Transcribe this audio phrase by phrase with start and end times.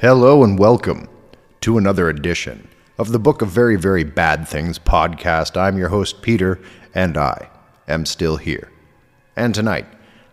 [0.00, 1.08] Hello and welcome
[1.62, 5.56] to another edition of the Book of Very, Very Bad Things podcast.
[5.56, 6.60] I'm your host, Peter,
[6.94, 7.48] and I
[7.88, 8.70] am still here.
[9.36, 9.86] And tonight,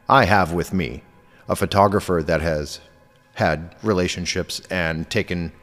[0.09, 1.03] I have with me
[1.47, 2.81] a photographer that has
[3.35, 5.53] had relationships and taken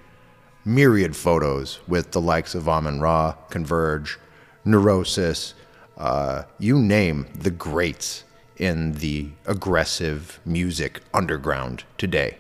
[0.65, 4.19] myriad photos with the likes of Amen Ra, Converge,
[4.65, 5.53] Neurosis,
[5.99, 8.25] uh, you name the greats
[8.57, 12.39] in the aggressive music underground today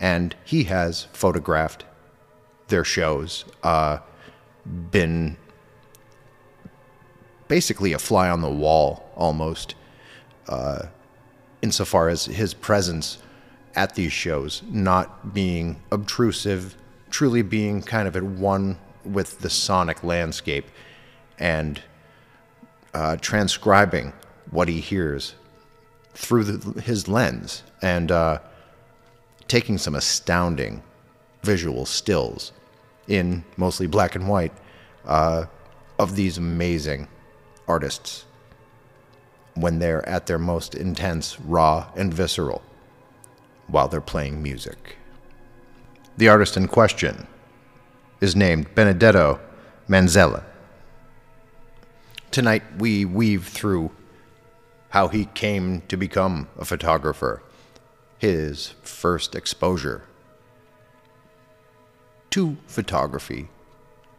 [0.00, 1.84] and he has photographed
[2.68, 3.98] their shows, uh,
[4.90, 5.36] been
[7.48, 9.74] basically a fly on the wall almost,
[10.48, 10.86] uh,
[11.62, 13.18] insofar as his presence
[13.74, 16.76] at these shows not being obtrusive,
[17.10, 20.66] truly being kind of at one with the sonic landscape
[21.38, 21.80] and
[22.94, 24.12] uh, transcribing
[24.50, 25.34] what he hears
[26.14, 27.62] through the, his lens.
[27.82, 28.38] And uh,
[29.48, 30.82] taking some astounding
[31.42, 32.52] visual stills
[33.06, 34.52] in mostly black and white
[35.04, 35.44] uh,
[35.98, 37.06] of these amazing
[37.68, 38.24] artists
[39.54, 42.62] when they're at their most intense, raw, and visceral
[43.68, 44.96] while they're playing music.
[46.18, 47.26] The artist in question
[48.20, 49.40] is named Benedetto
[49.88, 50.44] Manzella.
[52.30, 53.90] Tonight we weave through
[54.90, 57.42] how he came to become a photographer
[58.18, 60.02] his first exposure
[62.30, 63.48] to photography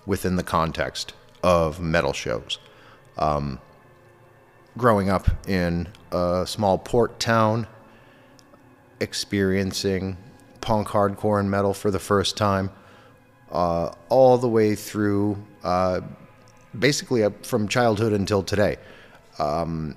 [0.06, 2.59] within the context of metal shows.
[3.17, 3.59] Um,
[4.78, 7.67] growing up in a small port town,
[9.00, 10.17] experiencing
[10.61, 12.72] punk, hardcore, and metal for the first time,
[13.52, 16.02] uh, all the way through uh,
[16.78, 18.78] basically from childhood until today.
[19.39, 19.95] Um,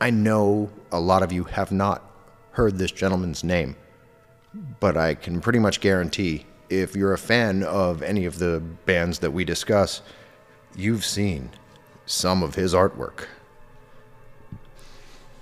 [0.00, 2.07] I know a lot of you have not
[2.58, 3.76] heard this gentleman's name,
[4.80, 9.20] but I can pretty much guarantee if you're a fan of any of the bands
[9.20, 10.02] that we discuss,
[10.74, 11.50] you've seen
[12.04, 13.26] some of his artwork.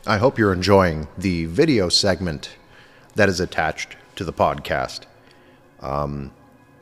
[0.06, 2.50] I hope you're enjoying the video segment
[3.14, 5.04] that is attached to the podcast.
[5.80, 6.32] Um,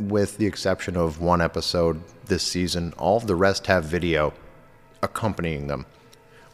[0.00, 4.34] with the exception of one episode this season, all of the rest have video
[5.00, 5.86] accompanying them.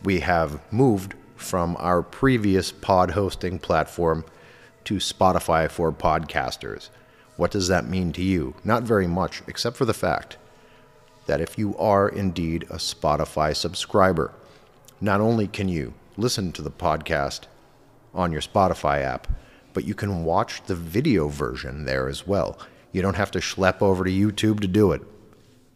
[0.04, 4.24] We have moved from our previous pod hosting platform
[4.84, 6.90] to Spotify for podcasters.
[7.36, 8.54] What does that mean to you?
[8.62, 10.36] Not very much, except for the fact
[11.26, 14.32] that if you are indeed a Spotify subscriber,
[15.00, 17.42] not only can you listen to the podcast
[18.14, 19.26] on your Spotify app,
[19.72, 22.58] but you can watch the video version there as well.
[22.92, 25.02] You don't have to schlep over to YouTube to do it.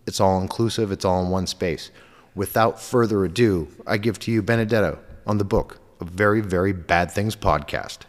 [0.06, 1.90] It's all inclusive, it's all in one space.
[2.34, 7.10] Without further ado, I give to you Benedetto on the book of Very, Very Bad
[7.10, 8.04] Things podcast.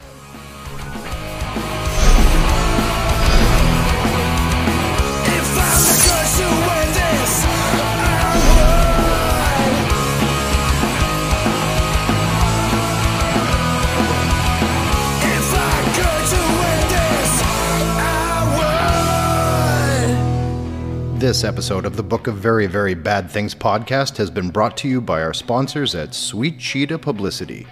[21.16, 24.90] This episode of the Book of Very, Very Bad Things podcast has been brought to
[24.90, 27.66] you by our sponsors at Sweet Cheetah Publicity.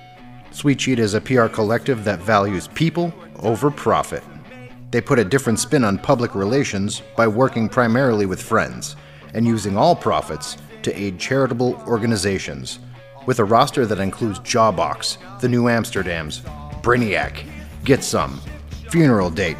[0.52, 4.24] Sweet Cheetah is a PR collective that values people over profit.
[4.92, 8.96] They put a different spin on public relations by working primarily with friends
[9.34, 12.80] and using all profits to aid charitable organizations.
[13.26, 16.42] With a roster that includes Jawbox, The New Amsterdams,
[16.82, 17.44] Brainiac,
[17.84, 18.40] Get Some,
[18.90, 19.58] Funeral Date,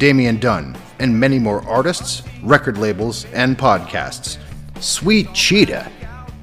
[0.00, 4.38] Damien Dunn, and many more artists, record labels, and podcasts.
[4.80, 5.90] Sweet Cheetah!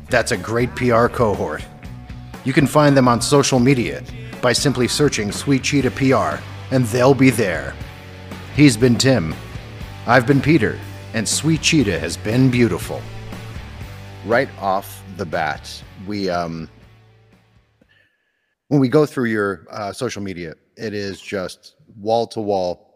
[0.10, 1.64] That's a great PR cohort.
[2.44, 4.04] You can find them on social media
[4.42, 6.44] by simply searching Sweet Cheetah PR,
[6.76, 7.74] and they'll be there.
[8.54, 9.34] He's been Tim.
[10.06, 10.78] I've been Peter,
[11.14, 13.02] and Sweet Cheetah has been beautiful.
[14.26, 16.70] Right off the bat, we um,
[18.68, 22.89] when we go through your uh, social media, it is just wall to wall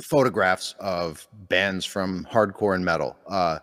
[0.00, 3.58] photographs of bands from hardcore and metal, uh,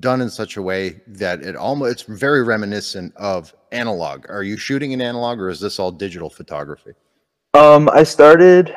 [0.00, 4.28] done in such a way that it almost it's very reminiscent of analog.
[4.30, 6.92] Are you shooting in analog, or is this all digital photography?
[7.54, 8.74] Um, I started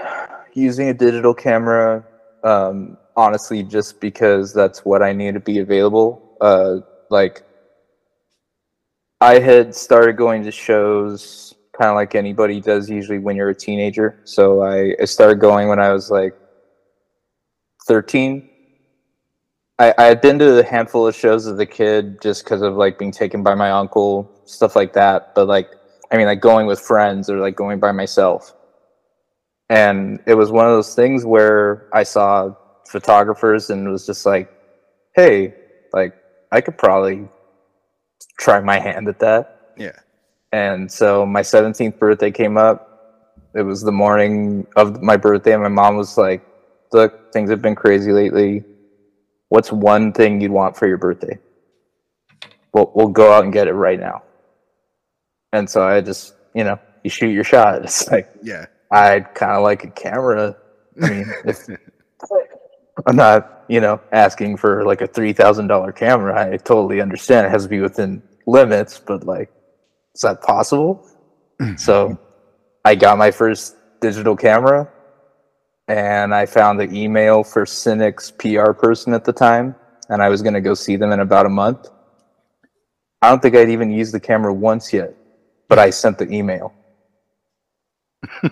[0.53, 2.03] using a digital camera,
[2.43, 6.37] um, honestly, just because that's what I need to be available.
[6.41, 6.79] Uh,
[7.09, 7.43] like,
[9.21, 13.55] I had started going to shows kind of like anybody does usually when you're a
[13.55, 14.19] teenager.
[14.23, 16.35] So I, I started going when I was like
[17.87, 18.49] 13
[19.79, 22.75] I, I had been to a handful of shows as a kid just because of
[22.75, 25.69] like being taken by my uncle stuff like that but like
[26.11, 28.53] i mean like going with friends or like going by myself
[29.69, 32.55] And it was one of those things where I saw
[32.87, 34.51] photographers and was just like,
[35.15, 35.55] hey,
[35.93, 36.15] like
[36.51, 37.27] I could probably
[38.39, 39.73] try my hand at that.
[39.77, 39.97] Yeah.
[40.51, 42.91] And so my 17th birthday came up.
[43.55, 46.45] It was the morning of my birthday, and my mom was like,
[46.91, 48.63] Look, things have been crazy lately.
[49.49, 51.39] What's one thing you'd want for your birthday?
[52.73, 54.23] We'll, we'll go out and get it right now.
[55.53, 57.81] And so I just, you know, you shoot your shot.
[57.83, 58.65] It's like, Yeah.
[58.91, 60.55] I'd kind of like a camera.
[61.01, 61.67] I mean, if
[63.07, 67.47] I'm not, you know, asking for like a three thousand dollar camera, I totally understand
[67.47, 68.99] it has to be within limits.
[68.99, 69.51] But like,
[70.13, 71.05] is that possible?
[71.77, 72.17] so,
[72.85, 74.87] I got my first digital camera,
[75.87, 79.75] and I found the email for Cynic's PR person at the time,
[80.09, 81.89] and I was going to go see them in about a month.
[83.21, 85.15] I don't think I'd even used the camera once yet,
[85.67, 86.73] but I sent the email.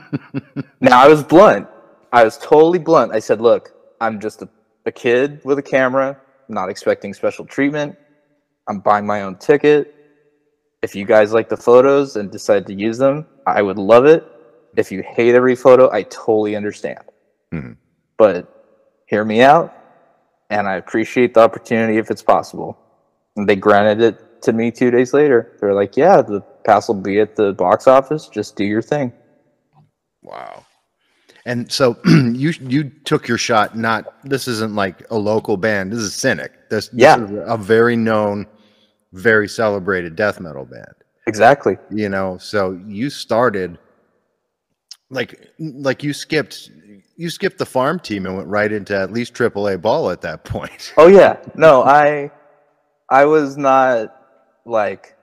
[0.81, 1.67] now I was blunt.
[2.11, 3.11] I was totally blunt.
[3.11, 4.49] I said, "Look, I'm just a,
[4.85, 6.17] a kid with a camera.
[6.47, 7.95] I'm not expecting special treatment.
[8.67, 9.95] I'm buying my own ticket.
[10.83, 14.27] If you guys like the photos and decide to use them, I would love it.
[14.75, 16.99] If you hate every photo, I totally understand.
[17.53, 17.77] Mhm.
[18.17, 18.47] But
[19.07, 19.73] hear me out,
[20.49, 22.77] and I appreciate the opportunity if it's possible."
[23.35, 25.57] And they granted it to me two days later.
[25.59, 28.27] They're like, "Yeah, the pass will be at the box office.
[28.27, 29.13] Just do your thing."
[30.21, 30.65] Wow.
[31.45, 33.77] And so you you took your shot.
[33.77, 35.91] Not this isn't like a local band.
[35.91, 36.51] This is Cynic.
[36.69, 37.23] This, this Yeah.
[37.23, 38.47] is a very known,
[39.11, 40.93] very celebrated death metal band.
[41.27, 41.77] Exactly.
[41.89, 43.77] You know, so you started
[45.09, 46.71] like like you skipped
[47.15, 50.43] you skipped the farm team and went right into at least AAA ball at that
[50.43, 50.93] point.
[50.97, 52.31] Oh yeah, no, I,
[53.09, 54.15] I was not
[54.65, 55.15] like,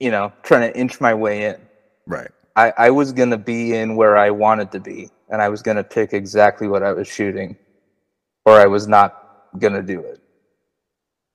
[0.00, 1.56] you know, trying to inch my way in.
[2.06, 2.30] Right.
[2.56, 5.84] I, I was gonna be in where I wanted to be, and I was gonna
[5.84, 7.56] pick exactly what I was shooting,
[8.44, 10.20] or I was not gonna do it.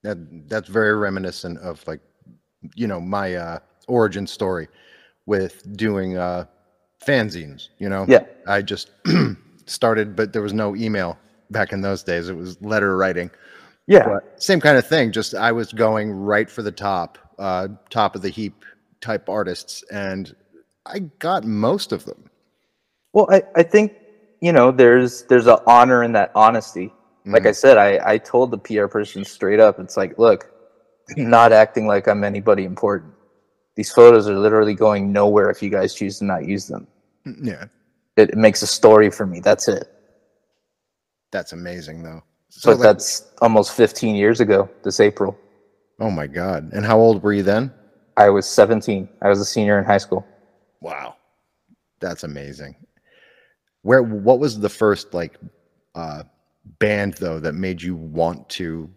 [0.04, 2.00] That that's very reminiscent of like
[2.76, 4.68] you know my uh origin story
[5.28, 6.46] with doing uh
[7.06, 8.06] fanzines, you know.
[8.08, 8.24] Yeah.
[8.48, 8.92] I just
[9.66, 11.18] started but there was no email
[11.50, 12.30] back in those days.
[12.30, 13.32] It was letter writing.
[13.88, 17.70] Yeah, But same kind of thing, just I was going right for the top, uh
[17.90, 18.64] top of the heap
[19.02, 20.36] type artists and
[20.86, 22.30] I got most of them.
[23.14, 23.94] Well, I, I think
[24.40, 26.94] you know there's there's an honor in that honesty.
[27.26, 30.50] Like I said, I, I told the PR person straight up, it's like, look,
[31.16, 33.14] I'm not acting like I'm anybody important.
[33.82, 36.86] These photos are literally going nowhere if you guys choose to not use them.
[37.26, 37.48] Mhm.
[37.48, 37.66] Yeah.
[38.16, 39.40] It, it makes a story for me.
[39.40, 39.88] That's it.
[41.32, 42.22] That's amazing though.
[42.50, 45.36] So like- that's almost 15 years ago this April.
[46.00, 46.70] oh my god.
[46.74, 47.74] And how old were you then?
[48.18, 49.10] I was 17.
[49.24, 50.28] I was a senior in high school.
[50.80, 51.16] Wow.
[52.02, 52.76] That's amazing.
[53.82, 55.40] Where what was the first like
[55.96, 56.22] uh
[56.78, 58.92] band though that made you want to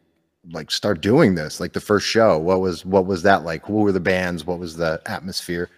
[0.53, 1.61] like start doing this?
[1.61, 2.39] Like the first show.
[2.39, 3.65] What was what was that like?
[3.67, 4.47] Who were the bands?
[4.47, 5.71] What was the atmosphere?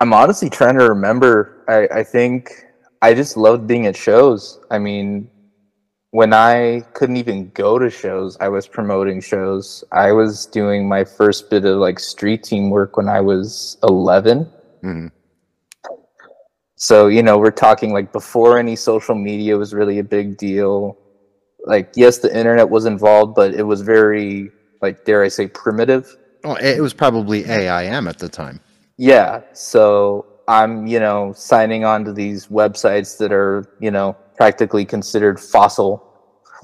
[0.00, 1.64] I'm honestly trying to remember.
[1.68, 2.50] I, I think
[3.02, 4.58] I just loved being at shows.
[4.70, 5.30] I mean,
[6.10, 9.82] when I couldn't even go to shows, I was promoting shows.
[9.92, 14.50] I was doing my first bit of like street team work when I was 11.
[14.82, 15.10] Mhm.
[16.76, 20.98] So, you know, we're talking like before any social media was really a big deal.
[21.64, 24.50] Like, yes, the internet was involved, but it was very,
[24.80, 26.16] like, dare I say, primitive.
[26.44, 28.60] Oh, it was probably AIM at the time.
[28.96, 29.42] Yeah.
[29.52, 35.38] So I'm, you know, signing on to these websites that are, you know, practically considered
[35.38, 36.08] fossil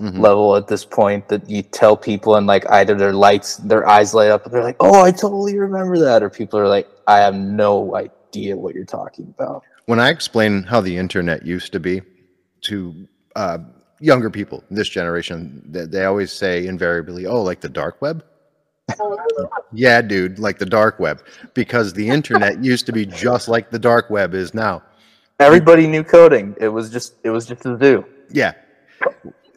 [0.01, 0.21] Mhm.
[0.21, 4.15] level at this point that you tell people and like either their lights, their eyes
[4.15, 6.23] light up and they're like, oh, I totally remember that.
[6.23, 9.63] Or people are like, I have no idea what you're talking about.
[9.87, 12.03] When I explain how the internet used to be
[12.63, 13.59] to uh,
[14.01, 18.25] younger people, this generation, they, they always say invariably, "Oh, like the dark web."
[19.73, 21.23] yeah, dude, like the dark web,
[21.55, 24.83] because the internet used to be just like the dark web is now.
[25.41, 26.57] Everybody knew coding.
[26.59, 28.05] It was just, it was just a do.
[28.31, 28.53] Yeah.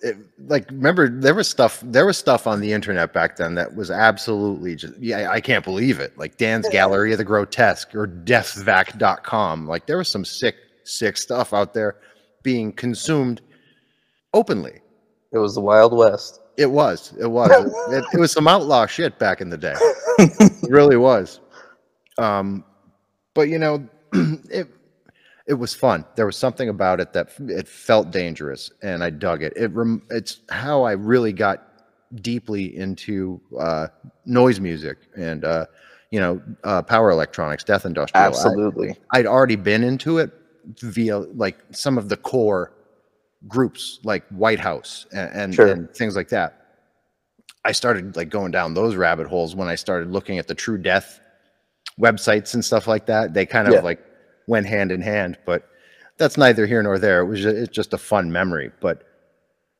[0.03, 0.17] It-
[0.48, 3.91] like remember there was stuff there was stuff on the internet back then that was
[3.91, 9.67] absolutely just yeah I can't believe it like Dan's Gallery of the Grotesque or deathvac.com
[9.67, 11.98] like there was some sick sick stuff out there
[12.41, 13.41] being consumed
[14.33, 14.81] openly.
[15.31, 16.41] It was the Wild West.
[16.57, 17.13] it was.
[17.19, 17.50] It was.
[17.93, 19.75] It, it was some outlaw shit back in the day.
[20.19, 21.39] It really was.
[22.17, 22.63] Um
[23.33, 24.67] but you know it
[25.47, 26.05] it was fun.
[26.15, 29.53] There was something about it that it felt dangerous and i dug it.
[29.55, 31.63] It rem- it's how i really got
[32.15, 33.88] deeply into uh
[34.25, 35.65] noise music and uh
[36.11, 38.23] you know uh power electronics death industrial.
[38.23, 38.95] I- Absolutely.
[39.11, 40.29] I'd already been into it
[40.81, 42.73] via like some of the core
[43.48, 45.67] groups like Whitehouse and, and, Sure.
[45.67, 46.57] and things like that.
[47.65, 50.77] I started like going down those rabbit holes when I started looking at the True
[50.77, 51.19] Death
[52.00, 53.33] websites and stuff like that.
[53.33, 53.81] They kind of Yeah.
[53.81, 54.00] like
[54.48, 55.67] went hand in hand, but
[56.17, 57.21] that's neither here nor there.
[57.21, 58.71] It was just, it's just a fun memory.
[58.79, 59.03] But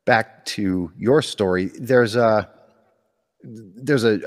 [0.06, 2.50] back to your story, there's a
[3.44, 4.20] there's a,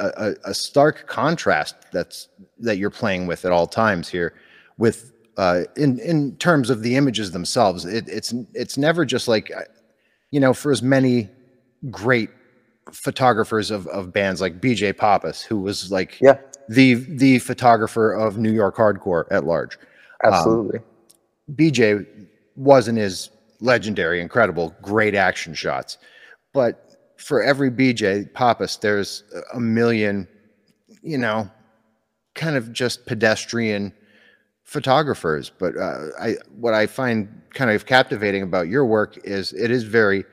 [0.44, 4.34] a, a stark contrast that's that you're playing with at all times here
[4.76, 7.84] with uh, in in terms of the images themselves.
[7.84, 9.62] It, it's it's never just like uh,
[10.30, 11.28] you know for as many
[11.90, 12.30] great
[12.92, 16.38] photographers of, of bands like BJ Papas, who was like Yeah,
[16.68, 19.78] the the photographer of New York hardcore at large.
[20.22, 20.80] absolutely.
[21.54, 22.06] BJ
[22.56, 25.98] was and is legendary, incredible, great action shots.
[26.52, 30.28] But for every BJ Papas, there's a million,
[31.02, 31.50] you know,
[32.34, 33.92] kind of just pedestrian
[34.64, 35.50] photographers.
[35.58, 39.84] But uh, I, what I find kind of captivating about your work is it is
[39.84, 40.24] very,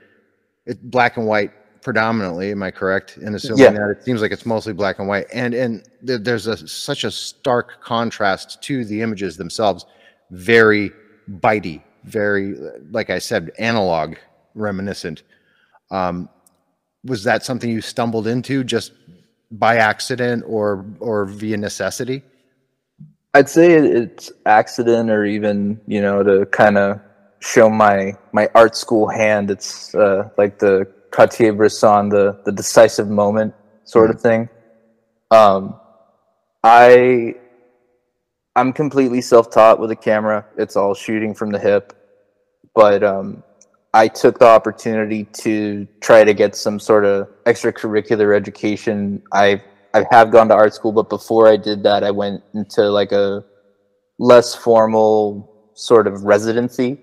[0.65, 2.51] it black and white predominantly.
[2.51, 3.71] Am I correct in assuming Yeah.
[3.71, 5.27] that it seems like it's mostly black and white?
[5.33, 9.85] And and there- there's a such a stark contrast to the images themselves.
[10.31, 10.91] Very
[11.39, 12.55] bitey, very
[12.91, 14.15] like I said, analog
[14.55, 15.23] reminiscent.
[15.91, 16.29] Um,
[17.03, 18.93] was that something you stumbled into just
[19.51, 22.23] by accident or or via necessity?
[23.33, 26.99] I'd say it's accident or even you know to kind of
[27.39, 29.49] show my my art school hand.
[29.49, 33.53] It's uh, like the Cartier-Bresson, the the decisive moment
[33.85, 34.49] sort of thing.
[35.29, 35.79] Um,
[36.63, 37.35] I
[38.55, 40.45] I'm completely self-taught with a camera.
[40.57, 41.93] It's all shooting from the hip,
[42.75, 43.43] but um,
[43.93, 49.23] I took the opportunity to try to get some sort of extracurricular education.
[49.31, 52.89] I I have gone to art school, but before I did that, I went into
[52.89, 53.43] like a
[54.19, 56.99] less formal sort of residency,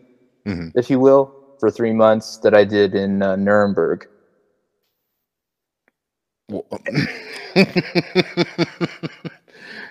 [0.47, 0.73] Mhm.
[0.75, 4.07] if you will, for three months that I did in uh, Nuremberg.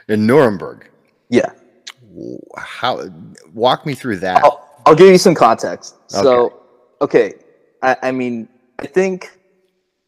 [0.08, 0.90] in Nuremberg.
[1.30, 1.52] Yeah,
[2.56, 3.04] How
[3.54, 4.44] walk me through that?
[4.44, 5.96] I'll, I'll give you some context.
[6.08, 6.62] So,
[7.02, 7.34] okay,
[7.84, 8.48] I, I mean,
[8.80, 9.37] I think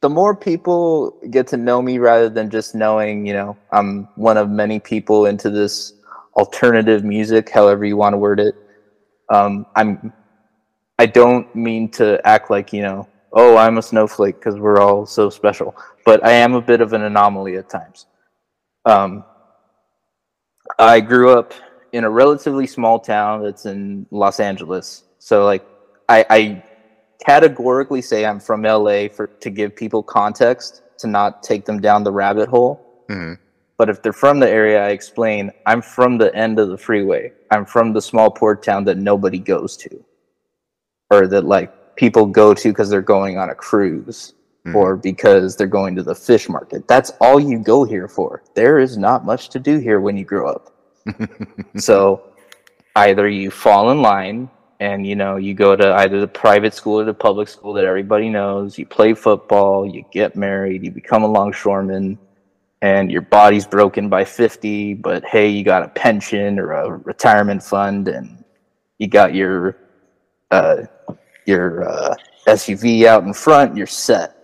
[0.01, 4.38] the more people get to know me rather than just knowing, you know, I'm one
[4.38, 5.94] of many people into this
[6.36, 8.56] alternative music, however you want to word it.
[9.29, 10.13] Um, I'm,
[10.98, 15.06] I don't mean to act like, you know, oh, I'm a snowflake because we're all
[15.06, 15.75] so special,
[16.06, 18.06] but I am a bit of an anomaly at times.
[18.86, 19.25] Um,
[20.77, 21.53] I grew up
[21.91, 25.03] in a relatively small town that's in Los Angeles.
[25.18, 25.65] So like
[26.08, 26.63] I, I
[27.26, 32.04] categorically say I'm from LA for to give people context to not take them down
[32.04, 32.80] the rabbit hole.
[33.10, 33.38] Mhm.
[33.78, 37.32] But if they're from the area, I explain I'm from the end of the freeway.
[37.52, 40.04] I'm from the small port town that nobody goes to,
[41.12, 44.34] or that like people go to because they're going on a cruise
[44.66, 44.76] Mhm.
[44.76, 46.88] or because they're going to the fish market.
[46.88, 48.44] That's all you go here for.
[48.54, 50.72] There is not much to do here when you grow up.
[51.78, 52.22] so
[52.96, 57.00] either you fall in line and you know you go to either the private school
[57.00, 61.24] or the public school that everybody knows you play football you get married you become
[61.24, 62.17] a longshoreman
[62.81, 67.62] and your body's broken by 50 but hey you got a pension or a retirement
[67.62, 68.43] fund and
[69.00, 69.75] you got your
[70.51, 70.83] uh,
[71.45, 72.15] your uh,
[72.48, 74.43] suv out in front you're set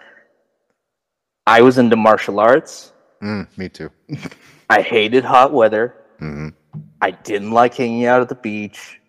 [1.48, 2.92] i was into martial arts
[3.24, 3.90] Mm, me too.
[4.70, 6.54] i hated hot weather Mhm.
[7.02, 9.00] I didn't like hanging out at the beach.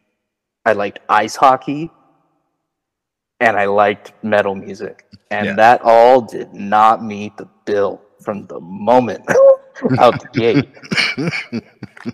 [0.67, 1.91] I liked ice hockey.
[3.41, 5.07] And I liked metal music.
[5.31, 5.55] And Yeah.
[5.55, 9.25] that all did not meet the bill from the moment
[9.99, 10.69] out the gate.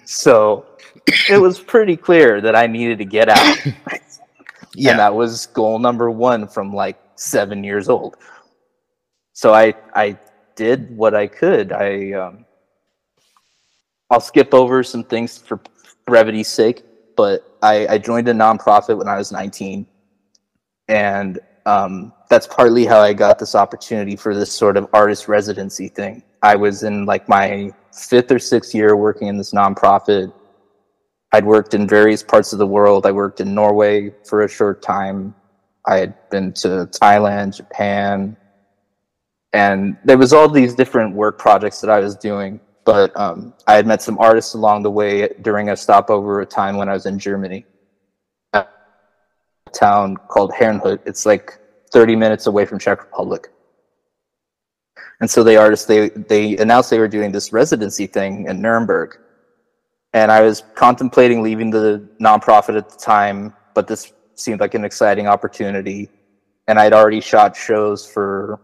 [0.04, 0.66] So
[1.28, 3.58] it was pretty clear that I needed to get out.
[4.74, 4.90] Yeah.
[4.92, 8.16] And that was goal number one from like seven years old.
[9.32, 10.18] So I I
[10.56, 11.72] did what I could.
[11.72, 12.44] I um,
[14.10, 15.60] I'll skip over some things for
[16.06, 16.82] brevity's sake,
[17.22, 19.86] but I, I joined a nonprofit when I was 19,
[20.88, 25.86] and um, that's partly how I got this opportunity for this sort of artist residency
[25.86, 26.24] thing.
[26.42, 30.32] I was in like my fifth or sixth year working in this nonprofit.
[31.30, 33.06] I'd worked in various parts of the world.
[33.06, 35.32] I worked in Norway for a short time.
[35.86, 38.36] I had been to Thailand, Japan,
[39.52, 42.58] and there was all these different work projects that I was doing.
[42.84, 46.76] But um, I had met some artists along the way during a stopover a time
[46.76, 47.64] when I was in Germany,
[48.52, 48.66] a
[49.72, 51.00] town called Herrnhut.
[51.06, 51.58] It's like
[51.92, 53.48] 30 minutes away from Czech Republic.
[55.20, 59.18] And so the artists they they announced they were doing this residency thing in Nuremberg,
[60.12, 64.84] and I was contemplating leaving the nonprofit at the time, but this seemed like an
[64.84, 66.10] exciting opportunity.
[66.68, 68.60] And I'd already shot shows for,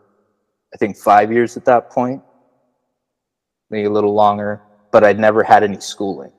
[0.74, 2.22] I think, five years at that point,
[3.70, 4.60] maybe a little longer,
[4.90, 6.32] but I'd never had any schooling.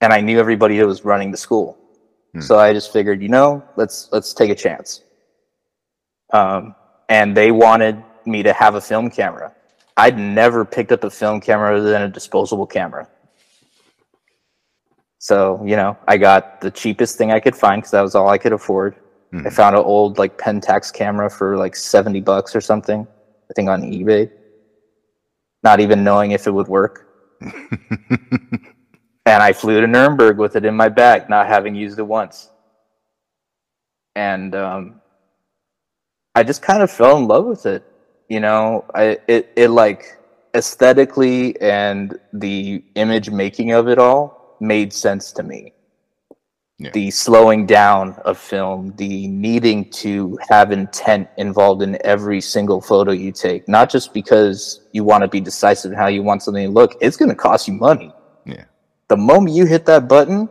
[0.00, 1.78] And I knew everybody that was running the school.
[2.34, 2.40] Hmm.
[2.40, 5.02] So I just figured, you know, let's let's take a chance.
[6.32, 6.74] Um,
[7.08, 9.54] and they wanted me to have a film camera.
[9.96, 13.06] I'd never picked up a film camera other than a disposable camera.
[15.18, 18.28] So, you know, I got the cheapest thing I could find because that was all
[18.28, 18.96] I could afford.
[19.32, 19.52] I Mhm.
[19.52, 23.06] found an old like Pentax camera for like 70 bucks or something,
[23.50, 24.30] I think on eBay.
[25.62, 27.08] Not even knowing if it would work.
[29.24, 32.50] And I flew to Nuremberg with it in my bag, not having used it once.
[34.16, 35.00] And um,
[36.34, 37.84] I just kind of fell in love with it.
[38.28, 40.18] You know, I it it like
[40.54, 45.72] aesthetically and the image making of it all made sense to me.
[46.78, 46.90] Yeah.
[46.92, 53.12] The slowing down of film, the needing to have intent involved in every single photo
[53.12, 56.66] you take, not just because you want to be decisive in how you want something
[56.66, 56.96] to look.
[57.00, 58.12] It's going to cost you money
[58.44, 58.64] yeah.
[59.08, 60.48] the moment you hit that button,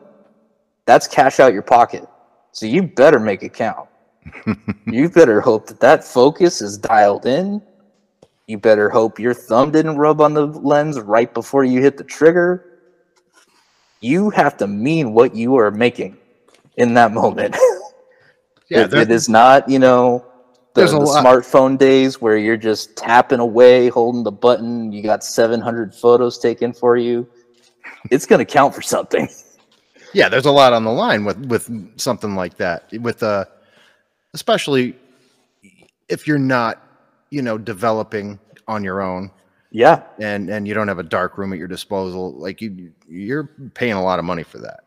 [0.85, 2.07] that's cash out your pocket.
[2.51, 3.87] So you better make it count.
[4.85, 7.61] you better hope that that focus is dialed in.
[8.47, 12.03] You better hope your thumb didn't rub on the lens right before you hit the
[12.03, 12.70] trigger.
[14.01, 16.17] You have to mean what you are making
[16.77, 17.55] in that moment.
[18.69, 20.25] Yeah, It- it is not, you know,
[20.75, 24.93] the, the smartphone days where you're just tapping away, holding the button.
[24.93, 27.27] You got 700 photos taken for you.
[28.09, 29.27] It's going to count for something.
[30.13, 32.89] yeah, there's a lot on the line with with something like that.
[32.93, 33.43] With uh,
[34.33, 34.95] especially
[36.07, 36.81] if you're not,
[37.29, 38.39] you know, developing
[38.69, 39.31] on your own
[39.71, 40.03] Yeah.
[40.19, 42.31] and and you don't have a dark room at your disposal.
[42.31, 44.85] Like you, you're paying a lot of money for that.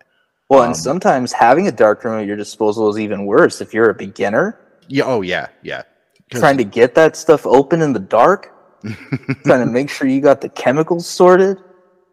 [0.49, 3.75] Well, Um, and sometimes having a dark room at your disposal is even worse if
[3.75, 5.04] you're a beginner Yeah.
[5.07, 5.49] Oh yeah.
[5.62, 5.82] Yeah.
[6.30, 8.52] trying to get that stuff open in the dark,
[9.45, 11.58] trying to make sure you got the chemicals sorted.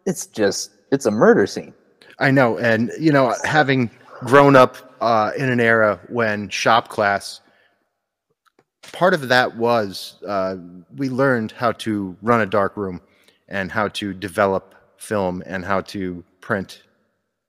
[0.06, 1.74] It's just it's a murder scene.
[2.18, 7.40] I know, and you know, having grown up uh, in an era when shop class,
[8.92, 10.56] part of that was uh,
[10.96, 13.00] we learned how to run a dark room
[13.48, 16.82] and how to develop film and how to print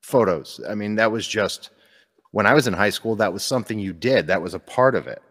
[0.01, 0.59] photos.
[0.67, 1.69] I mean, that was just
[2.31, 3.15] when I was in high school.
[3.15, 4.27] That was something you did.
[4.27, 5.21] That was a part of it.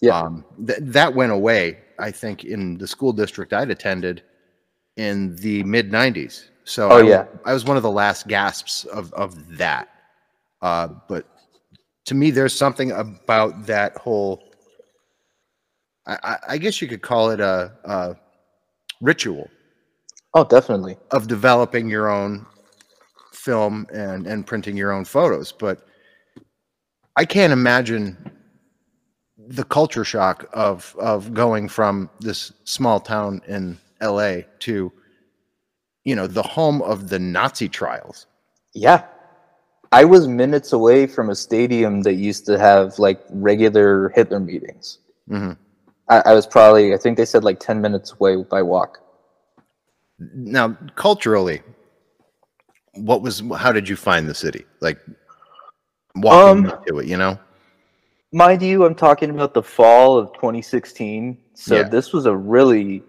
[0.00, 0.18] Yeah.
[0.18, 1.78] Um, th- that went away.
[1.98, 4.22] I think in the school district I'd attended
[4.96, 6.48] in the mid '90s.
[6.64, 7.24] So Oh, I, yeah.
[7.44, 9.88] I was one of the last gasps of of that.
[10.62, 11.26] Uh, but
[12.06, 14.42] to me, there's something about that whole.
[16.06, 18.16] I, I, I guess you could call it a, a
[19.00, 19.48] ritual
[20.34, 20.96] Oh, definitely.
[21.10, 22.46] of developing your own
[23.32, 25.86] film and and printing your own photos but
[27.16, 28.16] i can't imagine
[29.48, 34.92] the culture shock of of going from this small town in la to
[36.04, 38.26] you know the home of the nazi trials
[38.74, 39.04] Yeah.
[39.92, 44.98] I was minutes away from a stadium that used to have like regular Hitler meetings.
[45.28, 45.56] Mhm.
[46.08, 48.98] I, I was probably, I think they said like 10 minutes away by walk.
[50.34, 51.62] Now culturally
[52.94, 54.98] what was how did you find the city like
[56.16, 57.38] walking Um, into it you know
[58.32, 61.36] Mind you, I'm talking about the fall of 2016.
[61.54, 61.88] So Yeah.
[61.88, 63.02] this was a really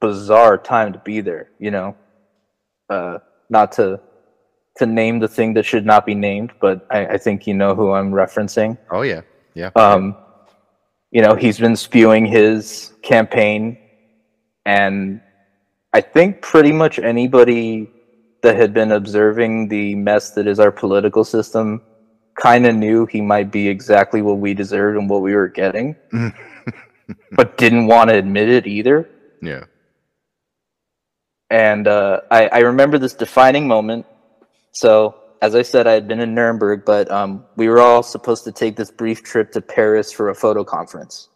[0.00, 1.94] bizarre time to be there, you know.
[2.88, 3.18] Uh,
[3.50, 4.00] not to
[4.78, 7.74] to name the thing that should not be named, but I, I think you know
[7.74, 8.78] who I'm referencing.
[8.90, 9.20] oh yeah
[9.52, 10.16] yeah Um,
[11.10, 13.76] you know, he's been spewing his campaign,
[14.64, 15.20] and
[15.94, 17.88] I think pretty much anybody
[18.42, 21.80] that had been observing the mess that is our political system
[22.34, 25.94] kind of knew he might be exactly what we deserved and what we were getting,
[27.32, 29.08] but didn't want to admit it either.
[29.40, 29.64] yeah
[31.48, 34.04] And uh, I, I remember this defining moment.
[34.72, 38.42] So, as I said, I had been in Nuremberg, but um, we were all supposed
[38.44, 41.28] to take this brief trip to Paris for a photo conference.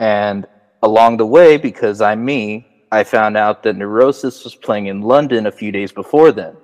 [0.00, 0.46] And
[0.82, 5.46] along the way, because I'm me, I found out that Neurosis was playing in London
[5.46, 6.56] a few days before then.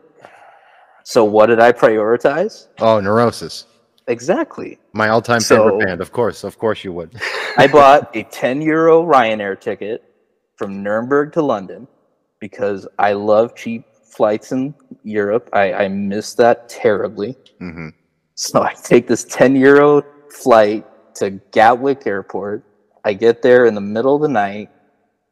[1.05, 2.69] So, what did I prioritize?
[2.81, 3.67] oh neurosis
[4.07, 4.79] Exactly.
[4.93, 7.21] my all-time So- favorite band of course of course you would
[7.59, 10.03] I bought a 10 euro Ryanair ticket
[10.57, 11.89] from Nuremberg to London
[12.41, 15.49] because I love cheap flights in Europe.
[15.53, 17.37] I, I miss that terribly.
[17.59, 17.89] hmm
[18.35, 20.85] So I take this 10 euro flight
[21.17, 22.65] to Gatwick Airport.
[23.05, 24.71] I get there in the middle of the night.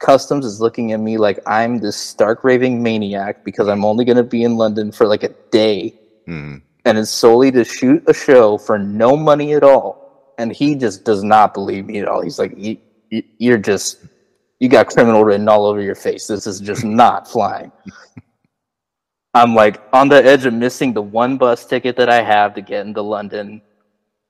[0.00, 4.16] Customs is looking at me like I'm this stark raving maniac because I'm only going
[4.16, 5.94] to be in London for like a day,
[6.28, 6.62] Mhm.
[6.84, 10.34] and it's solely to shoot a show for no money at all.
[10.38, 12.22] And he just does not believe me at all.
[12.22, 12.78] He's like, "You-
[13.10, 13.98] you- "You're just
[14.58, 16.26] you got criminal written all over your face.
[16.26, 17.70] This is just not flying."
[19.34, 22.60] I'm like on the edge of missing the one bus ticket that I have to
[22.62, 23.62] get into London.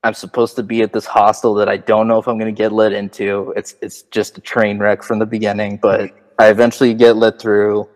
[0.03, 2.59] I'm supposed to be at this hostel that I don't know if I'm going to
[2.59, 3.53] get let into.
[3.57, 7.89] It's it's just a train wreck from the beginning, but I eventually get let through.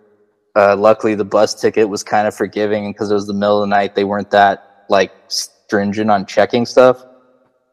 [0.57, 3.69] Uh, luckily, the bus ticket was kind of forgiving because it was the middle of
[3.69, 3.95] the night.
[3.95, 7.03] They weren't that like stringent on checking stuff.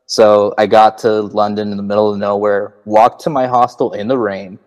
[0.05, 4.07] So I got to London in the middle of nowhere, walked to my hostel in
[4.07, 4.59] the rain,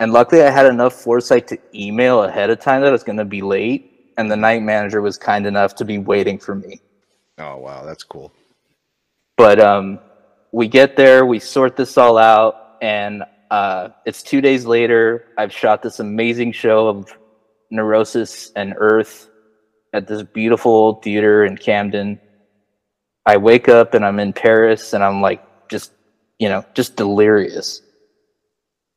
[0.00, 3.18] and luckily I had enough foresight to email ahead of time that I was going
[3.18, 4.12] to be late.
[4.16, 6.80] And the night manager was kind enough to be waiting for me.
[7.38, 8.32] Oh wow, that's cool.
[9.36, 10.00] But um,
[10.52, 15.26] we get there, we sort this all out, and uh, it's two days later.
[15.38, 17.16] I've shot this amazing show of
[17.70, 19.30] Neurosis and Earth
[19.92, 22.20] at this beautiful old theater in Camden.
[23.24, 25.92] I wake up and I'm in Paris, and I'm like, just
[26.38, 27.82] you know, just delirious.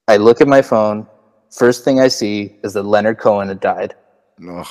[0.08, 1.08] I look at my phone.
[1.52, 3.96] First thing I see is that Leonard Cohen had died.
[4.50, 4.68] Ugh.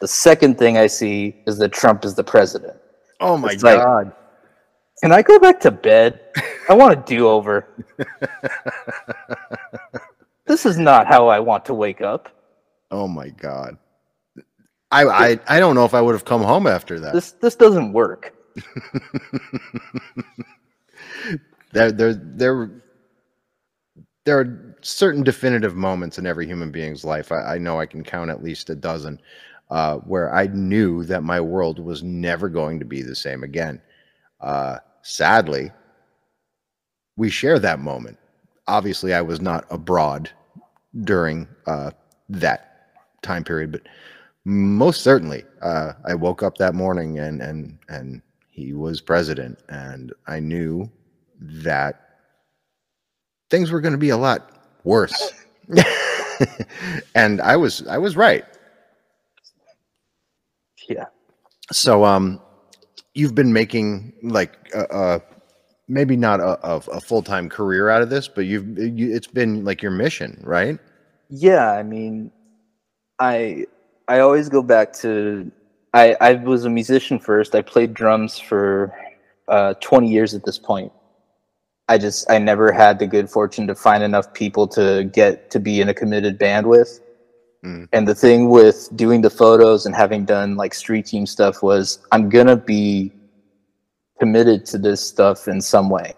[0.00, 2.74] The second thing I see is that Trump is the president.
[3.20, 4.12] Oh my It's like- god.
[5.02, 6.20] Can I go back to bed?
[6.70, 7.68] I want a do over.
[10.46, 12.30] this is not how I want to wake up.
[12.90, 13.76] oh my god.
[14.90, 17.12] I, I I don't know if I would have come home after that.
[17.12, 18.32] This this doesn't work.
[21.72, 22.70] there there there
[24.24, 27.30] there are certain definitive moments in every human being's life.
[27.32, 29.20] I, I know I can count at least a dozen
[29.70, 33.80] uh, where I knew that my world was never going to be the same again.
[34.40, 35.70] Uh, sadly,
[37.16, 38.18] we share that moment.
[38.68, 40.30] Obviously, I was not abroad
[41.02, 41.90] during uh,
[42.28, 42.90] that
[43.22, 43.82] time period, but
[44.44, 50.12] most certainly, uh, I woke up that morning and and and he was president, and
[50.26, 50.90] I knew
[51.40, 52.00] that
[53.50, 54.50] things were going to be a lot
[54.84, 55.32] worse.
[57.14, 58.44] and I was I was right.
[60.88, 61.06] Yeah.
[61.72, 62.40] So um
[63.14, 65.18] you've been making like uh, uh
[65.88, 69.64] maybe not a, a, a full-time career out of this, but you've you, it's been
[69.64, 70.78] like your mission, right?
[71.28, 72.30] Yeah, I mean
[73.18, 73.66] I
[74.08, 75.50] I always go back to
[75.94, 77.54] I I was a musician first.
[77.54, 78.94] I played drums for
[79.48, 80.92] uh 20 years at this point.
[81.88, 85.60] I just I never had the good fortune to find enough people to get to
[85.60, 87.00] be in a committed band with.
[87.66, 87.88] Mm.
[87.92, 91.98] And the thing with doing the photos and having done like street team stuff was
[92.12, 93.12] I'm gonna be
[94.20, 96.14] committed to this stuff in some way.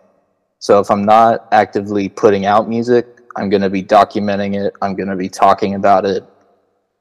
[0.58, 3.06] So if I'm not actively putting out music,
[3.36, 4.74] I'm gonna be documenting it.
[4.82, 6.22] I'm gonna be talking about it.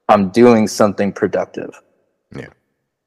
[0.08, 1.82] I'm doing something productive.
[2.34, 2.48] Yeah.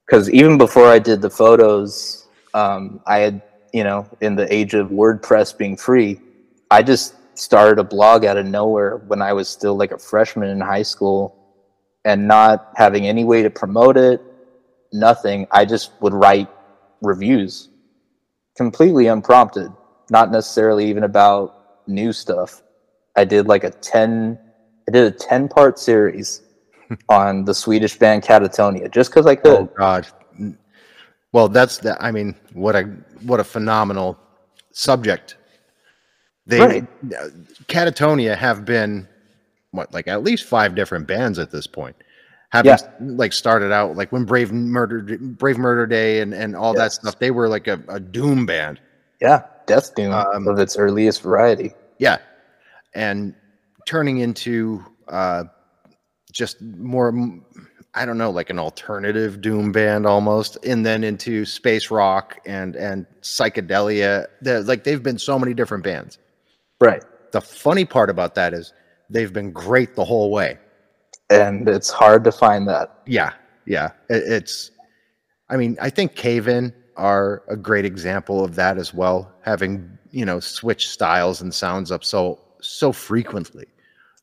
[0.07, 4.75] Because even before I did the photos, um, I had you know, in the age
[4.75, 6.21] of WordPress being free,
[6.71, 10.51] I just started a blog out of nowhere when I was still like a freshman
[10.51, 11.37] in high school
[12.05, 14.23] and not having any way to promote it,
[14.93, 15.47] nothing.
[15.51, 16.49] I just would write
[17.01, 17.69] reviews
[18.57, 19.73] completely unprompted,
[20.11, 22.63] not necessarily even about new stuff.
[23.17, 24.39] I did like a 10
[24.89, 26.43] I did a 10 part series
[27.09, 29.47] on the Swedish band Katatonia just cuz I oh, could.
[29.47, 30.07] Oh God.
[31.33, 31.97] Well, that's the.
[32.03, 32.83] I mean, what a
[33.23, 34.19] what a phenomenal
[34.73, 35.37] subject.
[36.51, 36.87] They Right.
[37.69, 39.09] Katatonia have been
[39.71, 41.97] what like at least five different bands at this point.
[42.51, 42.79] Having
[43.17, 47.19] like started out like when Brave Murder Brave Murder Day and and all that stuff.
[47.21, 48.81] They were like a, a doom band.
[49.21, 51.73] Yeah, Death Doom Um, of its earliest variety.
[51.99, 52.19] Yeah,
[52.95, 53.35] and
[53.87, 55.45] turning into uh,
[56.33, 57.15] just more,
[57.95, 62.75] I don't know, like an alternative doom band almost, and then into space rock and
[62.75, 64.27] and psychedelia.
[64.41, 66.19] They're, like they've been so many different bands.
[66.81, 67.03] Right.
[67.33, 68.73] The funny part about that is
[69.09, 70.59] they've been great the whole way.
[71.29, 73.01] And it's hard to find that.
[73.07, 73.33] Yeah,
[73.67, 73.91] yeah.
[74.09, 74.73] It, it's,
[75.49, 79.99] I mean, I think Cave In are a great example of that as well, having
[80.11, 83.67] you know switched styles and sounds up so so frequently.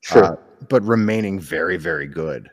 [0.02, 0.24] Sure.
[0.24, 0.36] uh,
[0.70, 2.50] but remaining very, very good.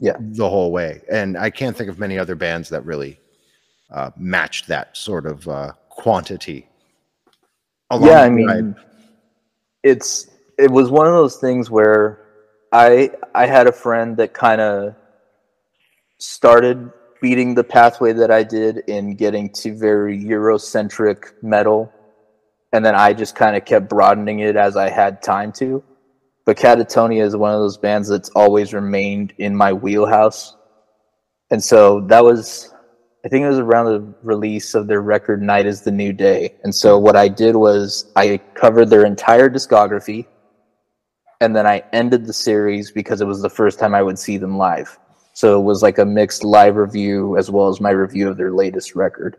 [0.00, 0.16] Yeah.
[0.18, 1.02] The whole way.
[1.10, 3.18] And I can't think of many other bands that really
[3.90, 6.68] uh, matched that sort of uh, quantity.
[7.90, 8.76] along yeah, I mean.
[9.82, 12.24] It's it was one of those things where
[12.72, 14.94] I I had a friend that kind of
[16.18, 21.92] started beating the pathway that I did in getting to very Eurocentric metal,
[22.72, 25.82] and then I just kind of kept broadening it as I had time to.
[26.44, 30.56] But Katatonia is one of those bands that's always remained in my wheelhouse.
[31.50, 32.72] And so that was,
[33.28, 36.54] I think it was around the release of their record Night is the New Day.
[36.64, 40.24] And so what I did was I covered their entire discography
[41.42, 44.38] and then I ended the series because it was the first time I would see
[44.38, 44.98] them live.
[45.34, 48.50] So it was like a mixed live review as well as my review of their
[48.50, 49.36] latest record.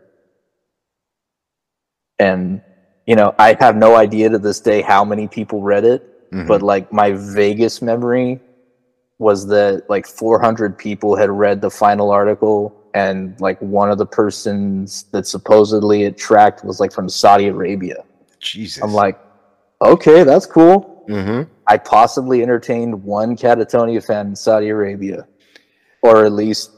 [2.20, 2.62] And
[3.08, 6.46] you know, I have no idea to this day how many people read it, mm-hmm.
[6.46, 8.38] but like my vaguest memory
[9.20, 14.06] was that like 400 people had read the final article and like one of the
[14.06, 18.02] persons that supposedly it tracked was like from Saudi Arabia.
[18.40, 18.82] Jesus.
[18.82, 19.20] I'm like,
[19.82, 21.04] okay, that's cool.
[21.08, 21.52] Mm-hmm.
[21.66, 25.28] I possibly entertained one Katatonia fan in Saudi Arabia,
[26.02, 26.70] or at least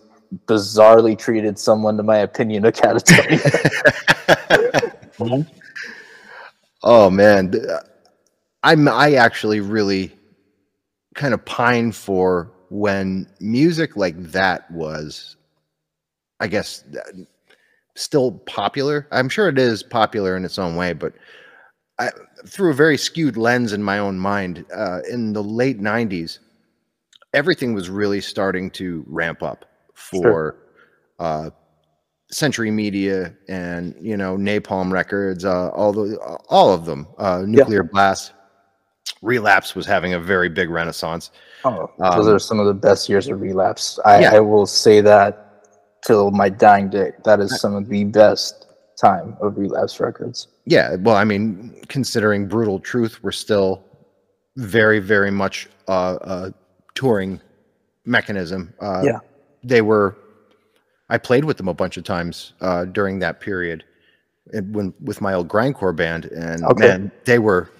[0.47, 3.39] bizarrely treated someone to my opinion of Katatonia.
[6.85, 7.55] Oh man,
[8.65, 10.11] I'm I actually really
[11.15, 15.37] kind of pine for when music like that was,
[16.41, 16.85] I guess,
[17.95, 19.07] still popular.
[19.11, 21.13] I'm sure it is popular in its own way, but
[21.99, 22.11] I,
[22.47, 26.39] through a very skewed lens in my own mind, uh, in the late '90s,
[27.35, 30.57] everything was really starting to ramp up for sure.
[31.19, 31.51] uh,
[32.31, 36.17] Century Media and you know Napalm Records, uh, all the
[36.49, 37.91] all of them, uh, Nuclear yeah.
[37.93, 38.33] Blast,
[39.21, 41.31] Relapse was having a very big renaissance.
[41.65, 43.99] Oh, um, those are some of the best years of Relapse.
[44.05, 44.35] I, yeah.
[44.35, 45.65] I will say that
[46.05, 47.13] till my dying day.
[47.25, 48.67] That is some of the best
[49.01, 50.49] time of Relapse Records.
[50.65, 53.85] Yeah, well, I mean, considering Brutal Truth, we're still
[54.57, 56.55] very, very much uh, a
[56.95, 57.41] touring
[58.05, 58.75] mechanism.
[58.81, 59.19] Uh, yeah,
[59.63, 60.17] they were
[61.13, 63.85] I played with them a bunch of times uh, during that period,
[64.71, 66.89] when with my old grindcore band, and okay.
[66.89, 67.71] man, they were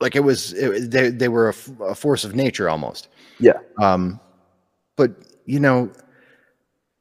[0.00, 3.08] like it was it, they they were a, a, force of nature almost.
[3.38, 3.58] Yeah.
[3.80, 4.20] Um,
[4.96, 5.12] but
[5.46, 5.90] you know,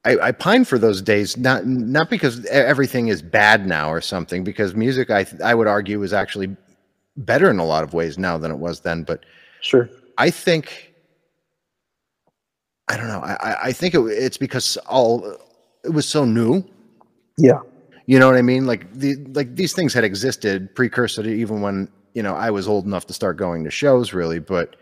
[0.05, 4.43] I, I pine for those days not not because everything is bad now or something.
[4.43, 6.55] Because music, I I would argue, is actually
[7.17, 9.03] better in a lot of ways now than it was then.
[9.03, 9.25] But
[9.61, 10.93] sure, I think
[12.87, 13.21] I don't know.
[13.21, 15.37] I, I think it, it's because all
[15.83, 16.63] it was so new.
[17.37, 17.59] Yeah.
[18.07, 18.67] You know what I mean?
[18.67, 22.67] Like the like these things had existed precursor to even when you know I was
[22.67, 24.39] old enough to start going to shows, really.
[24.39, 24.77] But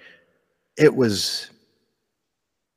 [0.77, 1.49] it was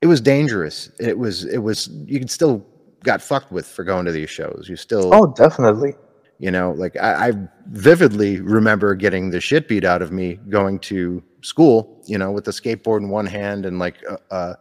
[0.03, 0.91] it was dangerous.
[0.99, 2.67] It was it was you could still
[3.05, 4.67] got fucked with for going to these shows.
[4.69, 5.95] You still oh definitely.
[6.39, 7.33] You know, like I, I
[7.69, 12.03] vividly remember getting the shit beat out of me going to school.
[12.07, 14.57] You know, with a skateboard in one hand and like a, a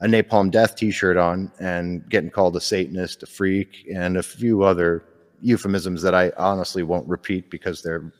[0.00, 4.62] a Napalm Death T-shirt on and getting called a Satanist, a freak, and a few
[4.62, 5.04] other
[5.40, 8.12] euphemisms that I honestly won't repeat because they're,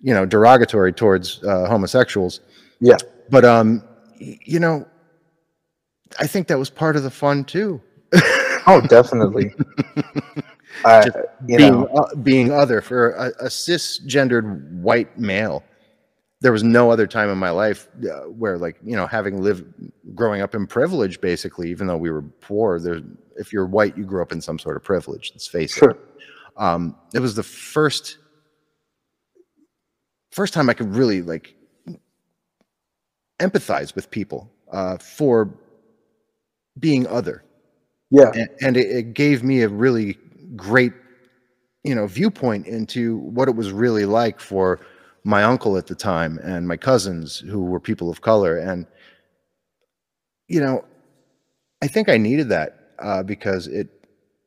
[0.00, 2.40] you know, derogatory towards uh, homosexuals.
[2.80, 2.96] Yeah,
[3.30, 3.82] but um,
[4.18, 4.86] you know,
[6.18, 7.80] I think that was part of the fun too.
[8.66, 9.52] oh, definitely.
[10.84, 11.08] uh,
[11.46, 15.64] being uh, being other for a, a cisgendered white male
[16.40, 19.64] there was no other time in my life uh, where like you know having lived
[20.14, 23.00] growing up in privilege basically even though we were poor there
[23.36, 25.90] if you're white you grew up in some sort of privilege let's face sure.
[25.90, 26.00] it
[26.56, 28.18] um, it was the first
[30.38, 31.54] first time i could really like
[33.40, 35.50] empathize with people uh, for
[36.78, 37.44] being other
[38.10, 40.18] yeah and, and it, it gave me a really
[40.54, 40.92] great
[41.84, 44.80] you know viewpoint into what it was really like for
[45.26, 48.56] my uncle at the time and my cousins who were people of color.
[48.56, 48.86] And,
[50.46, 50.84] you know,
[51.82, 53.88] I think I needed that uh, because it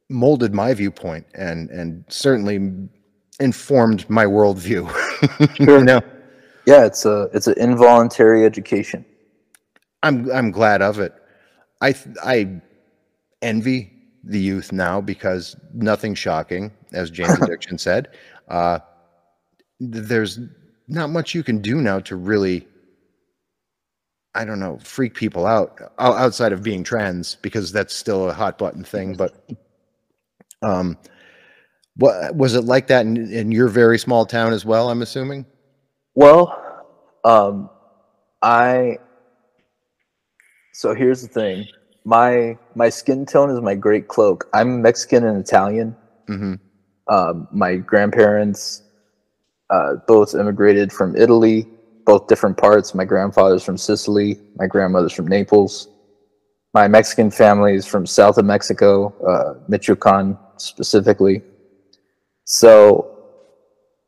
[0.10, 2.72] molded my viewpoint and, and certainly
[3.42, 4.90] informed my worldview.
[5.56, 5.80] sure.
[5.80, 6.02] you know?
[6.66, 9.06] Yeah, it's a it's an involuntary education.
[10.04, 11.14] I'm I'm glad of it.
[11.82, 12.62] I I
[13.42, 13.92] envy
[14.24, 18.10] the youth now because nothing shocking, as Jane's Addiction said.
[18.50, 18.80] Uh,
[19.80, 20.40] there's
[20.88, 22.68] not much you can do now to really
[24.36, 28.58] I don't know, freak people out outside of being trans because that's still a hot
[28.58, 29.16] button thing.
[29.16, 29.50] But
[30.62, 30.98] um,
[32.00, 34.90] what was it like that in, in your very small town as well?
[34.90, 35.46] I'm assuming.
[36.16, 36.86] Well,
[37.24, 37.70] um,
[38.42, 38.98] I.
[40.74, 41.68] So here's the thing
[42.06, 44.50] my my skin tone is my great cloak.
[44.54, 45.96] I'm Mexican and Italian.
[46.28, 46.56] Mm-hmm.
[47.14, 48.84] Um, my grandparents
[49.70, 51.68] uh, both immigrated from Italy,
[52.06, 52.96] both different parts.
[52.96, 55.90] My grandfather's from Sicily, my grandmother's from Naples.
[56.74, 61.42] My Mexican family is from south of Mexico, uh, Michoacan specifically.
[62.52, 63.12] So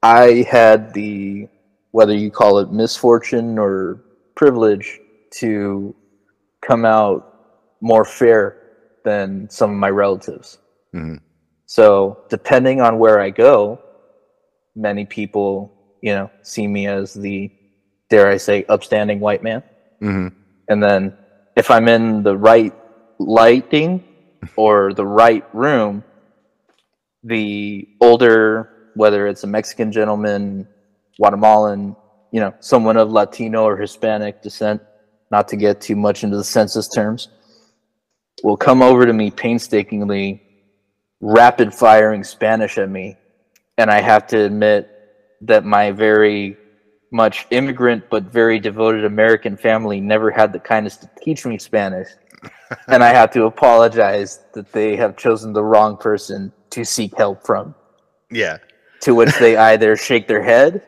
[0.02, 1.48] I had the
[1.92, 4.02] whether you call it misfortune or
[4.34, 5.00] privilege
[5.42, 5.94] to
[6.62, 7.20] come out
[7.82, 8.58] more fair
[9.06, 10.58] than some of my relatives.
[10.96, 11.20] Mhm.
[11.68, 13.78] So, depending on where I go,
[14.76, 17.52] many people, you know, see me as the,
[18.10, 19.62] dare I say, upstanding white man.
[20.00, 20.30] hmm
[20.68, 21.16] And then
[21.56, 22.74] if I'm in the right
[23.20, 24.04] lighting
[24.56, 26.04] or the right room,
[27.24, 30.68] the older, whether it's a Mexican gentleman,
[31.18, 31.96] Guatemalan,
[32.32, 34.82] you know, someone of Latino or Hispanic descent,
[35.30, 37.30] not to get too much into the census terms,
[38.44, 40.42] will come over to me painstakingly,
[41.20, 43.18] rapid firing Spanish at me.
[43.78, 44.90] And I have to admit
[45.42, 46.58] that my very
[47.12, 52.08] much immigrant but very devoted American family never had the kindness to teach me Spanish.
[52.88, 57.46] and I have to apologize that they have chosen the wrong person to seek help
[57.46, 57.76] from.
[58.32, 58.58] Yeah.
[59.02, 60.84] To which they either shake their head,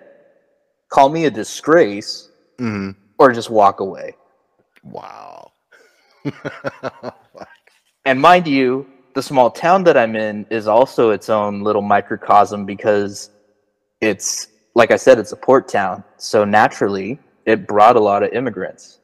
[0.89, 4.15] call me a disgrace, hmm or just walk away.
[4.83, 5.51] Wow.
[8.05, 12.65] And mind you, the small town that I'm in is also its own little microcosm
[12.65, 13.29] because
[14.01, 16.03] it's, like I said, it's a port town.
[16.17, 18.99] So naturally, it brought a lot of immigrants.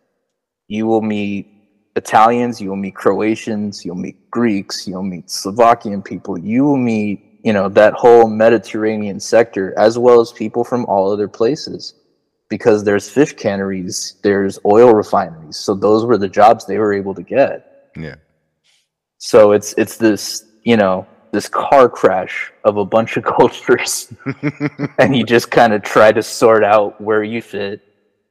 [0.68, 1.48] You will meet
[1.96, 7.40] Italians, you will meet Croatians, you'll meet Greeks, you'll meet Slovakian people, you will meet,
[7.44, 11.96] you know, that whole Mediterranean sector, as well as people from all other places.
[12.50, 15.58] Because there's fish canneries, there's oil refineries.
[15.58, 17.92] So those were the jobs they were able to get.
[17.96, 18.16] yeah.
[19.20, 24.12] So it's it's this you know this car crash of a bunch of cultures,
[24.98, 27.82] and you just kind of try to sort out where you fit,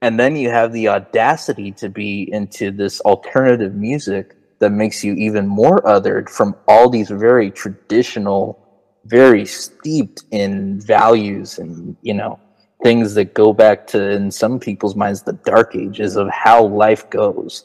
[0.02, 5.14] and then you have the audacity to be into this alternative music that makes you
[5.14, 8.58] even more othered from all these very traditional,
[9.04, 12.38] very steeped in values and you know
[12.82, 17.08] things that go back to in some people's minds the dark ages of how life
[17.10, 17.64] goes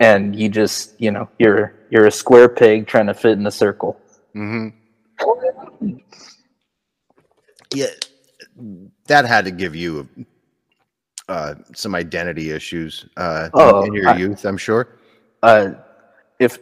[0.00, 3.50] and you just you know you're you're a square peg trying to fit in a
[3.50, 3.98] circle
[4.34, 4.68] mm-hmm.
[7.72, 7.86] Yeah,
[9.06, 10.08] that had to give you
[11.30, 14.88] uh, some identity issues uh, in- Oh, in your I- youth, I'm sure.
[15.42, 15.70] uh
[16.38, 16.58] if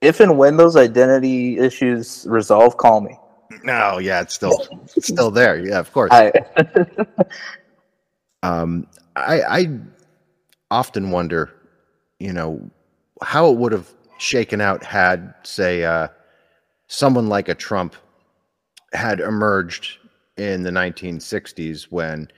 [0.00, 3.16] if and when those identity issues resolve call me
[3.62, 4.58] No, yeah, it's still
[4.96, 5.58] it's still there.
[5.64, 6.10] Yeah, of course.
[6.12, 6.32] i
[8.42, 9.78] um, I, I
[10.70, 11.52] often wonder,
[12.18, 12.60] you know,
[13.22, 16.08] how it would have shaken out had, say, uh,
[16.88, 17.94] someone like a Trump
[18.92, 19.98] had emerged
[20.36, 22.28] in the 1960s when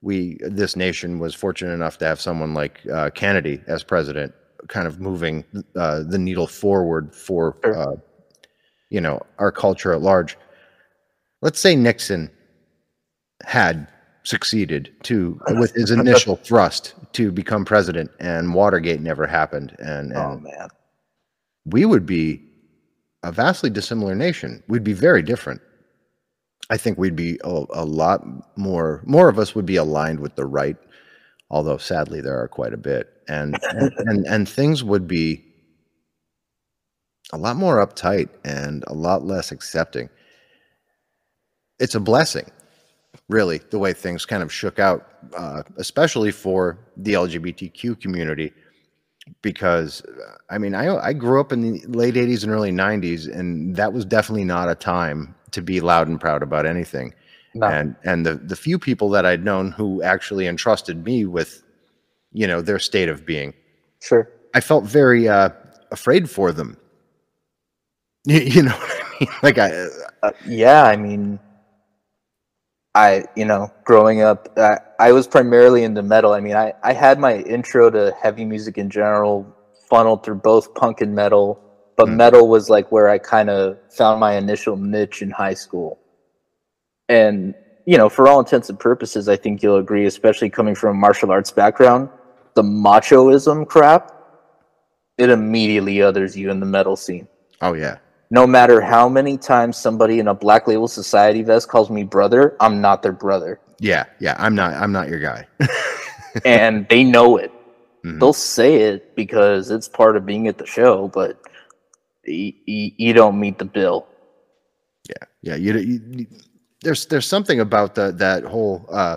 [0.00, 4.32] we, this nation, was fortunate enough to have someone like uh, Kennedy as president,
[4.68, 5.44] kind of moving
[5.76, 7.96] uh, the needle forward for, uh,
[8.90, 10.36] you know, our culture at large.
[11.42, 12.30] Let's say Nixon
[13.44, 13.88] had
[14.24, 20.38] succeeded to with his initial thrust to become president and Watergate never happened and, oh
[20.38, 20.68] man.
[21.64, 22.42] we would be
[23.22, 24.62] a vastly dissimilar nation.
[24.68, 25.60] We'd be very different
[26.70, 28.26] I think we'd be a, a lot
[28.56, 30.76] more more of us would be aligned with the right
[31.50, 33.08] although sadly there are quite a bit.
[33.28, 35.44] And and, and, and things would be
[37.32, 40.08] a lot more uptight and a lot less accepting.
[41.78, 42.50] It's a blessing
[43.28, 48.52] really the way things kind of shook out uh, especially for the lgbtq community
[49.42, 53.32] because uh, i mean I, I grew up in the late 80s and early 90s
[53.32, 57.14] and that was definitely not a time to be loud and proud about anything.
[57.54, 57.66] No.
[57.66, 61.62] and and the the few people that i'd known who actually entrusted me with
[62.30, 63.54] you know their state of being
[64.00, 64.30] sure.
[64.54, 65.50] I felt very uh
[65.90, 66.76] afraid for them.
[68.26, 69.28] You, you know what i mean?
[69.42, 69.70] Like i
[70.22, 71.40] uh, yeah i mean
[72.94, 76.34] i you know growing up I, I was primarily into metal.
[76.34, 79.46] I mean I, I had my intro to heavy music in general
[79.88, 81.58] funneled through both punk and metal
[81.98, 82.16] but Mm.
[82.16, 85.98] metal was like where i kind of found my initial niche in high school.
[87.10, 87.54] And
[87.86, 91.00] you know for all intents and purposes i think you'll agree especially coming from a
[91.06, 92.08] martial arts background
[92.54, 94.12] the machoism crap
[95.16, 97.26] it immediately others you in the metal scene.
[97.60, 97.96] Oh yeah.
[98.30, 102.56] No matter how many times somebody in a black label society vest calls me brother
[102.60, 103.58] i'm not their brother.
[103.80, 105.46] Yeah yeah i'm not i'm not your guy.
[106.44, 107.50] And they know it.
[108.04, 108.20] Mhm.
[108.20, 111.40] they'll say it because it's part of being at the show but
[112.28, 114.06] you, you don't meet the bill
[115.08, 115.56] Yeah, yeah.
[115.56, 116.26] You, you,
[116.82, 119.16] there's there's something about the that whole uh,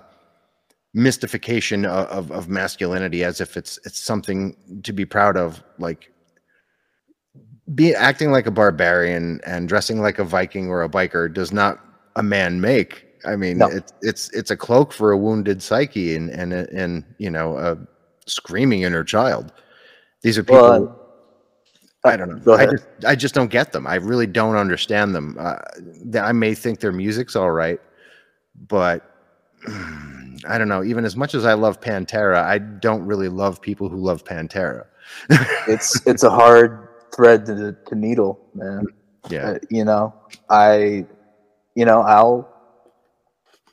[0.93, 6.11] mystification of, of of masculinity as if it's it's something to be proud of, like
[7.75, 11.79] be acting like a barbarian and dressing like a Viking or a biker does not
[12.15, 13.05] a man make.
[13.25, 13.67] I mean, No.
[13.67, 17.77] it's it's it's a cloak for a wounded psyche and and and you know, a
[18.25, 19.53] screaming inner child.
[20.21, 20.61] These are people.
[20.61, 21.00] Well,
[22.03, 22.37] I don't know.
[22.37, 23.85] Go I just, I just don't get them.
[23.85, 25.37] I really don't understand them.
[25.39, 25.57] Uh,
[26.19, 27.79] I may think their music's all right,
[28.67, 29.07] but
[29.67, 30.83] I don't know.
[30.83, 34.85] Even as much as I love Pantera, I don't really love people who love Pantera.
[35.67, 38.85] it's it's a hard thread to, to needle, man.
[39.29, 40.13] Yeah, Uh, you know,
[40.49, 41.05] I,
[41.75, 42.49] you know, I'll,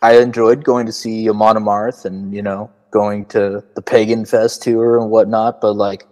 [0.02, 4.62] I enjoyed going to see Amon Amarth and you know going to the Pagan Fest
[4.62, 6.06] tour and whatnot, but like,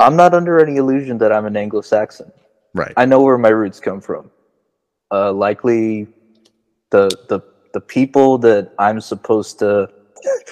[0.00, 2.32] I'm not under any illusion that I'm an Anglo-Saxon.
[2.74, 2.92] right.
[2.96, 4.30] I know where my roots come from.
[5.12, 6.06] Uh, likely,
[6.90, 7.40] the the
[7.74, 9.88] the people that I'm supposed to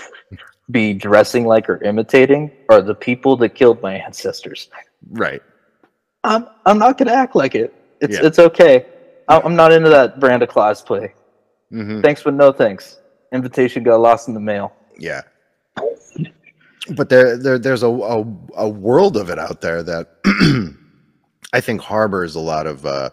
[0.70, 4.68] be dressing like or imitating are the people that killed my ancestors.
[5.10, 5.42] right.
[6.24, 7.72] I'm I'm not gonna act like it.
[8.00, 8.26] It's Yeah.
[8.26, 8.86] it's okay.
[9.28, 11.12] I'm I'm not into that brand of cosplay.
[11.70, 12.98] hmm Thanks, but no thanks.
[13.32, 14.74] Invitation got lost in the mail.
[14.98, 15.22] Yeah.
[16.96, 18.20] But there, there there's a, a
[18.54, 20.08] a world of it out there that
[21.52, 23.10] I think harbors a lot of uh,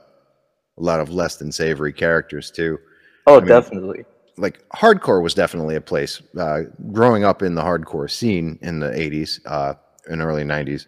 [0.77, 2.79] a lot of less than savory characters too.
[3.27, 4.05] Oh, mean- definitely.
[4.37, 6.61] like hardcore was definitely a place uh,
[6.91, 9.73] growing up in the hardcore scene in the 80s uh,
[10.09, 10.85] and early 90s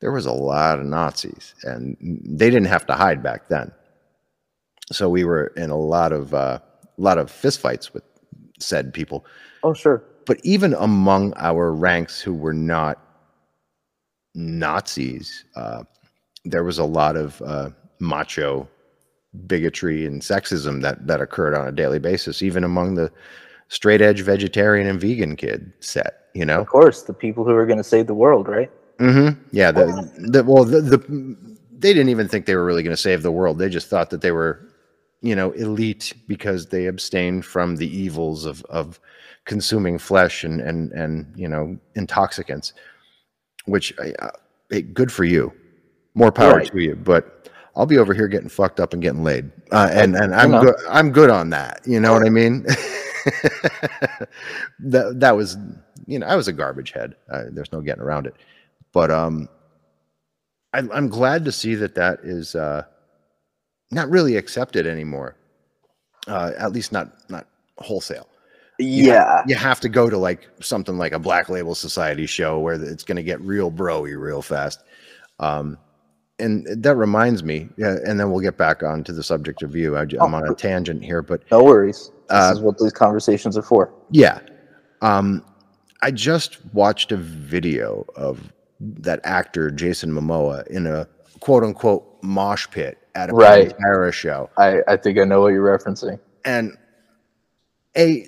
[0.00, 3.70] there was a lot of nazis and they didn't have to hide back then
[4.90, 6.58] so we were in a lot of uh,
[6.98, 8.02] a lot of fistfights with
[8.58, 9.24] said people
[9.62, 10.02] Oh, sure.
[10.30, 12.96] But even among our ranks who were not
[14.34, 15.82] nazis uh,
[16.44, 18.68] there was a lot of uh, macho
[19.46, 23.10] bigotry and sexism that that occurred on a daily basis, even among the
[23.68, 26.28] straight edge vegetarian and vegan kid set.
[26.34, 28.70] You know, Of course, the people who are going to save the world, right?
[28.98, 29.40] Mm-hmm.
[29.50, 29.72] yeah.
[29.72, 30.98] The, the well, the, the
[31.72, 33.58] they didn't even think they were really going to save the world.
[33.58, 34.68] They just thought that they were,
[35.22, 39.00] you know, elite because they abstained from the evils of of
[39.50, 42.72] consuming flesh and and and you know intoxicants.
[43.66, 44.30] Which, uh,
[44.70, 45.52] hey, good for you.
[46.14, 46.70] More power Right.
[46.70, 47.36] to you, but.
[47.76, 50.74] I'll be over here getting fucked up and getting laid, uh, and and I'm good.
[50.88, 51.80] I'm good on that.
[51.86, 52.62] You know what I mean?
[54.80, 55.56] that that was,
[56.04, 57.14] you know, I was a garbage head.
[57.30, 58.34] Uh, there's no getting around it.
[58.92, 59.48] But um,
[60.72, 62.82] I, I'm glad to see that that is uh,
[63.92, 65.36] not really accepted anymore.
[66.26, 67.46] Uh, at least not not
[67.78, 68.26] wholesale.
[68.80, 69.42] Yeah.
[69.46, 73.04] You have to go to like something like a Black Label Society show where it's
[73.04, 74.82] going to get real broy real fast.
[75.38, 75.78] Um,
[76.38, 79.96] and that reminds me, yeah, and then we'll get back onto the subject of you.
[79.96, 82.10] I, am on a tangent here, but No worries.
[82.28, 83.92] This Uh, is what these conversations are for.
[84.10, 84.38] yeah.
[85.02, 85.44] Um,
[86.02, 91.06] I just watched a video of that actor Jason Momoa in a
[91.40, 93.76] quote unquote mosh pit at a Right.
[93.78, 94.48] Pantera show.
[94.56, 96.18] I, I think I know what you're referencing.
[96.46, 96.76] And
[97.96, 98.26] a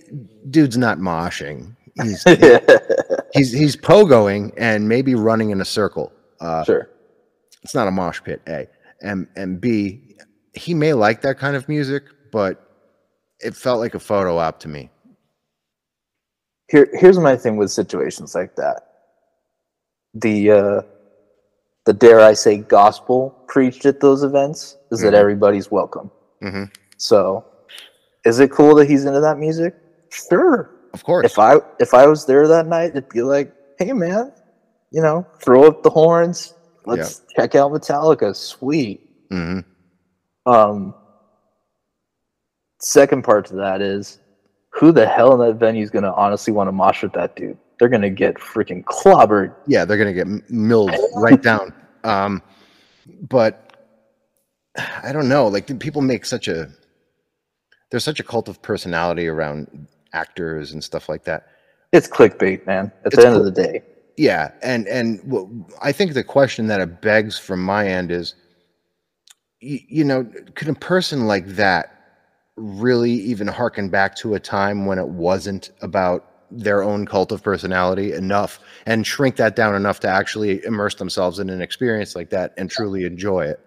[0.50, 1.76] dude's not moshing.
[2.02, 2.22] He's
[3.34, 6.12] he's he's pogoing and maybe running in a circle.
[6.40, 6.88] Uh, sure.
[7.62, 8.66] it's not a mosh pit, A.
[9.02, 10.16] And and B,
[10.54, 12.68] he may like that kind of music, but
[13.40, 14.90] it felt like a photo op to me.
[16.68, 18.82] Here, here's my thing with situations like that.
[20.14, 20.82] The uh,
[21.84, 25.18] the dare I say gospel preached at those events is that Mhm.
[25.18, 26.10] everybody's welcome.
[26.42, 26.70] Mhm.
[26.96, 27.44] So,
[28.25, 29.75] is it cool that he's into that music?
[30.11, 30.70] Sure.
[30.95, 31.25] Of course.
[31.25, 34.33] If I if I was there that night, it'd be like, hey man,
[34.91, 36.55] you know, throw up the horns.
[36.85, 38.35] Let's check out Metallica.
[38.35, 39.09] Sweet.
[39.31, 39.61] hmm
[40.47, 40.95] Um,
[42.81, 44.18] second part to that is
[44.70, 47.37] who the hell in that venue is going to honestly want to mosh with that
[47.37, 47.57] dude?
[47.79, 49.55] They're going to get freaking clobbered.
[49.66, 51.73] yeah, they're gonna get milled right down.
[52.05, 52.43] Um,
[53.29, 53.77] but
[54.77, 55.49] I don't know.
[55.49, 56.68] Like people make such a
[57.93, 61.47] there's such a cult of personality around actors and stuff like that.
[61.93, 62.90] It's clickbait, man.
[63.05, 63.47] At It's the end cool.
[63.47, 63.82] of the day,
[64.16, 68.34] Yeah, and and wh- I think the question that it begs from my end is,
[69.61, 70.24] you, you know,
[70.55, 71.90] could a person like that
[72.57, 77.43] really even harken back to a time when it wasn't about their own cult of
[77.43, 82.30] personality enough and shrink that down enough to actually immerse themselves in an experience like
[82.30, 83.61] that and truly enjoy it?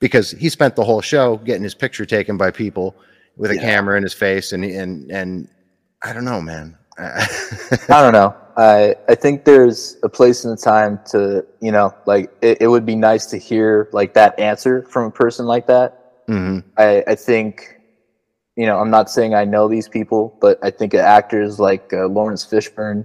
[0.00, 2.94] Because he spent the whole show getting his picture taken by people
[3.36, 3.62] with a Yeah.
[3.62, 5.48] camera in his face, and and and
[6.02, 6.76] I don't know, man.
[6.98, 7.26] I
[7.88, 8.34] don't know.
[8.56, 12.68] I I think there's a place and a time to you know like it, it
[12.68, 15.98] would be nice to hear like that answer from a person like that.
[16.26, 17.78] hmm I I think
[18.56, 22.06] you know I'm not saying I know these people, but I think actors like uh,
[22.06, 23.04] Laurence Fishburne,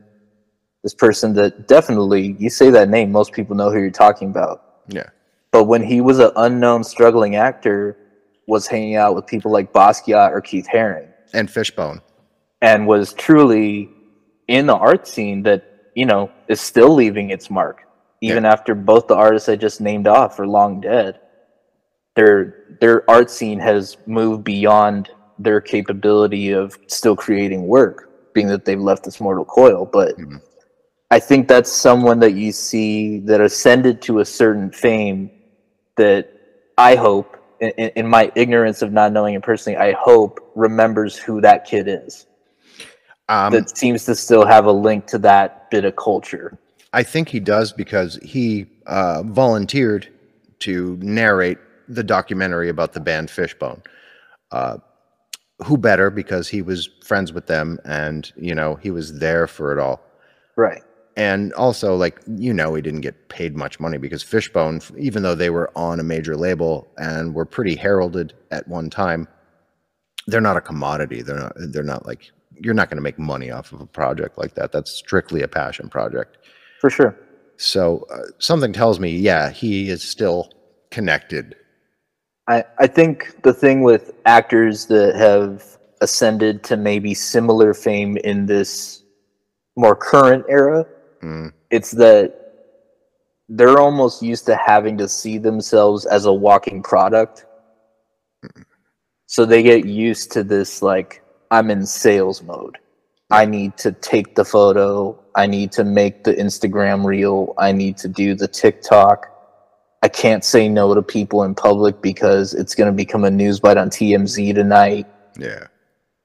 [0.83, 4.61] this person that definitely you say that name, most people know who you're talking about.
[4.87, 5.09] Yeah.
[5.51, 7.97] But when he was an unknown struggling actor,
[8.47, 12.01] was hanging out with people like Basquiat or Keith Haring, and Fishbone.
[12.61, 13.89] and was truly
[14.47, 15.63] in the art scene that
[15.95, 17.83] you know is still leaving its mark
[18.21, 21.19] even after both the artists i just named off are long dead
[22.15, 28.65] their their art scene has moved beyond their capability of still creating work being that
[28.65, 30.41] they've left this mortal coil but Mhm.
[31.11, 35.29] i think that's someone that you see that ascended to a certain fame
[35.97, 36.29] that
[36.77, 41.39] i hope in, in my ignorance of not knowing him personally i hope remembers who
[41.39, 42.25] that kid is
[43.29, 46.59] Um, that seems to still have a link to that bit of culture.
[46.91, 50.09] I think he does because he uh, volunteered
[50.59, 51.57] to narrate
[51.87, 53.81] the documentary about the band Fishbone.
[54.51, 54.77] Uh,
[55.63, 56.09] who better?
[56.09, 60.01] Because he was friends with them, and you know he was there for it all.
[60.57, 60.81] Right.
[61.17, 65.35] And also, like you know, he didn't get paid much money because Fishbone, even though
[65.35, 69.27] they were on a major label and were pretty heralded at one time,
[70.27, 71.21] they're not a commodity.
[71.21, 71.53] They're not.
[71.57, 74.71] They're not like you're not going to make money off of a project like that.
[74.71, 76.37] That's strictly a passion project.
[76.79, 77.17] For sure.
[77.57, 80.49] So uh, something tells me, yeah, he is still
[80.89, 81.55] connected.
[82.47, 88.47] I, I think the thing with actors that have ascended to maybe similar fame in
[88.47, 89.03] this
[89.75, 90.85] more current era,
[91.21, 92.35] Mm, it's that
[93.49, 97.45] they're almost used to having to see themselves as a walking product.
[99.27, 102.77] So they get used to this, like, I'm in sales mode.
[103.29, 105.17] I need to take the photo.
[105.35, 107.53] I need to make the Instagram reel.
[107.57, 109.27] I need to do the TikTok.
[110.01, 113.59] I can't say no to people in public because it's going to become a news
[113.59, 115.07] bite on TMZ tonight
[115.37, 115.67] yeah,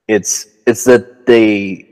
[0.08, 1.86] it's it's that they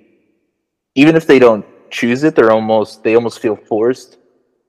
[0.94, 1.64] even if they don't
[1.95, 4.18] choose it they're almost they almost feel forced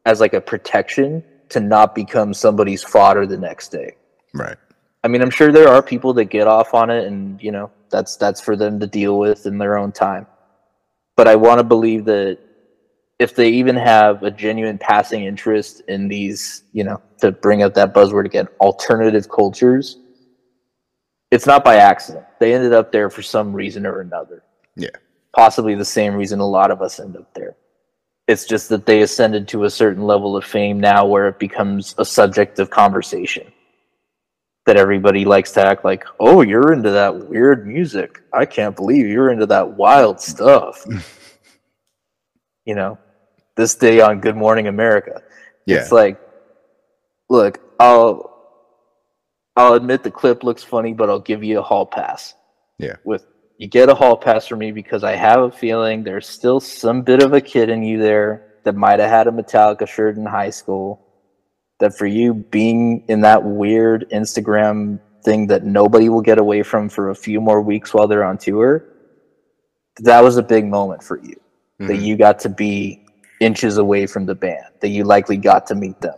[0.05, 3.95] as like a protection to not become somebody's fodder the next day.
[4.33, 4.57] Right.
[5.03, 7.71] i mean i'm sure there are people that get off on it and you know
[7.89, 10.27] that's that's for them to deal with in their own time.
[11.17, 12.37] But i want to believe that
[13.17, 17.73] if they even have a genuine passing interest in these you know to bring up
[17.73, 19.97] that buzzword again alternative cultures
[21.31, 22.25] it's not by accident.
[22.39, 24.43] They ended up there for some reason or another.
[24.75, 24.95] Yeah,
[25.35, 27.55] possibly the same reason a lot of us end up there.
[28.27, 31.93] It's just that they ascended to a certain level of fame now where it becomes
[31.97, 33.51] a subject of conversation.
[34.65, 38.23] That everybody likes to act like, oh, you're into that weird music.
[38.33, 40.83] I can't believe you're into that wild stuff.
[42.65, 42.97] you know,
[43.55, 45.21] this day on Good Morning America.
[45.67, 46.19] yeah, It's like,
[47.29, 48.31] look, I'll
[49.55, 52.33] I'll admit the clip looks funny, but I'll give you a hall pass.
[52.79, 52.95] Yeah.
[53.03, 53.27] With
[53.57, 57.01] you get a hall pass for me because I have a feeling there's still some
[57.01, 60.25] bit of a kid in you there that might have had a Metallica shirt in
[60.25, 61.01] high school.
[61.79, 66.87] That for you being in that weird Instagram thing that nobody will get away from
[66.89, 68.85] for a few more weeks while they're on tour,
[69.99, 71.35] that was a big moment for you
[71.79, 72.01] that Mhm.
[72.01, 73.05] you got to be
[73.41, 76.15] inches away from the band, that you likely got to meet them.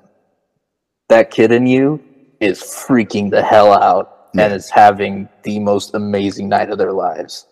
[1.10, 2.00] That kid in you
[2.40, 4.56] is freaking the hell out and Yeah.
[4.56, 7.48] is having the most amazing night of their lives.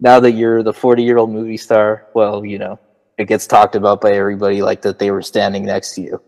[0.00, 2.78] Now that you're the 40 year old movie star, well, you know,
[3.18, 6.22] it gets talked about by everybody like that they were standing next to you.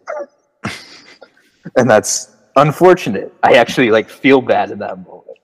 [1.77, 3.33] and that's unfortunate.
[3.43, 5.39] I actually like feel bad in that moment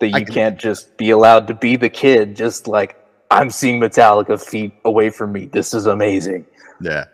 [0.00, 2.96] that you can- can't just be allowed to be the kid, just like
[3.30, 5.46] I'm seeing Metallica feet away from me.
[5.46, 6.44] This is amazing.
[6.80, 7.04] yeah.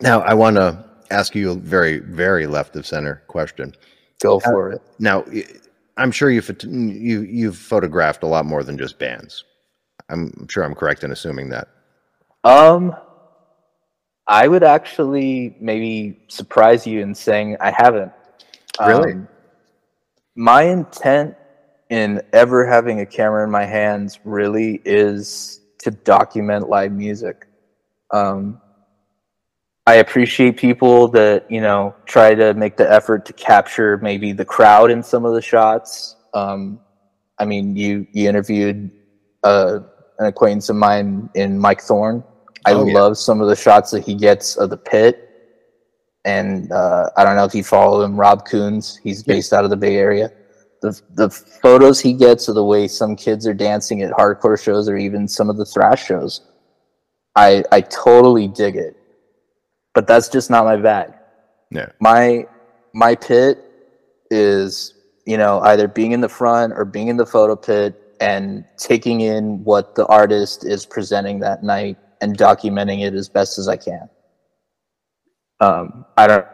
[0.00, 0.84] Now I want to
[1.14, 3.74] ask you a very, very left of center question.
[4.20, 4.82] Go for it.
[4.98, 5.24] Now,
[5.96, 9.44] I'm sure you've you you've photographed a lot more than just bands.
[10.08, 11.68] I'm sure I'm correct in assuming that.
[12.42, 12.94] Um,
[14.26, 18.12] I would actually maybe surprise you in saying I haven't.
[18.80, 19.12] Really?
[19.12, 19.28] Um,
[20.36, 21.36] my intent
[21.90, 27.46] in ever having a camera in my hands really is to document live music.
[28.10, 28.60] Um,
[29.86, 34.44] I appreciate people that you know try to make the effort to capture maybe the
[34.44, 36.16] crowd in some of the shots.
[36.32, 36.80] Um,
[37.38, 38.90] I mean, you you interviewed
[39.42, 39.80] uh,
[40.18, 42.24] an acquaintance of mine in Mike Thorne.
[42.66, 42.94] I Oh, yeah.
[42.94, 45.20] love some of the shots that he gets of the pit.
[46.24, 48.98] And uh, I don't know if you follow him, Rob Coons.
[49.02, 49.34] He's Yeah.
[49.34, 50.32] based out of the Bay Area.
[50.80, 54.88] The the photos he gets of the way some kids are dancing at hardcore shows
[54.88, 56.40] or even some of the thrash shows,
[57.36, 58.96] I I totally dig it.
[59.94, 61.12] But that's just not my bag
[61.70, 61.88] Yeah.
[62.00, 62.46] my
[62.94, 63.58] my pit
[64.30, 64.94] is
[65.26, 69.20] you know either being in the front or being in the photo pit and taking
[69.20, 73.76] in what the artist is presenting that night and documenting it as best as I
[73.76, 74.08] can.
[75.60, 76.46] Um, I don't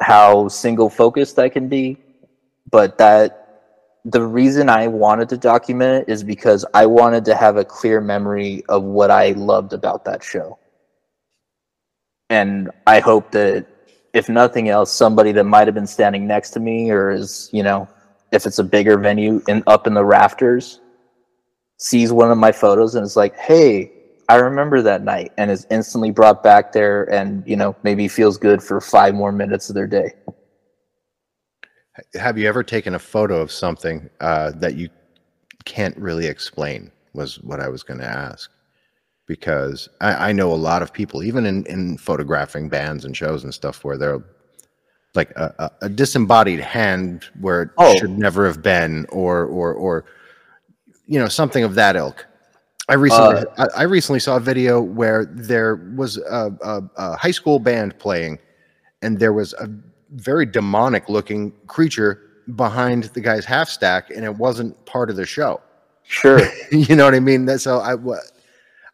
[0.00, 1.98] how single focused I can be.
[2.70, 3.42] but that
[4.04, 8.00] the reason I wanted to document it is because I wanted to have a clear
[8.00, 10.58] memory of what I loved about that show.
[12.30, 13.66] And I hope that
[14.12, 17.62] if nothing else, somebody that might have been standing next to me or is, you
[17.62, 17.88] know,
[18.32, 20.80] if it's a bigger venue in up in the rafters,
[21.78, 23.92] sees one of my photos and is like, hey,
[24.28, 28.38] I remember that night and is instantly brought back there and, you know, maybe feels
[28.38, 30.14] good for five more minutes of their day.
[32.14, 34.88] Have you ever taken a photo of something uh, that you
[35.64, 36.90] can't really explain?
[37.12, 38.50] Was what I was going to ask.
[39.26, 43.42] Because I, I, know a lot of people, even in, in photographing bands and shows
[43.42, 44.22] and stuff, where they're
[45.16, 47.96] like a, a, disembodied hand where it oh.
[47.96, 50.04] should never have been, or or or
[51.06, 52.24] you know something of that ilk.
[52.88, 57.16] I recently uh, I, I, recently saw a video where there was a, a, a
[57.16, 58.38] high school band playing,
[59.02, 59.68] and there was a
[60.10, 62.22] very demonic looking creature
[62.54, 65.60] behind the guy's half stack, and it wasn't part of the show.
[66.04, 67.44] Sure, you know what I mean.
[67.44, 67.96] That's so I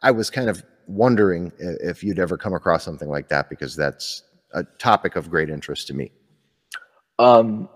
[0.02, 4.24] I was kind of wondering if you'd ever come across something like that because that's
[4.52, 6.10] a topic of great interest to me.
[7.18, 7.68] Um,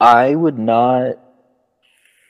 [0.00, 1.18] I would not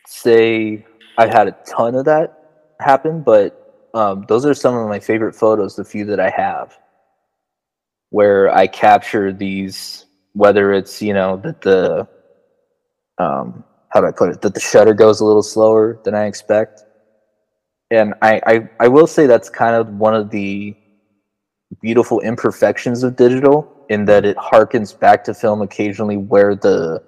[0.06, 0.84] say
[1.16, 5.34] I had a ton of that happen, but um, those are some of my favorite
[5.34, 6.78] photos, the few that I have,
[8.10, 12.06] where I capture these whether it's you know that the
[13.18, 16.26] um, how do I put it that the shutter goes a little slower than I
[16.26, 16.84] expect,
[17.90, 20.74] and I, I I will say that's kind of one of the
[21.80, 27.02] beautiful imperfections of digital in that it harkens back to film occasionally where the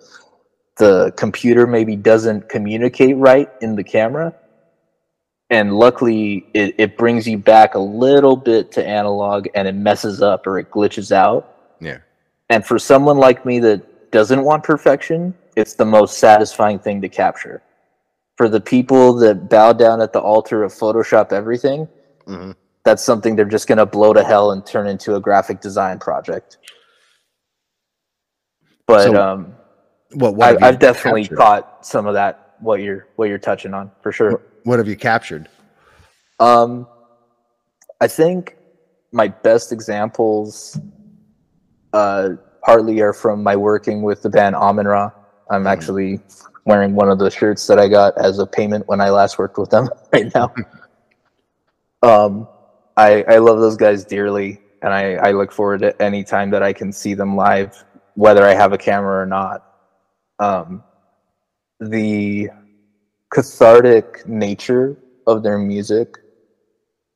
[0.76, 4.34] the computer maybe doesn't communicate right in the camera.
[5.50, 10.22] And luckily it, it brings you back a little bit to analog and it messes
[10.22, 11.74] up or it glitches out.
[11.80, 11.98] Yeah.
[12.48, 17.08] And for someone like me that doesn't want perfection, it's the most satisfying thing to
[17.08, 17.62] capture.
[18.40, 21.86] For the people that bow down at the altar of Photoshop everything,
[22.26, 22.52] mm-hmm.
[22.86, 25.98] that's something they're just going to blow to hell and turn into a graphic design
[25.98, 26.56] project.
[28.86, 29.54] But so, um,
[30.12, 31.36] what, what I, have definitely captured?
[31.36, 32.56] caught some of that.
[32.60, 34.30] What you're what you're touching on for sure.
[34.30, 35.46] What, what have you captured?
[36.38, 36.86] Um,
[38.00, 38.56] I think
[39.12, 40.80] my best examples
[41.92, 42.30] uh,
[42.62, 45.10] partly are from my working with the band Amen Ra.
[45.50, 45.66] I'm mm-hmm.
[45.66, 46.20] actually
[46.64, 49.58] wearing one of the shirts that I got as a payment when I last worked
[49.58, 50.54] with them right now.
[52.02, 52.48] um,
[52.96, 56.62] I, I love those guys dearly, and I, I look forward to any time that
[56.62, 57.84] I can see them live,
[58.14, 59.66] whether I have a camera or not.
[60.38, 60.82] Um,
[61.80, 62.50] the
[63.30, 66.18] cathartic nature of their music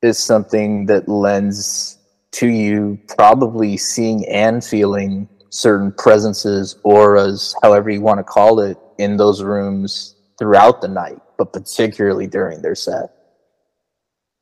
[0.02, 1.98] is something that lends
[2.32, 8.76] to you probably seeing and feeling certain presences, auras, however you want to call it,
[8.98, 13.10] in those rooms throughout the night, but particularly during their set.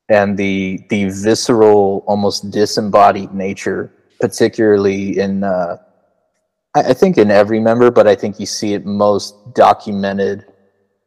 [0.09, 5.77] And the the visceral, almost disembodied nature, particularly in uh,
[6.75, 10.45] I, I think in every member, but I think you see it most documented,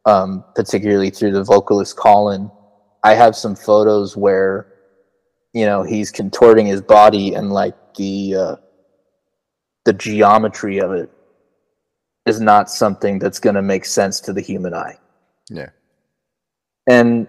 [0.07, 2.51] um, particularly through the vocalist Colin.
[3.05, 4.72] I have some photos where
[5.53, 8.57] you know he's contorting his body and like the uh,
[9.84, 11.11] the geometry of it
[12.27, 14.99] is not something that's going to make sense to the human eye.
[15.49, 15.70] Yeah.
[16.89, 17.27] And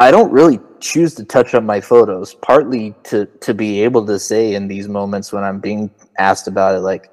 [0.00, 4.18] I don't really choose to touch up my photos, partly to to be able to
[4.18, 7.10] say in these moments when I'm being asked about it, like,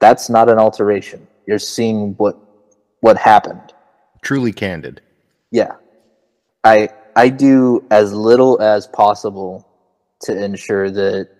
[0.00, 1.26] that's not an alteration.
[1.46, 2.38] You're seeing what
[3.00, 3.74] what happened.
[4.22, 5.00] Truly candid.
[5.50, 5.74] Yeah.
[6.64, 9.66] I I do as little as possible
[10.22, 11.30] to ensure that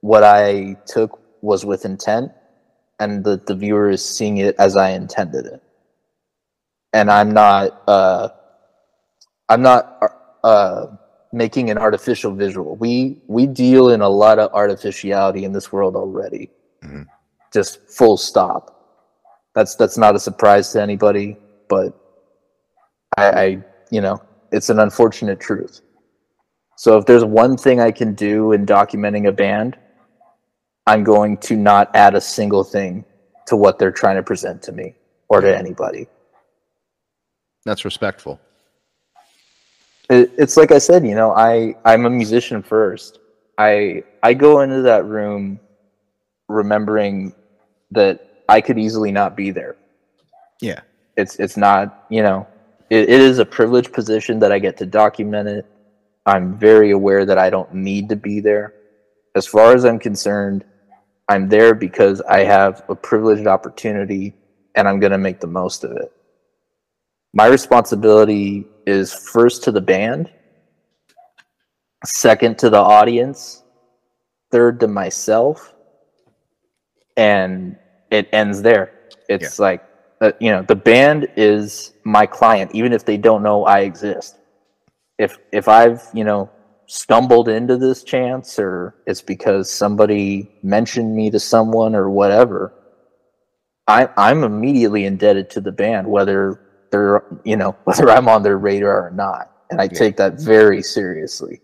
[0.00, 2.32] what I took was with intent
[3.00, 5.62] and that the viewer is seeing it as I intended it.
[6.92, 8.28] And I'm not uh,
[9.48, 10.86] I'm not uh,
[11.32, 12.76] making an artificial visual.
[12.76, 16.50] We we deal in a lot of artificiality in this world already.
[16.84, 17.02] Mm-hmm.
[17.52, 18.76] Just full stop.
[19.54, 21.36] That's that's not a surprise to anybody,
[21.68, 21.98] but
[23.16, 24.22] I, I you know,
[24.52, 25.80] it's an unfortunate truth.
[26.76, 29.76] So if there's one thing I can do in documenting a band,
[30.86, 33.04] I'm going to not add a single thing
[33.46, 34.94] to what they're trying to present to me
[35.28, 36.06] or to anybody.
[37.64, 38.40] That's respectful.
[40.08, 43.18] It, it's like I said, you know, I I'm a musician first.
[43.58, 45.60] I I go into that room
[46.48, 47.32] remembering
[47.92, 49.76] that I could easily not be there.
[50.60, 50.80] Yeah.
[51.16, 52.46] It's it's not, you know,
[52.88, 55.66] it, it is a privileged position that I get to document it
[56.26, 58.74] I'm very aware that I don't need to be there.
[59.34, 60.64] As far as I'm concerned,
[61.30, 64.34] I'm there because I have a privileged opportunity
[64.74, 66.12] and I'm going to make the most of it.
[67.32, 70.28] My responsibility is first to the band,
[72.04, 73.62] second to the audience,
[74.50, 75.72] third to myself,
[77.16, 77.76] and
[78.10, 78.92] it ends there.
[79.28, 79.84] It's like,
[80.20, 84.40] uh, you know, the band is my client, even if they don't know I exist.
[85.16, 86.50] If if I've you know
[86.90, 92.74] stumbled into this chance, or it's because somebody mentioned me to someone or whatever,
[93.86, 96.60] I I'm immediately indebted to the band, whether
[96.90, 100.82] they're you know whether I'm on their radar or not, and I take that very
[100.82, 101.60] seriously.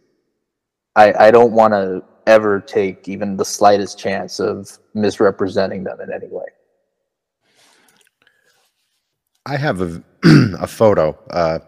[0.95, 6.13] I I don't want to ever take even the slightest chance of misrepresenting them in
[6.13, 6.47] any way.
[9.45, 10.03] I have a
[10.61, 11.19] a photo.
[11.31, 11.59] Uh,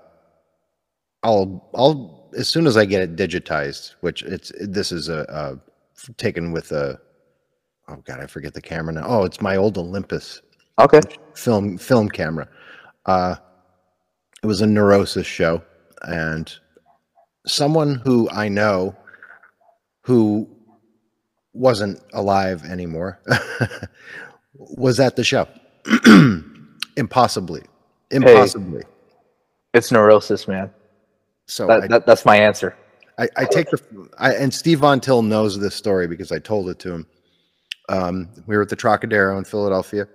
[1.25, 6.13] I'll I'll as soon as I get it digitized, which it's this is a, a
[6.17, 6.99] taken with a
[7.89, 9.05] oh god I forget the camera now.
[9.07, 10.43] Oh, it's my old Olympus
[10.79, 11.01] Okay.
[11.35, 12.49] film film camera.
[13.07, 13.37] Uh,
[14.43, 15.63] it was a neurosis show,
[16.03, 16.53] and
[17.47, 18.95] someone who I know
[20.03, 20.49] who
[21.53, 23.21] wasn't alive anymore
[24.55, 25.49] was at the show.
[26.97, 27.63] Impossibly,
[28.11, 28.83] impossibly.
[29.73, 30.71] It's neurosis, man.
[31.49, 32.77] So That, I, that, that's my answer.
[33.19, 36.69] I, I take the I, and Steve Von Till knows this story because I told
[36.69, 37.07] it to him.
[37.89, 40.07] Um, we were at the Trocadero in Philadelphia.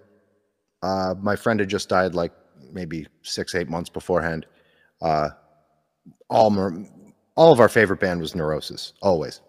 [0.82, 2.32] Uh, my friend had just died like
[2.72, 4.46] maybe six eight months beforehand.
[5.02, 5.30] Uh,
[6.30, 6.56] all
[7.36, 9.42] all of our favorite band was Neurosis always,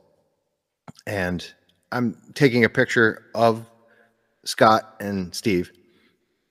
[1.07, 1.53] and
[1.93, 3.67] I'm taking a picture of
[4.45, 5.71] Scott and Steve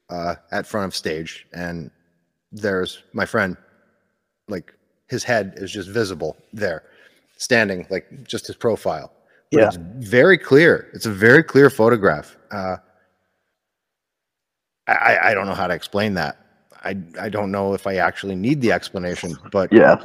[0.10, 1.90] uh, at front of stage, and
[2.52, 3.58] there's my friend,
[4.48, 4.74] like
[5.14, 6.84] his head is just visible there,
[7.38, 9.08] standing like just his profile.
[9.52, 9.68] But Yeah.
[9.68, 9.78] it's
[10.18, 10.90] very clear.
[10.96, 12.36] It's a very clear photograph.
[12.52, 12.78] Uh,
[14.88, 16.36] I- I, don't know how to explain that.
[16.84, 19.96] I I don't know if I actually need the explanation, but Yeah.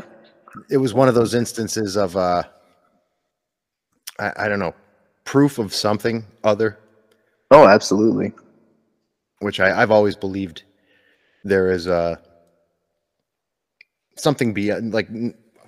[0.70, 2.42] it was one of those instances of uh,
[4.20, 4.74] I, I don't know,
[5.24, 6.78] proof of something other
[7.50, 8.32] Oh, absolutely.
[9.40, 10.62] which I, I've always believed
[11.44, 12.16] there is uh,
[14.18, 15.08] something beyond like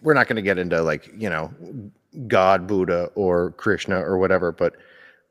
[0.02, 1.52] we're not going to get into like you know
[2.26, 4.76] God, Buddha, or Krishna or whatever, but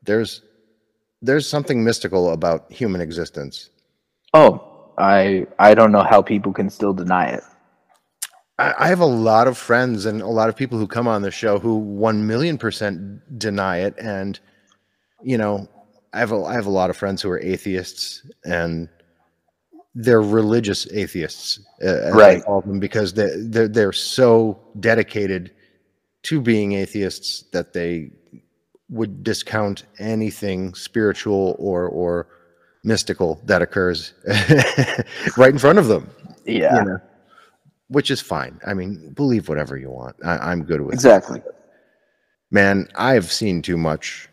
[0.02, 0.42] there's
[1.22, 3.70] there's something mystical about human existence.
[4.32, 7.44] Oh, I I don't know how people can still deny it.
[8.58, 11.22] I, I have a lot of friends and a lot of people who come on
[11.22, 14.38] the show who one million percent deny it, and
[15.22, 15.68] you know,
[16.12, 18.88] I have a, I have a lot of friends who are atheists and
[19.94, 22.44] they're religious atheists, uh, I Right.
[22.44, 25.52] call them, because they they're, they're so dedicated
[26.24, 28.10] to being atheists that they
[28.88, 32.26] would discount anything spiritual or or
[32.84, 34.14] mystical that occurs
[35.36, 36.10] right in front of them
[36.46, 36.74] Yeah.
[36.76, 36.98] you know,
[37.88, 38.58] which is fine.
[38.66, 40.16] I mean, believe whatever you want.
[40.24, 40.94] I, I'm good with it.
[40.94, 41.42] Exactly.
[42.50, 44.28] Man, I've seen too much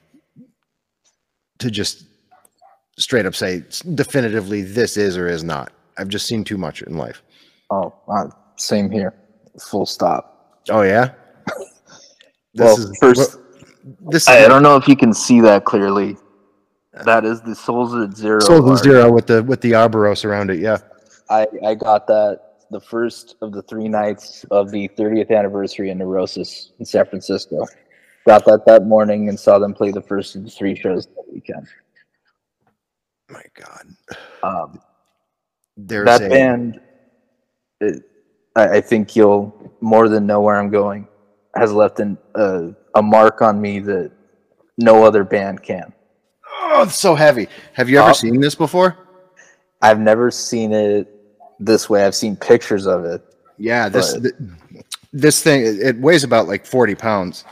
[1.59, 2.05] to just
[2.97, 3.63] straight up say
[3.95, 5.71] definitively this is or is not.
[5.97, 7.23] I've just seen too much in life.
[7.69, 9.13] Oh, uh, same here.
[9.59, 10.61] Full stop.
[10.69, 11.13] Oh yeah.
[12.55, 13.37] well, first,
[14.09, 16.17] this is I, I don't know if you can see that clearly.
[17.05, 18.39] That is the Souls at Zero.
[18.39, 18.83] Souls of art.
[18.83, 20.59] Zero with the with the Ouroboros around it.
[20.59, 20.77] Yeah.
[21.29, 25.97] I I got that the first of the three nights of the 30th anniversary in
[25.97, 27.65] Neurosis in San Francisco.
[28.25, 31.23] Got that that morning and saw them play the first of the three shows that
[31.31, 31.67] weekend.
[33.29, 33.85] My God.
[34.43, 34.81] Um,
[35.75, 36.79] There's that a band,
[37.81, 38.03] it,
[38.55, 41.07] I, I think you'll more than know where I'm going.
[41.55, 44.11] Has left an, uh, a mark on me that
[44.77, 45.91] no other band can.
[46.61, 47.47] oh, it's so heavy.
[47.73, 48.97] Have you ever Uh, seen this before?
[49.81, 51.07] I've never seen it
[51.59, 52.03] this way.
[52.05, 53.21] I've seen pictures of it.
[53.57, 54.33] Yeah, this th-
[55.13, 57.43] this thing it weighs about like forty pounds.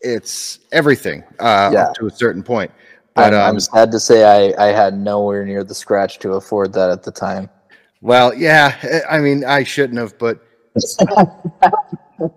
[0.00, 1.84] It's everything uh, Yeah.
[1.84, 2.70] up to a certain point.
[3.14, 4.24] But I'm, um, I'm sad to say
[4.56, 7.48] I, I had nowhere near the scratch to afford that at the time.
[8.00, 10.40] well, yeah, I mean, I shouldn't have, but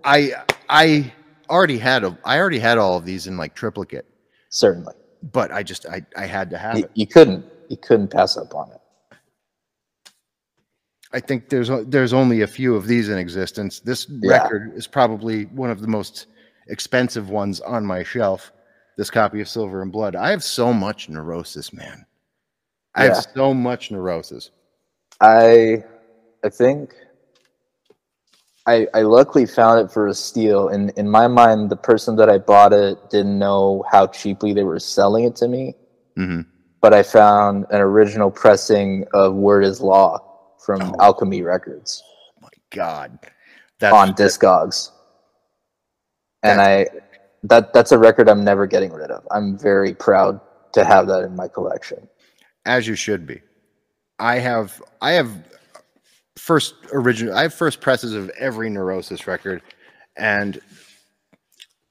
[0.04, 0.32] I
[0.68, 1.12] I
[1.50, 4.06] already had a I already had all of these in like triplicate,
[4.50, 4.94] Certainly,
[5.32, 6.90] but I just I I had to have you, it.
[6.94, 8.80] you couldn't you couldn't pass up on it.
[11.12, 13.80] I think there's there's only a few of these in existence.
[13.80, 14.42] This Yeah.
[14.42, 16.26] record is probably one of the most
[16.68, 18.52] expensive ones on my shelf.
[18.98, 20.16] This copy of Silver and Blood.
[20.16, 22.04] I have so much neurosis, man.
[22.96, 23.14] I Yeah.
[23.14, 24.50] have so much neurosis.
[25.20, 25.84] I
[26.44, 26.94] I think
[28.66, 30.68] I I luckily found it for a steal.
[30.70, 34.64] And in my mind, the person that I bought it didn't know how cheaply they
[34.64, 35.74] were selling it to me.
[36.16, 36.40] hmm
[36.80, 40.18] but I found an original pressing of Word as Law
[40.64, 40.96] from Oh.
[41.00, 42.02] Alchemy Records
[42.40, 43.18] My God,
[43.80, 44.90] that's on Discogs.
[46.44, 46.86] And I
[47.48, 49.26] that that's a record I'm never getting rid of.
[49.30, 50.40] I'm very proud
[50.72, 52.08] to have that in my collection.
[52.66, 53.40] as you should be.
[54.18, 55.30] I have I have
[56.36, 59.62] first original I have first presses of every Neurosis record,
[60.16, 60.60] and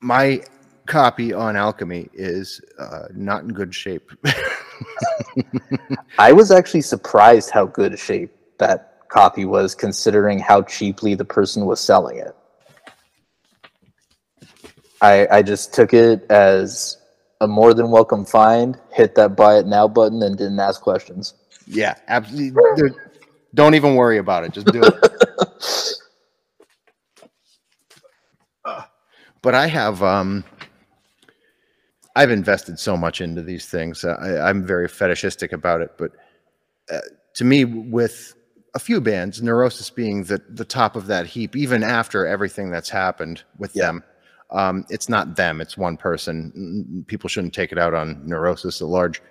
[0.01, 0.43] my
[0.85, 4.11] copy on Alchemy is uh, not in good shape.
[6.19, 11.25] I was actually surprised how good a shape that copy was considering how cheaply the
[11.25, 12.35] person was selling it.
[15.01, 16.97] I I just took it as
[17.41, 21.33] a more than welcome find, hit that buy it now button and didn't ask questions.
[21.67, 22.91] yeah, absolutely.
[23.53, 24.51] Don't even worry about it.
[24.53, 24.93] Just do it.
[29.41, 30.43] but I have um
[32.15, 34.03] I've invested so much into these things.
[34.03, 36.11] I, I'm very fetishistic about it, but
[36.91, 36.99] uh,
[37.35, 38.33] to me, with
[38.73, 42.89] a few bands, Neurosis being the the top of that heap, even after everything that's
[42.89, 43.87] happened with Yeah.
[43.87, 44.03] them,
[44.49, 47.05] um, it's not them; it's one person.
[47.07, 49.21] People shouldn't take it out on Neurosis at large,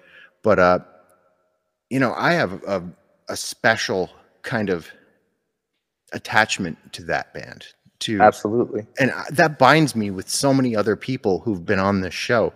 [0.43, 0.79] but uh,
[1.91, 2.83] you know, I have a,
[3.29, 4.11] a special
[4.43, 4.91] kind of
[6.13, 7.67] attachment to that band.
[8.01, 8.87] To Absolutely.
[8.99, 12.53] and that binds me with so many other people who've been on this show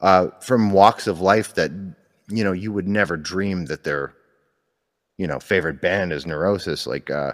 [0.00, 1.70] uh, from walks of life that
[2.28, 4.14] you know you would never dream that their
[5.16, 7.32] you know favorite band is neurosis like uh,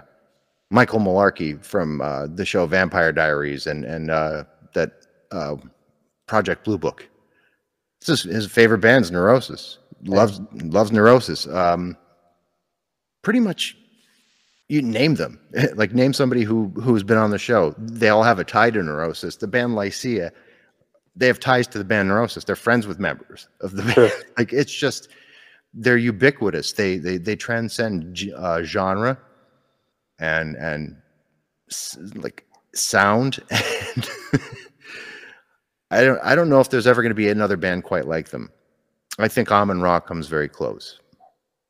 [0.69, 4.43] michael malarkey from uh, the show vampire diaries and and uh,
[4.73, 4.91] that
[5.31, 5.55] uh,
[6.27, 7.07] project blue book.
[8.01, 9.79] This is his favorite band's neurosis.
[10.03, 11.47] Loves loves neurosis.
[11.47, 11.97] Um,
[13.23, 13.75] pretty much
[14.69, 15.39] you name them.
[15.75, 17.73] Like name somebody who who's been on the show.
[17.77, 19.37] They all have a tie to neurosis.
[19.37, 20.31] The band lycia
[21.17, 22.43] they have ties to the band neurosis.
[22.43, 24.11] They're friends with members of the band.
[24.37, 25.09] Like it's just
[25.73, 26.73] they're ubiquitous.
[26.73, 29.17] They they they transcend uh, genre
[30.19, 30.95] and and
[32.15, 32.45] like
[32.77, 34.09] sound and
[35.91, 38.29] i don't i don't know if there's ever going to be another band quite like
[38.29, 38.49] them
[39.19, 40.99] i think amen ra comes very close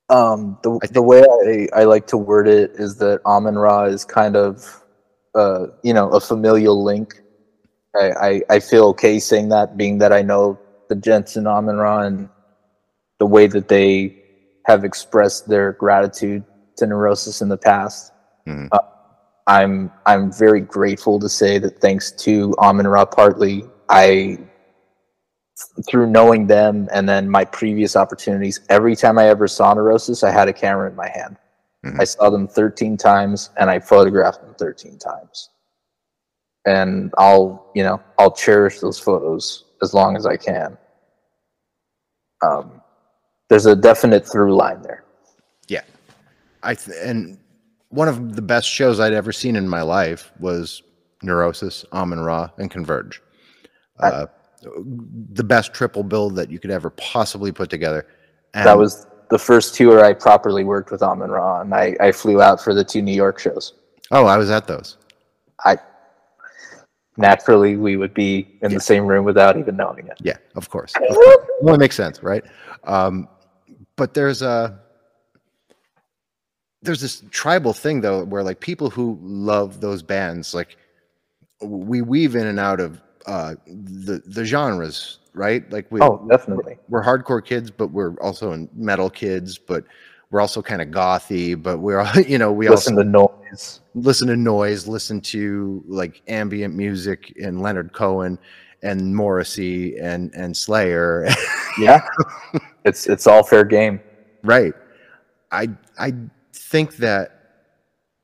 [0.09, 4.05] Um, the the way I, I like to word it is that Amen Ra is
[4.05, 4.81] kind of,
[5.35, 7.21] uh, you know, a familial link.
[7.93, 11.75] I, I, I feel okay saying that, being that I know the gents in Amen
[11.75, 12.29] Ra and
[13.19, 14.15] the way that they
[14.65, 16.43] have expressed their gratitude
[16.77, 18.13] to Neurosis in the past.
[18.47, 18.69] Mhm.
[18.71, 18.79] Uh,
[19.47, 24.39] I'm I'm very grateful to say that thanks to Amen Ra partly, I
[25.89, 30.29] through knowing them and then my previous opportunities, every time I ever saw Neurosis, I
[30.29, 31.37] had a camera in my hand.
[31.83, 31.99] Mhm.
[31.99, 35.49] I saw them 13 times and I photographed them 13 times.
[36.65, 40.77] And I'll, you know, I'll cherish those photos as long as I can.
[42.43, 42.81] Um,
[43.49, 45.05] there's a definite through line there.
[45.67, 45.83] Yeah,
[46.61, 47.39] I th- and
[47.89, 50.81] one of the best shows I'd ever seen in my life was
[51.23, 53.21] Neurosis, Amen Ra, and Converge.
[53.99, 54.27] Uh,
[55.33, 58.05] the best triple build that you could ever possibly put together.
[58.53, 62.11] And that was the first tour I properly worked with Amen Ra, and I, I
[62.11, 63.73] flew out for the two New York shows.
[64.11, 64.97] oh, I was at those.
[65.65, 65.77] I
[67.17, 70.17] naturally we would be in the same room without even knowing it.
[70.21, 70.93] Yeah, of course.
[70.95, 71.37] Of course.
[71.61, 72.43] Well, it makes sense, right?
[72.83, 73.27] Um,
[73.95, 74.79] but there's a
[76.81, 80.77] there's this tribal thing though, where like people who love those bands, like
[81.61, 85.69] we weave in and out of uh, the the genres, right?
[85.71, 86.77] Like we Oh, definitely.
[86.89, 89.83] we're hardcore kids, but we're also in metal kids, but
[90.29, 93.81] we're also kind of gothy, but we're all you know we Listen also to noise.
[93.95, 98.37] listen to noise, listen to like ambient music and Leonard Cohen
[98.83, 101.27] and Morrissey and and Slayer.
[101.79, 102.01] Yeah,
[102.85, 103.99] it's it's all fair game.
[104.43, 104.73] right.
[105.51, 105.69] I
[105.99, 106.11] I
[106.69, 107.31] think that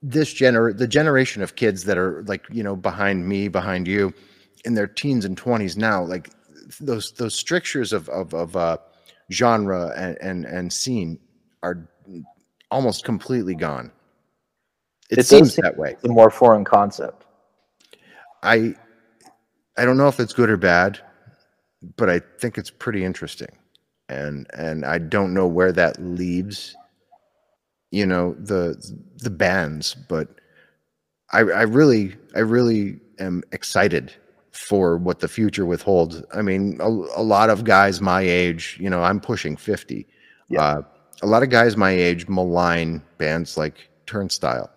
[0.02, 4.14] this gener the generation of kids that are like, you know, behind me, behind you,
[4.66, 6.30] in their teens and twenties now, like
[6.82, 8.78] those those strictures of of, of uh
[9.32, 11.18] genre and, and and scene
[11.64, 11.88] are
[12.70, 13.92] almost completely gone.
[15.10, 15.96] It, It seems seem- that way.
[16.02, 17.26] the more foreign concept.
[18.44, 18.76] I
[19.78, 21.00] I don't know if it's good or bad,
[21.96, 23.58] but I think it's pretty interesting.
[24.10, 26.76] And and I don't know where that leaves
[27.94, 28.76] you know the
[29.18, 30.28] the bands, but
[31.32, 34.12] I I really I really am excited
[34.52, 36.24] for what the future withholds.
[36.34, 40.08] I mean, a, a lot of guys my age, you know, I'm pushing 50.
[40.50, 40.62] Yeah.
[40.62, 40.82] Uh,
[41.22, 44.70] a lot of guys my age malign bands like Turnstile.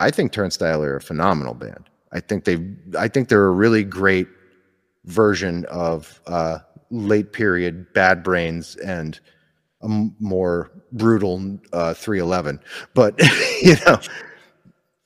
[0.00, 1.88] I think Turnstile are a phenomenal band.
[2.12, 2.58] I think they
[2.98, 4.28] I think they're a really great
[5.06, 6.58] version of uh,
[6.90, 9.18] late period Bad Brains and
[9.82, 9.88] a
[10.20, 12.60] more brutal uh, 311.
[12.94, 13.20] But
[13.62, 13.98] you know,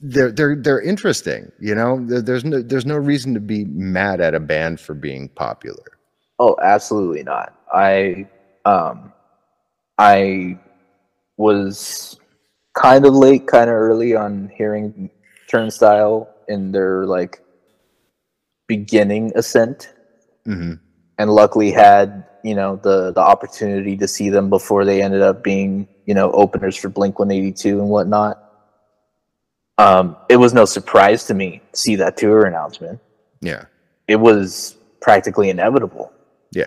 [0.01, 1.51] they're they're they're interesting.
[1.61, 5.29] You know, there's no there's no reason to be mad at a band for being
[5.31, 5.99] popular.
[6.39, 7.55] Oh, absolutely not.
[7.73, 8.29] I
[8.65, 9.13] um
[9.99, 10.59] I
[11.39, 12.19] was
[12.75, 15.11] kind of late, kind of early on hearing
[15.49, 17.41] Turnstile in their like
[18.69, 19.93] beginning ascent
[20.45, 20.75] hmm
[21.19, 25.43] and luckily had, you know, the the opportunity to see them before they ended up
[25.43, 28.43] being, you know, openers for Blink 182 and whatnot.
[29.79, 33.01] Um, it was no surprise to me to see that tour announcement.
[33.41, 33.65] Yeah,
[34.09, 36.13] It was practically inevitable.
[36.53, 36.67] yeah,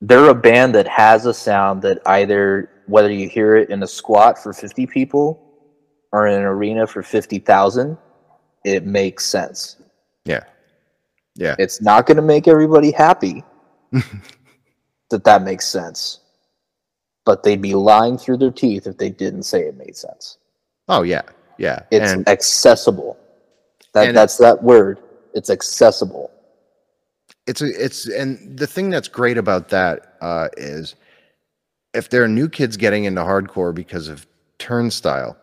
[0.00, 3.86] they're a band that has a sound that either whether you hear it in a
[3.86, 5.44] squat for 50 people
[6.12, 7.98] or in an arena for 50,000
[8.64, 9.76] it makes sense
[10.24, 10.44] yeah,
[11.36, 11.54] yeah.
[11.58, 13.44] it's not going to make everybody happy
[15.10, 16.20] that that makes sense.
[17.24, 20.38] But they'd be lying through their teeth if they didn't say it made sense.
[20.88, 21.22] Oh yeah,
[21.58, 21.80] yeah.
[21.90, 23.18] it's and accessible.
[23.92, 24.98] That that's that word.
[25.34, 26.30] It's accessible.
[27.46, 30.94] It's a, it's and the thing that's great about that uh, is
[31.94, 34.26] if there are new kids getting into hardcore because of
[34.58, 35.36] turnstile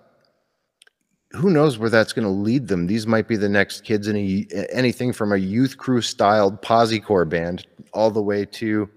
[1.35, 2.87] who knows where that's going to lead them.
[2.87, 7.27] These might be the next kids in a, anything from a youth crew styled posycore
[7.27, 8.89] band all the way to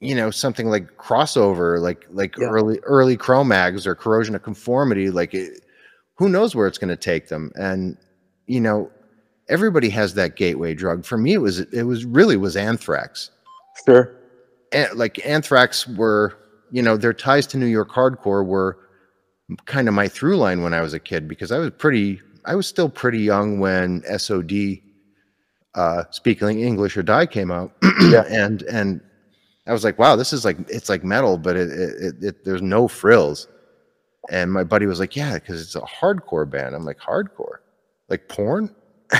[0.00, 2.46] you know something like crossover like like Yeah.
[2.48, 5.64] early early Cro-Mags or corrosion of conformity like it,
[6.16, 7.50] who knows where it's going to take them.
[7.56, 7.96] And
[8.46, 8.90] you know
[9.48, 11.04] everybody has that gateway drug.
[11.04, 13.30] For me it was it was really was anthrax.
[13.86, 14.14] Sure.
[14.72, 16.34] An- like anthrax were
[16.70, 18.78] you know their ties to new york hardcore were
[19.66, 22.54] kind of my through line when i was a kid because i was pretty i
[22.54, 24.52] was still pretty young when sod
[25.74, 27.72] uh speaking english or die came out
[28.02, 28.24] Yeah.
[28.28, 29.00] and and
[29.66, 32.62] i was like wow this is like it's like metal but it, it, it, there's
[32.62, 33.48] no frills
[34.30, 37.58] and my buddy was like yeah because it's a hardcore band i'm like hardcore
[38.08, 38.74] like porn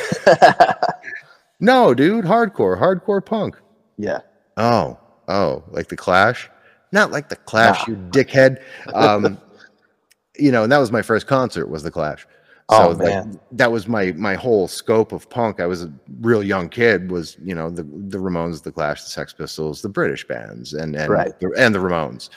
[1.61, 3.57] no dude hardcore hardcore punk
[3.97, 4.21] yeah
[4.61, 4.99] Oh,
[5.29, 6.51] oh, like the Clash?
[6.91, 7.95] Not like the Clash, Nah.
[7.95, 8.61] you dickhead.
[8.93, 9.39] Um,
[10.39, 12.27] you know, and that was my first concert was the Clash.
[12.71, 13.41] Oh, like, man.
[13.53, 15.59] that was my my whole scope of punk.
[15.59, 17.11] I was a real young kid.
[17.11, 20.95] Was you know the the Ramones, the Clash, the Sex Pistols, the British bands, and
[20.95, 21.39] and Right.
[21.41, 22.29] the, and the Ramones.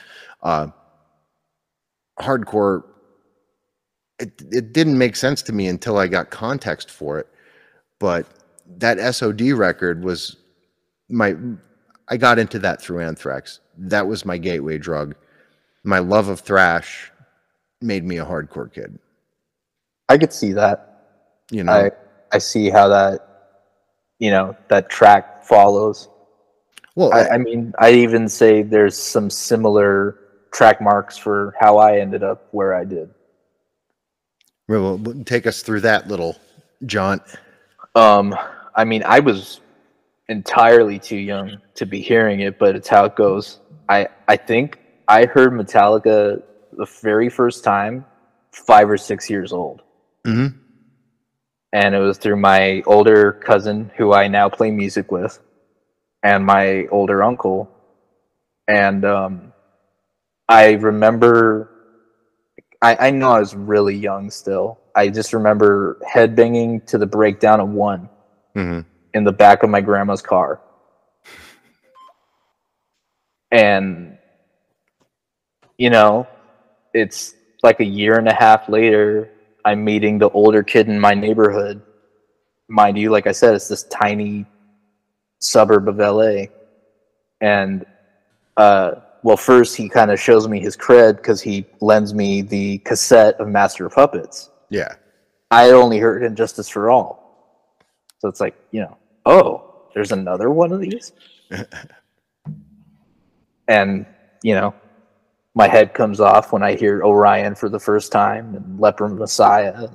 [0.42, 0.68] Uh,
[2.18, 2.84] hardcore.
[4.18, 7.28] It it didn't make sense to me until I got context for it.
[7.98, 8.26] But
[8.78, 10.36] that SOD record was
[11.10, 11.36] my
[12.08, 13.60] I got into that through Anthrax.
[13.76, 15.14] That was my gateway drug.
[15.84, 17.11] My love of thrash
[17.82, 18.98] made me a hardcore kid.
[20.08, 20.88] i could see that
[21.50, 21.90] You know, I
[22.32, 23.28] I see how that
[24.18, 26.08] you know that track follows.
[26.94, 30.18] well, I, I mean, I even say there's some similar
[30.52, 33.10] track marks for how I ended up where I did.
[34.68, 36.36] well, take us through that little
[36.86, 37.22] jaunt.
[37.94, 38.34] Um,
[38.74, 39.60] I mean, I was
[40.28, 43.60] entirely too young to be hearing it, but it's how it goes.
[43.88, 44.78] I I think
[45.08, 46.42] I heard Metallica
[46.72, 48.04] the very first time
[48.52, 49.82] five or six years old.
[50.26, 50.56] Mm-hmm.
[51.72, 55.40] and it was through my older cousin who I now play music with,
[56.22, 57.68] and my older uncle.
[58.68, 59.52] And um,
[60.48, 61.70] I remember,
[62.80, 64.78] I, I know I was really young still.
[64.94, 68.08] I just remember headbanging to the breakdown of one
[68.54, 68.80] Mm-hmm.
[69.14, 70.60] in the back of my grandma's car.
[73.50, 74.18] And,
[75.78, 76.26] you know,
[76.94, 79.30] it's like a year and a half later,
[79.64, 81.82] I'm meeting the older kid in my neighborhood.
[82.68, 84.46] Mind you, like I said, it's this tiny
[85.40, 86.46] suburb of LA.
[87.40, 87.84] And,
[88.56, 92.78] uh, well, first he kind of shows me his cred because he lends me the
[92.78, 94.50] cassette of Master of Puppets.
[94.68, 94.94] Yeah.
[95.50, 97.20] I only heard And Justice for All.
[98.18, 101.12] So it's like, you know, oh, there's another one of these?
[103.68, 104.06] and,
[104.42, 104.74] you know,
[105.54, 109.88] my head comes off when I hear Orion for the first time and Leper Messiah.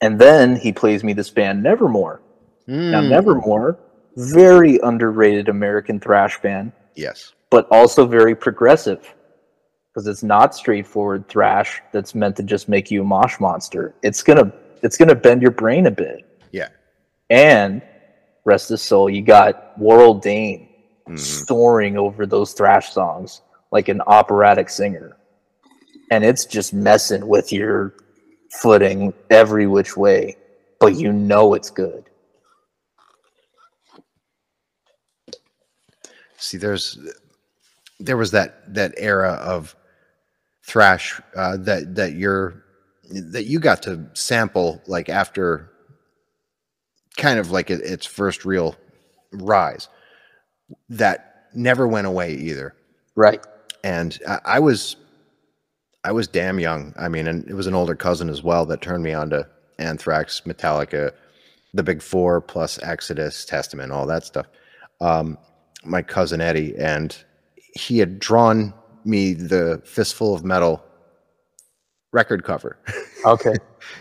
[0.00, 2.22] And then he plays me this band, Nevermore.
[2.66, 3.08] Now, Mm.
[3.10, 3.78] Nevermore,
[4.16, 7.32] very underrated American thrash band Yes.
[7.50, 9.14] but also very progressive
[9.92, 13.94] because it's not straightforward thrash that's meant to just make you a mosh monster.
[14.02, 14.52] It's gonna
[14.82, 16.24] it's gonna bend your brain a bit.
[16.52, 16.68] Yeah.
[17.28, 17.82] And
[18.44, 20.68] rest his soul, you got Warrel Dane
[21.10, 21.46] Mhm.
[21.46, 23.42] soaring over those thrash songs
[23.72, 25.16] like an operatic singer.
[26.10, 27.94] And it's just messing with your
[28.50, 30.36] footing every which way,
[30.80, 32.04] but you know it's good.
[36.40, 36.98] see, there's
[38.00, 39.76] there was that that era of
[40.64, 42.64] thrash uh, that that you're
[43.10, 45.70] that you got to sample like after
[47.16, 48.74] kind of like it, its first real
[49.32, 49.88] rise
[50.88, 52.74] that never went away either
[53.16, 53.44] Right.
[53.84, 54.96] and I, I was
[56.04, 56.94] I was damn young.
[56.98, 59.46] I mean, and it was an older cousin as well that turned me on to
[59.78, 61.12] Anthrax, Metallica,
[61.74, 64.46] the Big Four, plus Exodus, Testament, all that stuff.
[65.02, 65.36] Um,
[65.84, 67.14] my cousin Eddie, and
[67.74, 68.72] he had drawn
[69.04, 70.82] me the Fistful of Metal
[72.12, 72.78] record cover.
[73.26, 73.52] Okay.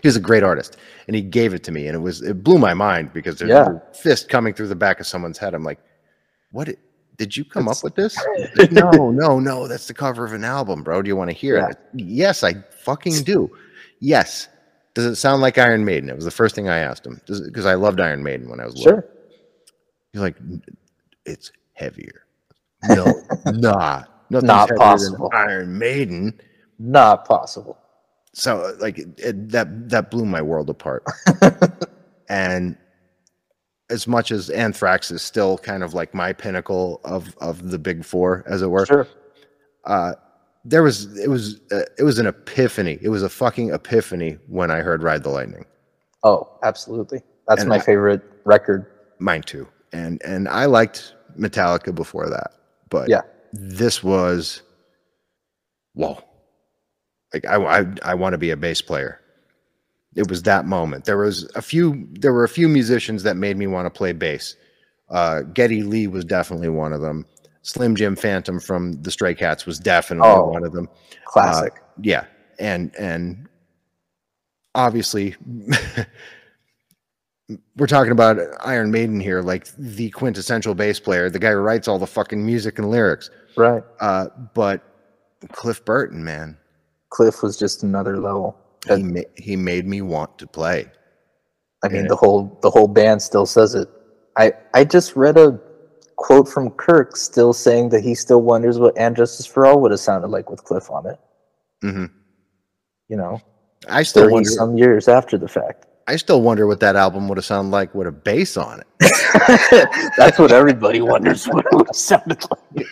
[0.01, 2.41] he was a great artist, and he gave it to me, and it was it
[2.41, 3.72] blew my mind because there's Yeah.
[3.91, 5.53] a fist coming through the back of someone's head.
[5.53, 5.80] I'm like,
[6.52, 6.70] what?
[7.18, 8.18] Did you come It's- up with this?
[8.56, 9.68] Like, no, no, no.
[9.68, 11.02] That's the cover of an album, bro.
[11.02, 11.78] Do you want to hear it?
[11.93, 13.50] Yes, I fucking do.
[14.00, 14.47] Yes.
[14.93, 16.10] Does it sound like Iron Maiden?
[16.10, 18.66] It was the first thing I asked him because I loved Iron Maiden when I
[18.66, 18.93] was little.
[19.02, 19.06] Sure.
[20.14, 20.36] He's like,
[21.26, 22.24] it's heavier.
[22.88, 23.06] No,
[23.45, 24.26] not.
[24.30, 25.30] Not possible.
[25.34, 26.39] Iron Maiden.
[26.80, 27.78] Not possible.
[28.34, 31.04] So like it, it, that that blew my world apart.
[32.30, 32.78] and
[33.89, 38.03] as much as Anthrax is still kind of like my pinnacle of of the big
[38.05, 39.07] four, as it were, Sure.
[39.85, 40.13] uh,
[40.65, 42.99] there was it was uh, it was an epiphany.
[43.01, 45.65] It was a fucking epiphany when I heard Ride the Lightning.
[46.23, 47.21] Oh, absolutely.
[47.47, 48.85] That's And my I- favorite record.
[49.19, 49.67] Mine too.
[49.91, 52.51] And and I liked Metallica before that,
[52.89, 53.21] but Yeah.
[53.53, 54.61] this was
[55.93, 56.21] whoa.
[57.33, 59.18] Like I I, I want to be a bass player.
[60.16, 61.05] It was that moment.
[61.05, 64.12] There was a few there were a few musicians that made me want to play
[64.12, 64.55] bass.
[65.10, 67.26] Uh, Geddy Lee was definitely one of them.
[67.62, 70.45] Slim Jim Phantom from the Stray Cats was definitely Oh.
[70.47, 70.88] one of them.
[71.26, 71.74] Classic.
[72.01, 72.26] Yeah,
[72.60, 73.47] and and
[74.76, 75.36] obviously
[77.76, 81.88] we're talking about Iron Maiden here, like the quintessential bass player, the guy who writes
[81.88, 83.30] all the fucking music and lyrics.
[83.57, 83.84] right.
[83.99, 84.84] Uh, but
[85.51, 86.57] Cliff Burton, man,
[87.10, 88.55] Cliff was just another level.
[88.97, 90.87] He ma- he made me want to play.
[91.83, 93.87] I mean, the whole the whole band still says it.
[94.37, 95.59] I I just read a
[96.17, 99.91] quote from Kirk, still saying that he still wonders what "And Justice for All" would
[99.91, 101.19] have sounded like with Cliff on it.
[101.81, 102.05] hmm
[103.07, 103.41] You know,
[103.87, 104.49] I still wonder.
[104.49, 105.85] some years after the fact.
[106.07, 108.87] I still wonder what that album would have sounded like with a bass on it.
[110.17, 112.43] That's what everybody wonders what it would have sounded
[112.75, 112.87] like.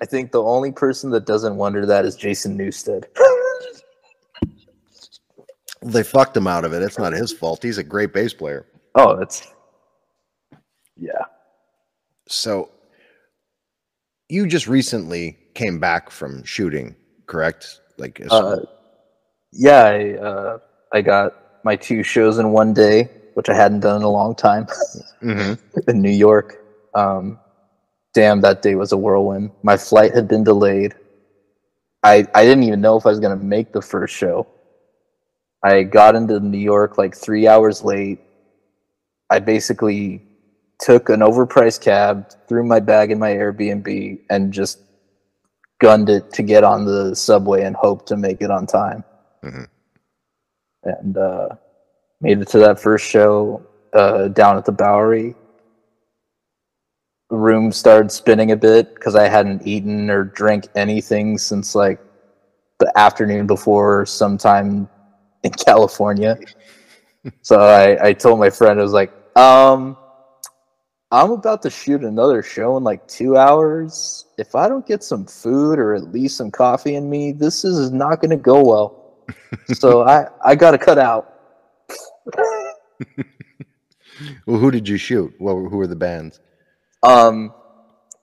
[0.00, 0.08] this point.
[0.08, 3.04] I think the only person that doesn't wonder that is Jason Newsted.
[5.82, 6.82] they fucked him out of it.
[6.82, 7.62] It's not his fault.
[7.62, 8.66] He's a great bass player.
[8.94, 9.46] oh, that's
[10.96, 11.24] yeah.
[12.28, 12.70] So
[14.28, 17.80] you just recently came back from shooting, correct?
[17.98, 18.56] Like Uh,
[19.52, 20.58] yeah, I uh,
[20.92, 21.34] I got
[21.64, 24.66] my two shows in one day, which I hadn't done in a long time
[25.22, 25.58] Mhm.
[25.88, 26.62] in New York.
[26.94, 27.38] Um,
[28.16, 29.50] damn, that day was a whirlwind.
[29.62, 30.94] My flight had been delayed.
[32.02, 34.46] I I didn't even know if I was gonna make the first show.
[35.62, 38.20] I got into New York like three hours late.
[39.28, 40.22] I basically
[40.78, 44.78] took an overpriced cab, threw my bag in my Airbnb, and just
[45.78, 49.04] gunned it to get on the subway and hope to make it on time.
[49.44, 49.66] Mhm.
[50.84, 51.48] And uh,
[52.22, 53.60] made it to that first show
[53.92, 55.34] uh, down at the Bowery.
[57.30, 62.00] Room started spinning a bit because I hadn't eaten or drank anything since like
[62.78, 64.88] the afternoon before, sometime
[65.42, 66.38] in California.
[67.42, 69.96] so I, I told my friend, I was like, um,
[71.10, 74.26] I'm about to shoot another show in like two hours.
[74.38, 77.90] If I don't get some food or at least some coffee in me, this is
[77.90, 79.18] not going to go well.
[79.74, 81.32] so I, I got to cut out.
[84.46, 85.34] Well, who did you shoot?
[85.38, 86.40] Were- who were the bands?
[87.06, 87.54] Um,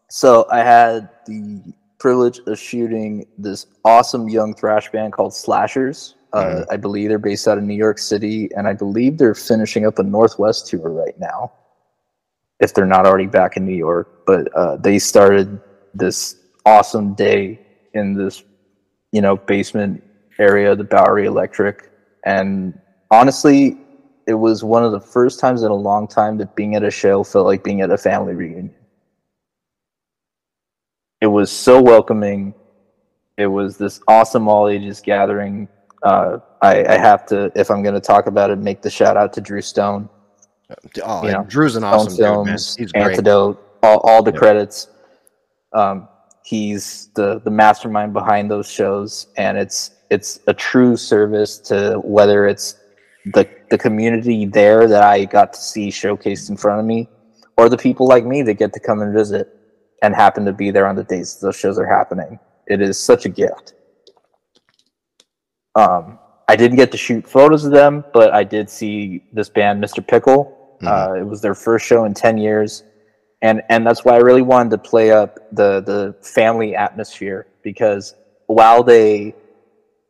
[0.10, 6.16] so I had the privilege of shooting this awesome young thrash band called Slashers.
[6.34, 9.86] Uh, I believe they're based out of New York City, and I believe they're finishing
[9.86, 11.54] up a Northwest tour right now.
[12.60, 15.62] If they're not already back in New York, but uh, they started
[15.94, 16.36] this
[16.66, 17.60] awesome day
[17.94, 18.44] in this,
[19.12, 20.04] you know, basement
[20.40, 21.90] area, the Bowery Electric,
[22.26, 22.78] and
[23.12, 23.78] honestly,
[24.28, 26.92] it was one of the first times in a long time that being at a
[26.92, 28.74] show felt like being at a family reunion.
[31.22, 32.54] It was so welcoming.
[33.38, 35.68] It was this awesome all ages gathering.
[36.04, 39.16] Uh, I, I have to, if I'm going to talk about it, make the shout
[39.18, 40.10] out to Drew Stone,
[41.04, 42.46] Oh, You know, Drew's an Stone awesome dude, man.
[42.46, 42.78] Films.
[42.96, 44.40] Antidote, all, all the Yeah.
[44.40, 44.88] credits.
[45.72, 46.08] Um,
[46.44, 52.48] he's the the mastermind behind those shows, and it's it's a true service to whether
[52.48, 52.76] it's
[53.34, 57.10] the the community there that I got to see showcased in front of me,
[57.58, 59.48] or the people like me that get to come and visit
[60.04, 62.38] and happen to be there on the days those shows are happening.
[62.68, 63.74] It is such a gift.
[65.74, 69.84] Um, I didn't get to shoot photos of them, but I did see this band,
[69.84, 70.06] Mr.
[70.06, 70.78] Pickle.
[70.84, 70.88] Mm-hmm.
[70.88, 72.84] Uh, it was their first show in ten years,
[73.42, 78.14] and and that's why I really wanted to play up the the family atmosphere because
[78.46, 79.34] while they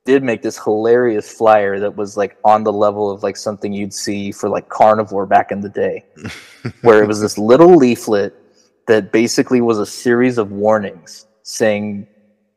[0.06, 3.94] did make this hilarious flyer that was like on the level of like something you'd
[3.94, 6.04] see for like carnivore back in the day
[6.82, 8.36] where it was this little leaflet
[8.88, 12.06] that basically was a series of warnings saying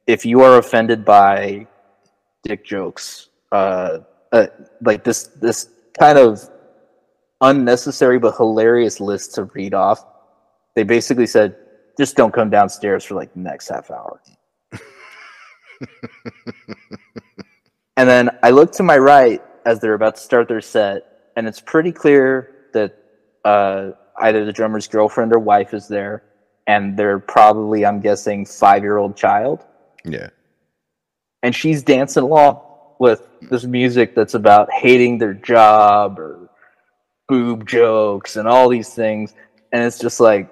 [0.06, 1.66] if you are offended by
[2.43, 3.98] dick jokes uh,
[4.32, 4.47] uh
[4.82, 6.51] like this this kind of
[7.43, 10.05] unnecessary but hilarious list to read off
[10.74, 11.56] they basically said
[11.97, 14.20] just don't come downstairs for like the next half hour
[17.97, 21.47] and then I look to my right as they're about to start their set, and
[21.47, 22.97] it's pretty clear that
[23.44, 26.23] uh, either the drummer's girlfriend or wife is there,
[26.66, 29.64] and they're probably, I'm guessing, five year old child.
[30.05, 30.28] Yeah.
[31.43, 32.60] And she's dancing along
[32.98, 36.51] with this music that's about hating their job or
[37.28, 39.35] boob jokes and all these things.
[39.73, 40.51] And it's just like,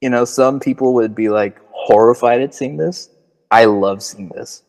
[0.00, 3.10] you know, some people would be like horrified at seeing this.
[3.50, 4.62] I love seeing this.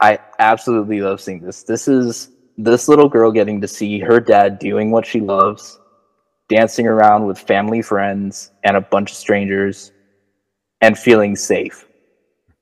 [0.00, 1.62] I absolutely love seeing this.
[1.62, 5.78] This is this little girl getting to see her dad doing what she loves,
[6.48, 9.92] dancing around with family friends and a bunch of strangers
[10.80, 11.86] and feeling safe.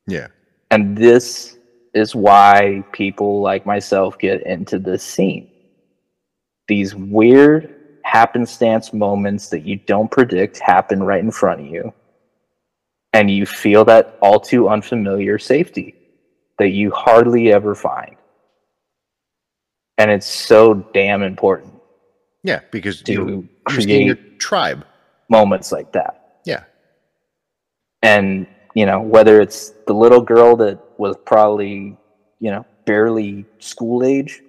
[0.07, 0.29] Yeah.
[0.71, 1.59] And this
[1.95, 5.51] is why people like myself get into this scene.
[6.69, 11.93] These weird happenstance moments that you don't predict happen right in front of you.
[13.13, 15.95] And you feel that all too unfamiliar safety
[16.59, 18.17] that you hardly ever find.
[19.99, 21.75] And it's so damn important.
[22.43, 24.85] Yeah, because to you create a tribe.
[25.29, 26.41] Moments like that.
[26.45, 26.65] Yeah.
[28.03, 31.97] And, you know, whether it's the little girl that was probably,
[32.39, 34.43] you know, barely school age,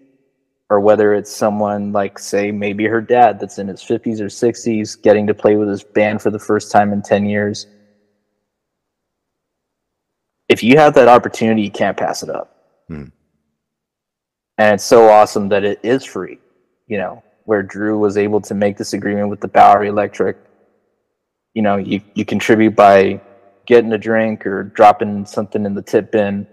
[0.69, 5.01] or whether it's someone like, say, maybe her dad that's in his 50s or 60s
[5.01, 7.65] getting to play with his band for the first time in 10 years
[10.57, 12.49] if you have that opportunity, you can't pass it up.
[12.87, 13.09] Hmm.
[14.57, 16.39] And it's so awesome that it is free,
[16.87, 20.35] you know, where Drew was able to make this agreement with the Bowery Electric.
[21.53, 23.21] You know, you, you contribute by
[23.67, 26.47] getting a drink or dropping something in the tip bin.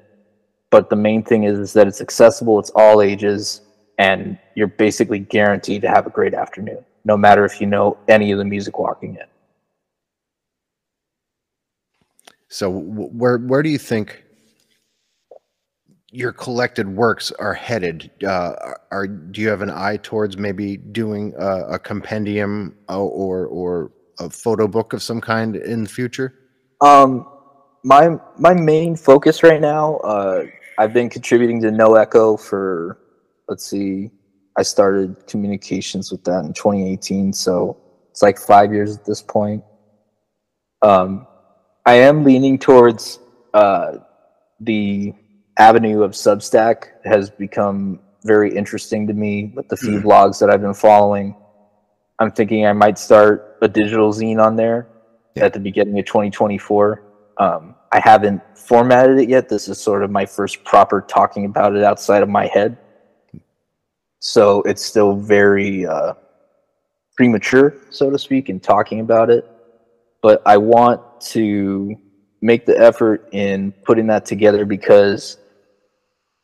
[0.70, 3.62] But the main thing is, is that it's accessible, it's all ages,
[3.98, 8.32] and you're basically guaranteed to have a great afternoon, no matter if you know any
[8.32, 9.26] of the music walking in.
[12.55, 14.22] So where where do you think
[16.12, 18.12] your collected works are headed?
[18.24, 18.52] Uh,
[18.93, 23.90] are do you have an eye towards maybe doing a, a compendium uh, or or
[24.20, 26.32] a photo book of some kind in the future?
[26.81, 27.26] Um,
[27.82, 30.44] my my main focus right now, uh,
[30.78, 33.01] I've been contributing to No Echo for
[33.48, 34.12] let's see,
[34.56, 37.76] I started communications with that in 2018, so
[38.12, 39.64] it's like five years at this point.
[40.82, 41.26] Um,
[41.86, 43.19] I am leaning towards
[43.52, 43.98] uh,
[44.61, 45.12] the
[45.59, 50.02] avenue of Substack has become very interesting to me with the few mm.
[50.02, 51.36] blogs that I've been following.
[52.19, 54.89] I'm thinking I might start a digital zine on there
[55.35, 55.44] yeah.
[55.44, 57.02] at the beginning of 2024.
[57.36, 59.51] Um, I haven't formatted it yet.
[59.51, 62.78] This is sort of my first proper talking about it outside of my head.
[64.20, 66.15] So it's still very uh,
[67.15, 69.47] premature, so to speak, in talking about it
[70.24, 71.02] but I want
[71.33, 71.97] to
[72.41, 75.39] make the effort in putting that together because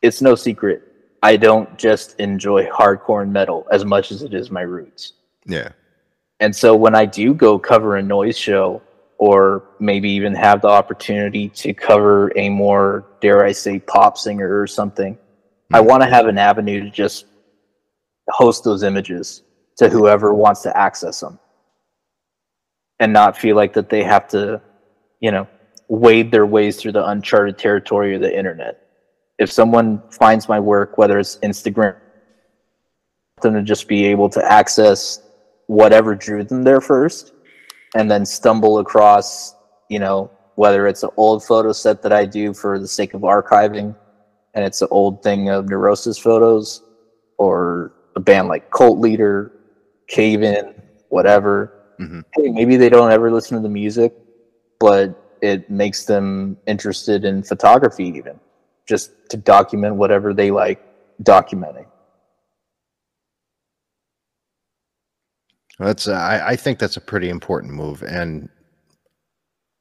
[0.01, 0.83] it's no secret.
[1.23, 5.13] I don't just enjoy hardcore and metal as much as it is my roots.
[5.45, 5.69] Yeah.
[6.39, 8.81] And so when I do go cover a noise show
[9.19, 14.59] or maybe even have the opportunity to cover a more, dare I say, pop singer
[14.59, 15.75] or something, mm-hmm.
[15.75, 17.25] I want to have an avenue to just
[18.29, 19.43] host those images
[19.77, 21.37] to whoever wants to access them
[22.99, 24.59] and not feel like that they have to,
[25.21, 25.47] you know,
[25.87, 28.87] wade their ways through the uncharted territory of the internet.
[29.39, 31.95] If someone finds my work, whether it's Instagram,
[33.41, 35.21] them to just be able to access
[35.67, 37.33] whatever drew them there first,
[37.95, 39.55] and then stumble across,
[39.89, 43.21] you know, whether it's an old photo set that I do for the sake of
[43.21, 43.95] archiving,
[44.53, 46.83] and it's an old thing of Neurosis photos,
[47.37, 49.51] or a band like Cult Leader,
[50.07, 50.75] Cave In,
[51.09, 52.21] whatever Mm-hmm.
[52.33, 54.13] Hey, maybe they don't ever listen to the music,
[54.81, 58.39] but it makes them interested in photography, even
[58.85, 60.81] just to document whatever they like
[61.23, 61.85] documenting.
[65.79, 68.49] That's uh, I, I think that's a pretty important move, and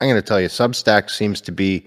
[0.01, 1.87] I'm going to tell you, Substack seems to be.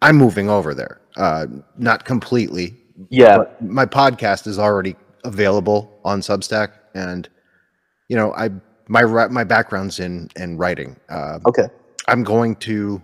[0.00, 1.46] I'm moving over there, uh,
[1.78, 2.76] not completely.
[3.08, 7.28] Yeah, my podcast is already available on Substack, and
[8.08, 8.50] you know, I
[8.88, 10.96] my my background's in in writing.
[11.08, 11.68] Uh, okay,
[12.08, 13.02] I'm going to,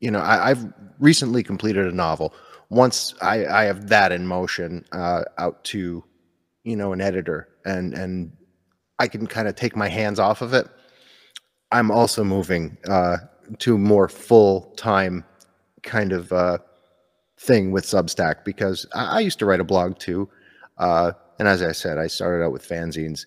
[0.00, 2.34] you know, I, have recently completed a novel.
[2.68, 6.04] Once I, I have that in motion, uh, out to,
[6.64, 8.32] you know, an editor, and and
[8.98, 10.68] I can kind of take my hands off of it.
[11.72, 13.18] I'm also moving uh,
[13.58, 15.24] to more full time
[15.82, 16.58] kind of uh,
[17.38, 20.28] thing with Substack because I, I, used to write a blog too,
[20.76, 23.24] uh, and as I said, I started out with fanzines,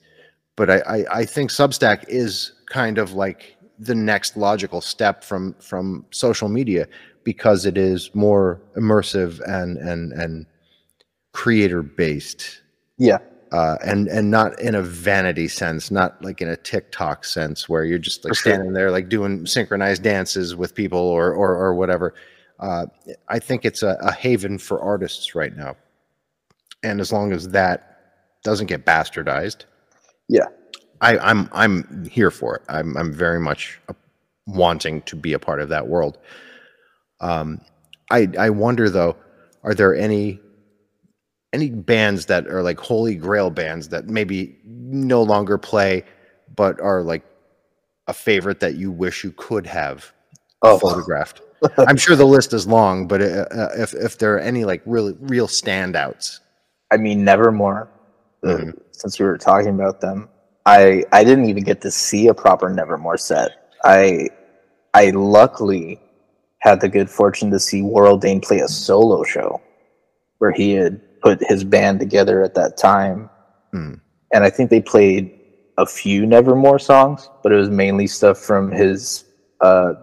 [0.56, 5.54] but I, I, I think Substack is kind of like the next logical step from
[5.56, 6.88] from social media
[7.24, 10.46] because it is more immersive and and and
[11.34, 12.62] creator based.
[12.98, 13.18] Yeah.
[13.52, 17.84] Uh, and and not in a vanity sense, not like in a TikTok sense where
[17.84, 22.14] you're just like standing there like doing synchronized dances with people or or, or whatever.
[22.62, 22.86] Uh,
[23.28, 25.76] I think it's a, a haven for artists right now,
[26.84, 27.98] and as long as that
[28.44, 29.66] doesn't get bastardized,
[30.30, 30.46] yeah,
[31.02, 32.64] I, I'm I'm here for it.
[32.70, 33.80] I'm I'm very much
[34.48, 36.18] wanting to be a part of that world.
[37.20, 37.62] Um,
[38.12, 39.18] I I wonder though,
[39.64, 40.40] are there any
[41.54, 46.04] any bands that are like holy grail bands that maybe no longer play,
[46.56, 47.24] but are like
[48.08, 50.12] a favorite that you wish you could have
[50.62, 50.78] oh.
[50.78, 51.42] photographed?
[51.78, 54.82] I'm sure the list is long, but uh, uh, if if there are any like
[54.86, 56.40] really real standouts,
[56.92, 57.90] I mean, Nevermore.
[58.44, 58.72] Mm-hmm.
[58.92, 60.28] Since we were talking about them,
[60.66, 63.72] I I didn't even get to see a proper Nevermore set.
[63.84, 64.30] I
[64.94, 66.00] I luckily
[66.60, 69.62] had the good fortune to see Warrel Dane play a solo show
[70.38, 73.30] where he had put his band together at that time.
[73.72, 73.96] Hmm.
[74.34, 75.32] And I think they played
[75.78, 79.26] a few Nevermore songs, but it was mainly stuff from his
[79.62, 79.94] uh,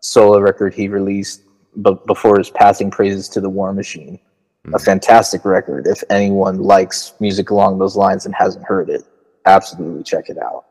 [0.00, 1.42] solo record he released
[1.82, 4.18] b- before his passing praises to the War Machine.
[4.66, 4.76] A hmm.
[4.78, 5.86] fantastic record.
[5.86, 9.04] If anyone likes music along those lines and hasn't heard it,
[9.46, 10.64] absolutely check it out.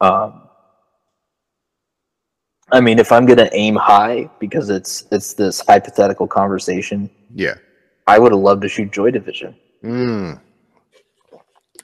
[0.00, 0.48] Um,
[2.70, 7.54] I mean, if I'm gonna aim high because it's it's this hypothetical conversation, yeah,
[8.06, 9.54] I would have loved to shoot Joy Division.
[9.84, 10.40] Mm.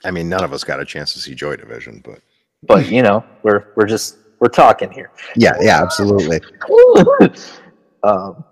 [0.03, 2.19] I mean, none of us got a chance to see Joy Division, but
[2.63, 5.11] but you know, we're we're just we're talking here.
[5.35, 6.39] Yeah, yeah, absolutely.
[8.03, 8.43] um,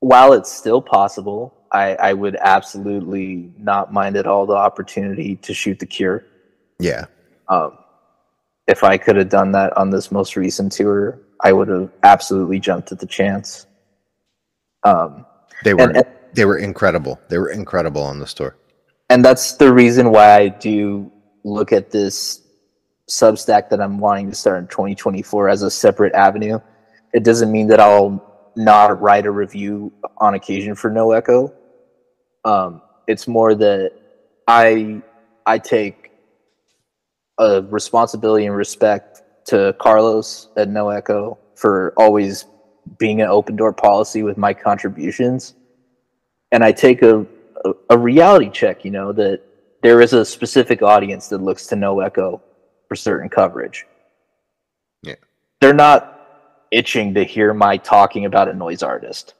[0.00, 5.54] while it's still possible, I, I would absolutely not mind at all the opportunity to
[5.54, 6.24] shoot the Cure.
[6.78, 7.06] Yeah.
[7.48, 7.78] Um,
[8.68, 12.60] if I could have done that on this most recent tour, I would have absolutely
[12.60, 13.66] jumped at the chance.
[14.84, 15.24] Um,
[15.64, 17.18] they were and, and, they were incredible.
[17.28, 18.56] They were incredible on this tour.
[19.10, 21.10] And that's the reason why I do
[21.44, 22.40] look at this
[23.10, 26.60] Substack that I'm wanting to start in 2024 as a separate avenue.
[27.12, 31.52] It doesn't mean that I'll not write a review on occasion for No Echo.
[32.44, 33.92] Um, it's more that
[34.46, 35.02] I
[35.46, 36.10] I take
[37.38, 42.46] a responsibility and respect to Carlos at No Echo for always
[42.98, 45.54] being an open door policy with my contributions,
[46.50, 47.26] and I take a,
[47.64, 48.84] a, a reality check.
[48.84, 49.40] You know that
[49.82, 52.42] there is a specific audience that looks to No Echo
[52.88, 53.86] for certain coverage.
[55.02, 55.14] Yeah,
[55.60, 56.08] they're not
[56.72, 59.34] itching to hear my talking about a noise artist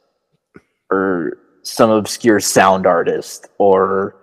[0.90, 4.16] or some obscure sound artist or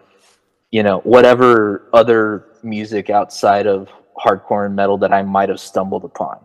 [0.71, 6.03] you know whatever other music outside of hardcore and metal that I might have stumbled
[6.03, 6.39] upon.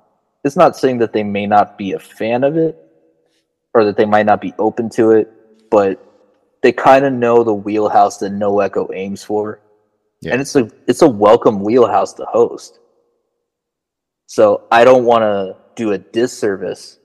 [0.44, 2.78] It's not saying that they may not be a fan of it
[3.74, 5.30] or that they might not be open to it,
[5.70, 6.00] but
[6.62, 9.60] they kind of know the wheelhouse that No Echo aims for.
[10.20, 10.32] Yeah.
[10.32, 12.78] And it's a it's a welcome wheelhouse to host.
[14.26, 16.98] So I don't want to do a disservice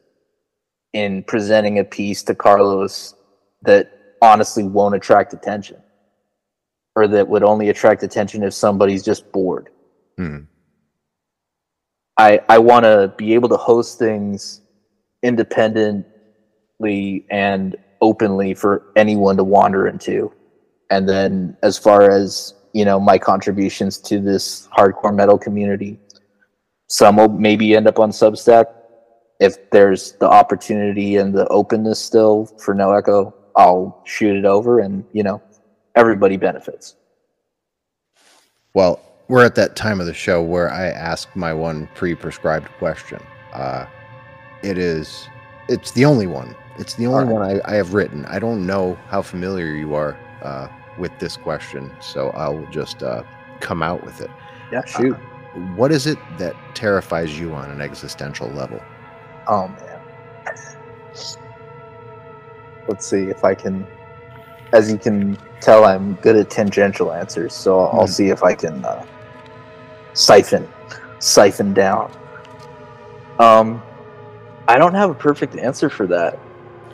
[0.94, 3.16] in presenting a piece to Carlos
[3.64, 5.78] that honestly won't attract attention
[6.96, 9.70] or that would only attract attention if somebody's just bored.
[10.18, 10.40] Hmm.
[12.18, 14.62] I I want to be able to host things
[15.24, 20.34] independently and openly for anyone to wander into.
[20.90, 26.00] And then as far as, you know, my contributions to this hardcore metal community,
[26.88, 28.66] some will maybe end up on Substack
[29.40, 34.80] if there's the opportunity and the openness still for No Echo I'll shoot it over,
[34.80, 35.42] and you know,
[35.94, 36.96] everybody benefits.
[38.74, 43.20] Well, we're at that time of the show where I ask my one pre-prescribed question.
[43.52, 43.86] Uh,
[44.64, 45.28] it is,
[45.68, 46.56] it's the only one.
[46.78, 47.34] It's the only right.
[47.34, 48.26] one I, I, have written.
[48.28, 53.24] I don't know how familiar you are uh, with this question, so I'll just uh,
[53.60, 54.32] come out with it.
[54.72, 55.16] Yeah, shoot.
[55.16, 58.80] Uh, what is it that terrifies you on an existential level?
[59.48, 60.00] Oh man.
[62.90, 63.86] Let's see if I can.
[64.74, 68.10] As you can tell, I'm good at tangential answers, so I'll, mm.
[68.10, 69.06] see if I can uh,
[70.14, 70.68] siphon,
[71.20, 72.12] siphon down.
[73.38, 73.82] Um,
[74.68, 76.40] I don't have a perfect answer for that.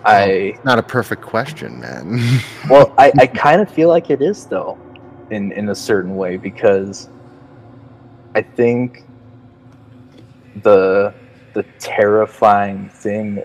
[0.04, 2.42] I not a perfect question, man.
[2.70, 4.78] well, I, I kind of feel like it is though,
[5.30, 7.10] in in a certain way because
[8.36, 9.06] I think
[10.62, 11.14] the
[11.56, 13.42] the terrifying thing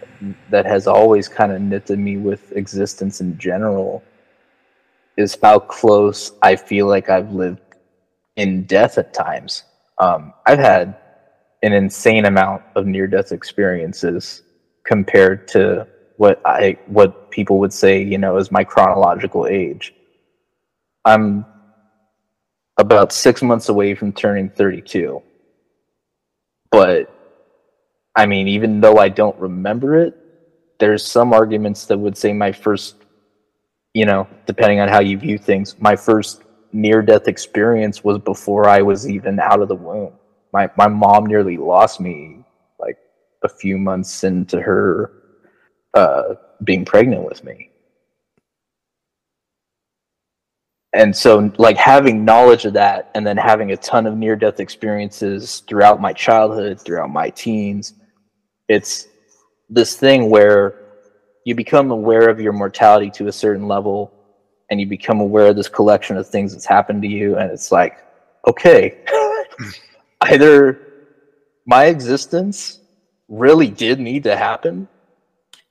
[0.50, 4.02] that has always kind of knitted me with existence in general
[5.16, 7.60] is how close I feel like I've lived
[8.34, 9.62] in death at times.
[9.98, 10.96] Um, I've had
[11.62, 14.42] an insane amount of near death experiences
[14.84, 19.94] compared to what I what people would say, you know, is my chronological age.
[21.04, 21.46] I'm
[22.76, 25.22] about six months away from turning 32.
[26.72, 27.19] But
[28.16, 30.16] I mean, even though I don't remember it,
[30.78, 32.96] there's some arguments that would say my first,
[33.94, 36.42] you know, depending on how you view things, my first
[36.72, 40.14] near death experience was before I was even out of the womb.
[40.52, 42.44] My my mom nearly lost me
[42.78, 42.96] like
[43.44, 45.12] a few months into her
[45.94, 46.34] uh,
[46.64, 47.70] being pregnant with me.
[50.92, 54.60] and so like having knowledge of that and then having a ton of near death
[54.60, 57.94] experiences throughout my childhood throughout my teens
[58.70, 59.08] it's
[59.68, 60.76] this thing where
[61.44, 64.12] you become aware of your mortality to a certain level
[64.70, 67.72] and you become aware of this collection of things that's happened to you and it's
[67.72, 67.98] like
[68.46, 68.96] okay
[70.22, 70.80] either
[71.66, 72.78] my existence
[73.28, 74.88] really did need to happen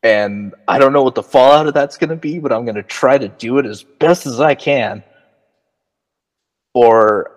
[0.04, 2.76] and I don't know what the fallout of that's going to be, but I'm going
[2.76, 5.04] to try to do it as best as I can
[6.74, 7.32] or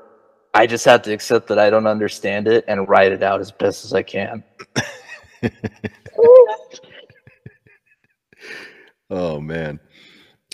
[0.55, 3.51] I just have to accept that I don't understand it and write it out as
[3.51, 4.45] best as I can.
[9.11, 9.81] oh man,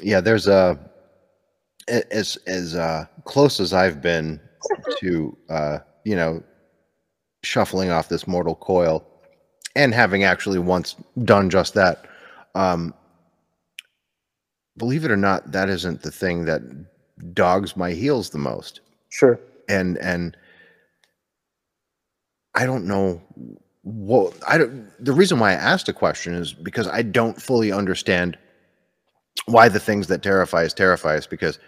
[0.02, 0.20] yeah.
[0.20, 0.78] There's a
[1.88, 4.40] as as uh, close as I've been
[5.00, 6.42] to uh, you know
[7.44, 9.06] shuffling off this mortal coil
[9.76, 12.06] and having actually once done just that.
[12.54, 12.94] Um,
[14.76, 16.62] believe it or not, that isn't the thing that
[17.34, 18.80] dogs my heels the most.
[19.10, 19.38] Sure.
[19.68, 20.36] And and
[22.54, 23.20] I don't know
[23.88, 27.72] what I don't the reason why I asked a question is because I don't fully
[27.72, 28.36] understand
[29.46, 31.58] why the things that terrify us terrify us because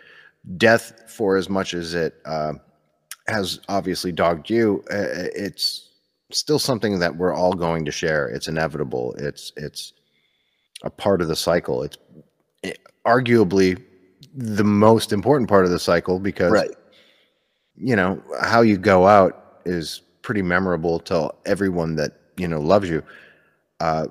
[0.57, 2.53] death for as much as it uh,
[3.29, 5.91] has obviously dogged you uh, it's
[6.33, 8.29] still something that we're all going to share.
[8.29, 9.15] It's inevitable.
[9.19, 9.93] It's it's
[10.83, 11.83] a part of the cycle.
[11.83, 11.99] It's
[12.63, 13.83] it, arguably
[14.35, 16.71] the most important part of the cycle because right.
[17.75, 22.89] you know how you go out is pretty memorable to everyone that you know loves
[22.89, 23.03] you.
[23.81, 24.07] Uh,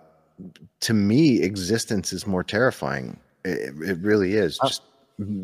[0.80, 3.20] to me existence is more terrifying.
[3.46, 4.58] It, it really is.
[4.64, 4.84] Just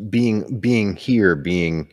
[0.08, 1.92] being being here being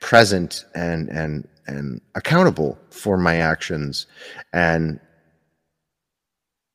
[0.00, 4.06] present and and and accountable for my actions
[4.52, 5.00] and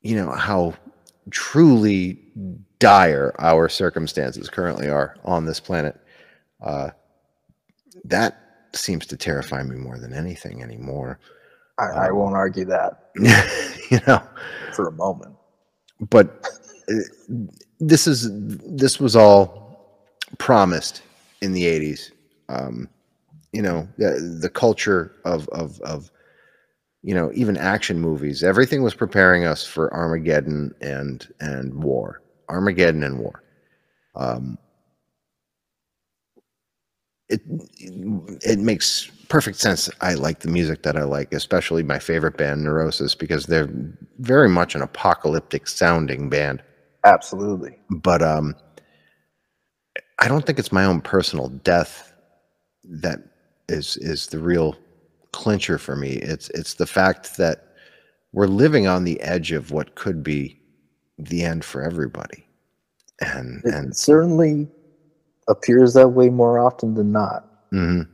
[0.01, 0.73] you know how
[1.31, 2.19] truly
[2.79, 5.97] dire our circumstances currently are on this planet,
[6.61, 6.89] uh,
[8.03, 8.42] that
[8.75, 11.19] seems to terrify me more than anything anymore.
[11.77, 13.09] I, I um, won't argue that.
[13.89, 14.21] you know,
[14.73, 15.35] for a moment.
[16.09, 16.47] But
[16.89, 16.93] uh,
[17.79, 21.01] this is this was all promised
[21.41, 22.11] in the '80s.
[22.49, 22.89] Um,
[23.51, 26.11] you know, the, the culture of of of
[27.01, 28.43] you know even action movies.
[28.43, 33.43] Everything was preparing us for Armageddon and and war Armageddon and war.
[34.15, 34.57] Um,
[37.33, 37.41] it
[38.43, 39.89] it makes perfect sense.
[40.01, 43.69] I like the music that I like, especially my favorite band, Neurosis, because they're
[44.19, 46.61] very much an apocalyptic sounding band.
[47.03, 47.77] Absolutely.
[47.89, 48.55] But um,
[50.19, 52.13] I don't think it's my own personal death
[52.83, 53.19] that
[53.69, 54.75] is is the real
[55.31, 56.13] clincher for me.
[56.13, 57.73] It's it's the fact that
[58.33, 60.59] we're living on the edge of what could be
[61.17, 62.45] the end for everybody.
[63.19, 64.67] And it and certainly
[65.47, 67.45] appears that way more often than not.
[67.73, 68.09] Mm-hmm.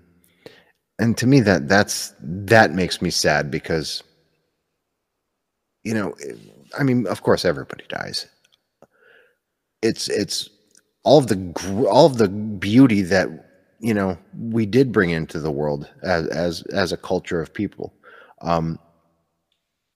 [0.99, 4.03] And to me, that that's that makes me sad because,
[5.83, 6.13] you know,
[6.77, 8.27] I mean, of course, everybody dies.
[9.81, 10.49] It's it's
[11.03, 13.29] all of the all of the beauty that
[13.79, 17.93] you know we did bring into the world as as as a culture of people.
[18.41, 18.77] Um,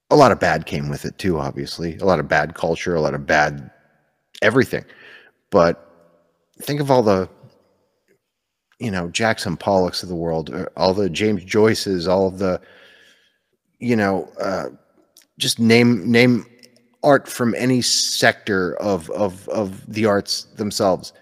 [0.09, 1.97] a lot of bad came with it too, obviously.
[1.97, 3.69] A lot of bad culture, a lot of bad
[4.41, 4.85] everything.
[5.49, 5.92] But
[6.63, 7.29] think of all the
[8.79, 12.59] you know Jackson Pollocks of the world, uh, all the James Joyces, all of the
[13.79, 14.69] you know uh,
[15.37, 16.45] just name name
[17.03, 21.13] art from any sector of of of the arts themselves.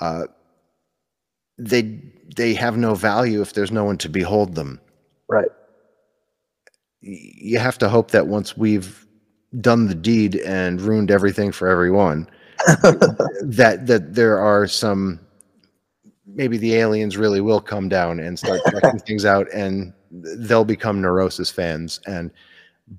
[0.00, 0.24] Uh,
[1.58, 2.00] they
[2.36, 4.80] they have no value if there's no one to behold them.
[5.28, 5.48] Right.
[7.00, 9.06] You have to hope that once we've
[9.60, 12.28] done the deed and ruined everything for everyone,
[13.42, 15.20] that that there are some
[16.26, 21.00] maybe the aliens really will come down and start checking things out and they'll become
[21.00, 22.30] neurosis fans and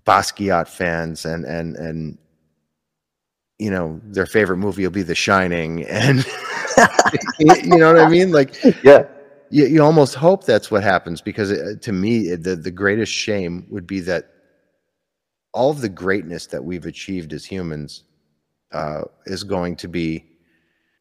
[0.05, 2.17] basquiat fans and and and
[3.59, 6.25] you know their favorite movie will be the shining and
[7.39, 8.31] you know what i mean?
[8.31, 9.05] Like yeah.
[9.49, 13.65] you, you almost hope that's what happens because it, to me the, the greatest shame
[13.69, 14.31] would be that
[15.53, 18.03] all of the greatness that we've achieved as humans
[18.71, 20.25] uh, is going to be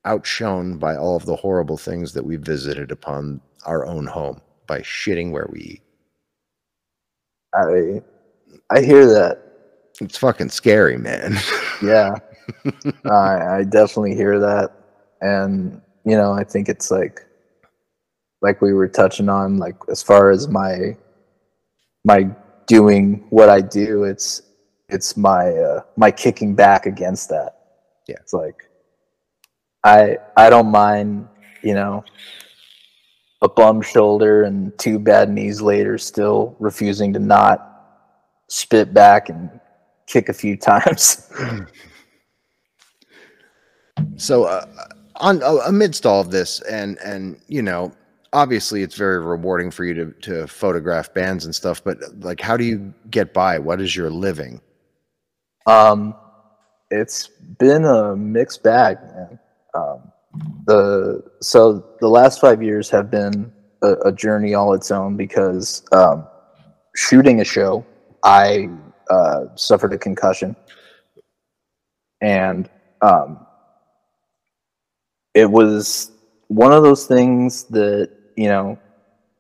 [0.05, 4.81] outshone by all of the horrible things that we've visited upon our own home by
[4.81, 5.83] shitting where we eat.
[7.55, 8.03] I
[8.71, 9.43] I hear that.
[10.01, 11.37] It's fucking scary, man.
[11.83, 12.15] yeah,
[13.11, 14.73] I I definitely hear that,
[15.21, 17.27] and you know I think it's like
[18.43, 20.97] like we were touching on like as far as my
[22.05, 22.29] my
[22.67, 24.43] doing what I do, it's
[24.89, 27.56] it's my uh, my kicking back against that.
[28.07, 28.69] Yeah, it's like
[29.85, 31.29] I I don't mind,
[31.63, 32.05] you know,
[33.43, 37.73] a bum shoulder and two bad knees later, still refusing to not
[38.49, 39.61] spit back and
[40.07, 41.31] kick a few times.
[44.17, 44.67] so, uh,
[45.17, 47.93] on uh, amidst all of this, and and you know,
[48.33, 51.83] obviously, it's very rewarding for you to to photograph bands and stuff.
[51.83, 53.59] But like, how do you get by?
[53.59, 54.61] What is your living?
[55.67, 56.15] Um,
[56.91, 59.39] it's been a mixed bag, man.
[59.75, 60.13] Um,
[60.67, 63.53] the so the last five years have been
[63.83, 66.27] a, a journey all its own because um,
[66.95, 67.85] shooting a show,
[68.23, 68.69] I
[69.11, 70.57] uh, suffered a concussion,
[72.21, 72.69] and
[73.03, 73.47] um,
[75.35, 76.13] it was
[76.49, 78.79] one of those things that you know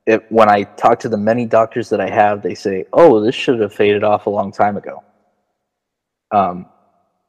[0.06, 3.34] it, when I talk to the many doctors that I have, they say, "Oh, this
[3.34, 5.02] should have faded off a long time ago."
[6.32, 6.66] Um,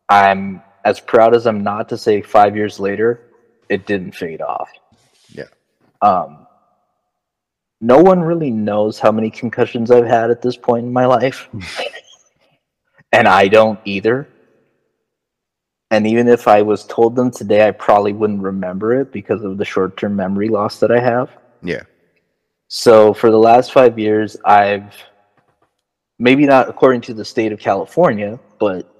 [0.10, 3.22] I'm as proud as I'm not to say five years later,
[3.70, 4.70] it didn't fade off.
[5.30, 5.46] Yeah.
[6.02, 6.48] Um,
[7.82, 11.50] no one really knows how many concussions I've had at this point in my life.
[13.12, 14.28] and I don't either.
[15.92, 19.58] And even if I was told them today, I probably wouldn't remember it because of
[19.58, 21.30] the short term memory loss that I have.
[21.62, 21.84] Yeah.
[22.68, 24.94] So for the last five years, I've
[26.20, 28.97] maybe not according to the state of California, but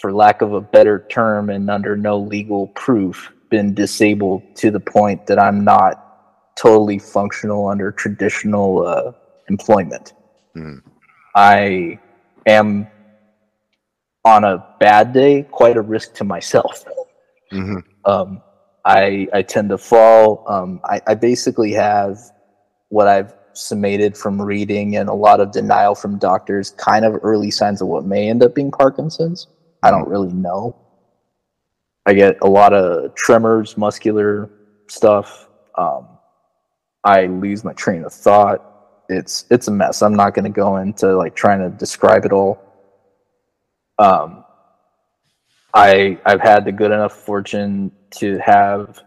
[0.00, 4.80] for lack of a better term and under no legal proof, been disabled to the
[4.80, 9.12] point that I'm not totally functional under traditional uh,
[9.48, 10.12] employment.
[10.56, 10.82] Mm.
[11.34, 11.98] I
[12.46, 12.86] am
[14.24, 16.84] on a bad day quite a risk to myself.
[17.52, 17.78] Mm-hmm.
[18.04, 18.42] Um,
[18.84, 20.44] I I tend to fall.
[20.48, 22.18] Um, I, I basically have
[22.88, 27.50] what I've summated from reading and a lot of denial from doctors, kind of early
[27.50, 29.46] signs of what may end up being Parkinson's.
[29.82, 30.76] I don't really know.
[32.06, 34.50] I get a lot of tremors, muscular
[34.88, 35.48] stuff.
[35.76, 36.08] Um,
[37.04, 38.64] I lose my train of thought.
[39.08, 40.02] It's it's a mess.
[40.02, 42.60] I'm not going to go into like trying to describe it all.
[43.98, 44.44] Um,
[45.74, 49.00] I I've had the good enough fortune to have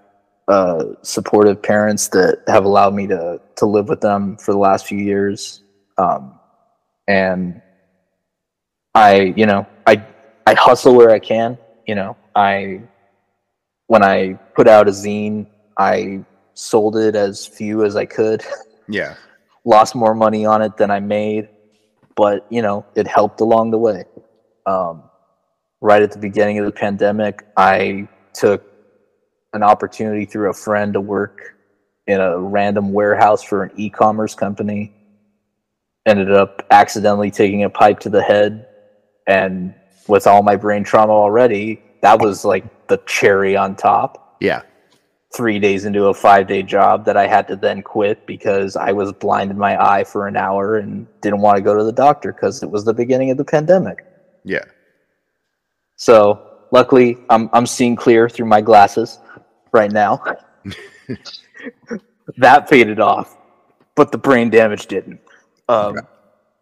[0.48, 4.86] uh, supportive parents that have allowed me to to live with them for the last
[4.86, 5.64] few years,
[5.98, 6.40] um,
[7.08, 7.62] and
[8.94, 10.06] I you know I
[10.46, 11.58] I hustle where I can.
[11.88, 12.82] You know, I
[13.88, 15.48] when I put out a zine,
[15.78, 16.24] I
[16.54, 18.44] sold it as few as I could.
[18.90, 19.16] Yeah.
[19.64, 21.48] Lost more money on it than I made,
[22.18, 24.04] but you know, it helped along the way.
[24.66, 25.04] Um,
[25.80, 28.64] right at the beginning of the pandemic, I took
[29.54, 31.56] an opportunity through a friend to work
[32.08, 34.94] in a random warehouse for an e-commerce company.
[36.06, 38.68] Ended up accidentally taking a pipe to the head
[39.28, 39.74] and
[40.08, 44.38] with all my brain trauma already, that was like the cherry on top.
[44.40, 44.64] Yeah.
[45.34, 48.92] Three days into a five day job that I had to then quit because I
[48.92, 51.94] was blind in my eye for an hour and didn't want to go to the
[51.94, 54.06] doctor because it was the beginning of the pandemic.
[54.44, 54.66] Yeah.
[55.96, 59.20] So luckily, I'm I'm seeing clear through my glasses
[59.72, 60.22] right now.
[62.38, 63.38] that faded off,
[63.96, 65.22] but the brain damage didn't.
[65.70, 65.96] Um,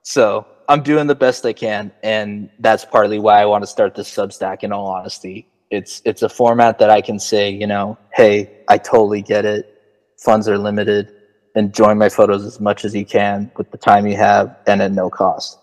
[0.03, 3.95] So I'm doing the best I can, and that's partly why I want to start
[3.95, 4.63] this Substack.
[4.63, 8.77] In all honesty, it's it's a format that I can say, you know, hey, I
[8.77, 9.75] totally get it.
[10.19, 11.11] funds are limited.
[11.55, 14.91] Enjoy my photos as much as you can with the time you have and at
[14.91, 15.57] no cost.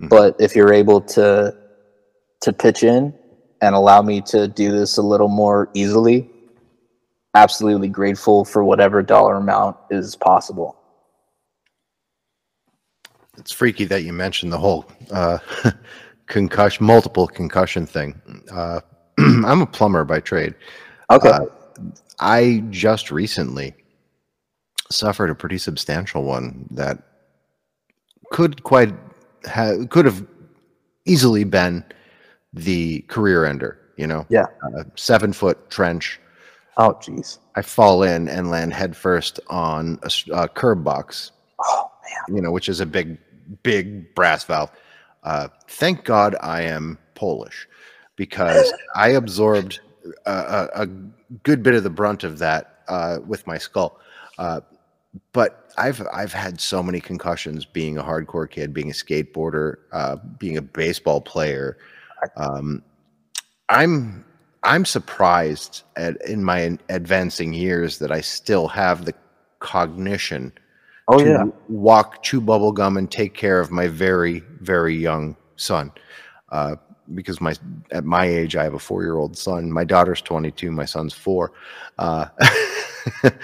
[0.00, 0.10] Mhm.
[0.10, 1.54] But if you're able to
[2.42, 3.14] to pitch in
[3.62, 6.30] and allow me to do this a little more easily,
[7.34, 10.76] absolutely grateful for whatever dollar amount is possible.
[13.36, 15.38] It's freaky that you mentioned the whole uh,
[16.26, 18.20] concussion, multiple concussion thing.
[18.50, 18.80] Uh,
[19.18, 20.54] I'm a plumber by trade.
[21.10, 21.28] Okay.
[21.28, 21.46] Uh,
[22.20, 23.74] I just recently
[24.90, 27.02] suffered a pretty substantial one that
[28.30, 28.94] could quite
[29.46, 30.26] ha- could have
[31.04, 31.84] easily been
[32.52, 33.80] the career ender.
[33.96, 34.46] You know, yeah.
[34.76, 36.20] a seven foot trench.
[36.76, 37.38] Oh, jeez.
[37.54, 40.00] I fall in and land headfirst on
[40.32, 41.90] a curb box Oh.
[42.28, 43.18] You know, which is a big,
[43.62, 44.70] big brass valve.
[45.22, 47.66] Uh, thank God I am Polish
[48.16, 49.80] because I absorbed
[50.26, 50.88] a, a,
[51.42, 53.98] good bit of the brunt of that uh, with my skull.
[54.38, 54.60] Uh,
[55.32, 60.16] but I've I've had so many concussions being a hardcore kid, being a skateboarder, uh,
[60.38, 61.78] being a baseball player.
[62.36, 62.82] Um,
[63.68, 64.24] I'm
[64.62, 69.14] I'm surprised at in my advancing years that I still have the
[69.60, 70.52] cognition
[71.08, 71.44] Oh to yeah.
[71.68, 75.92] walk, chew bubble gum, and take care of my very, very young son.
[76.50, 76.76] Uh,
[77.14, 77.54] because my
[77.90, 79.70] at my age, I have a four-year-old son.
[79.70, 80.70] My daughter's 22.
[80.70, 81.52] My son's four.
[81.98, 82.26] Uh,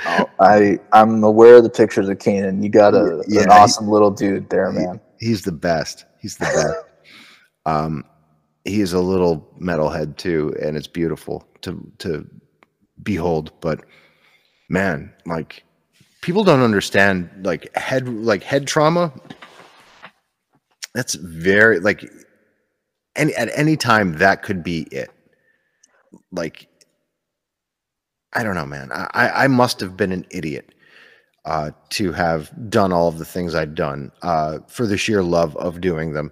[0.07, 2.63] Oh, I I'm aware of the pictures of Keenan.
[2.63, 4.99] You got a Yeah, an he- awesome little dude there, he- man.
[5.19, 6.07] he's the best.
[6.19, 6.79] He's the best.
[7.67, 8.05] um,
[8.65, 12.27] he is a little metalhead too, and it's beautiful to to
[13.03, 13.53] behold.
[13.61, 13.85] But
[14.71, 15.63] man, like
[16.23, 19.13] people don't understand like head like head trauma.
[20.95, 22.11] That's very like
[23.17, 25.11] any at any time that could be it.
[26.33, 26.69] Like
[28.33, 28.91] I don't know, man.
[28.93, 30.75] I I must have been an idiot
[31.45, 35.57] uh, to have done all of the things I'd done uh, for the sheer love
[35.57, 36.31] of doing them.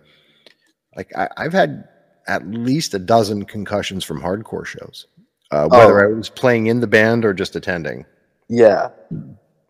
[0.97, 1.85] Like I, I've had
[2.27, 5.07] at least a dozen concussions from hardcore shows,
[5.51, 6.13] uh, whether Oh.
[6.13, 8.05] I was playing in the band or just attending.
[8.49, 8.91] Yeah.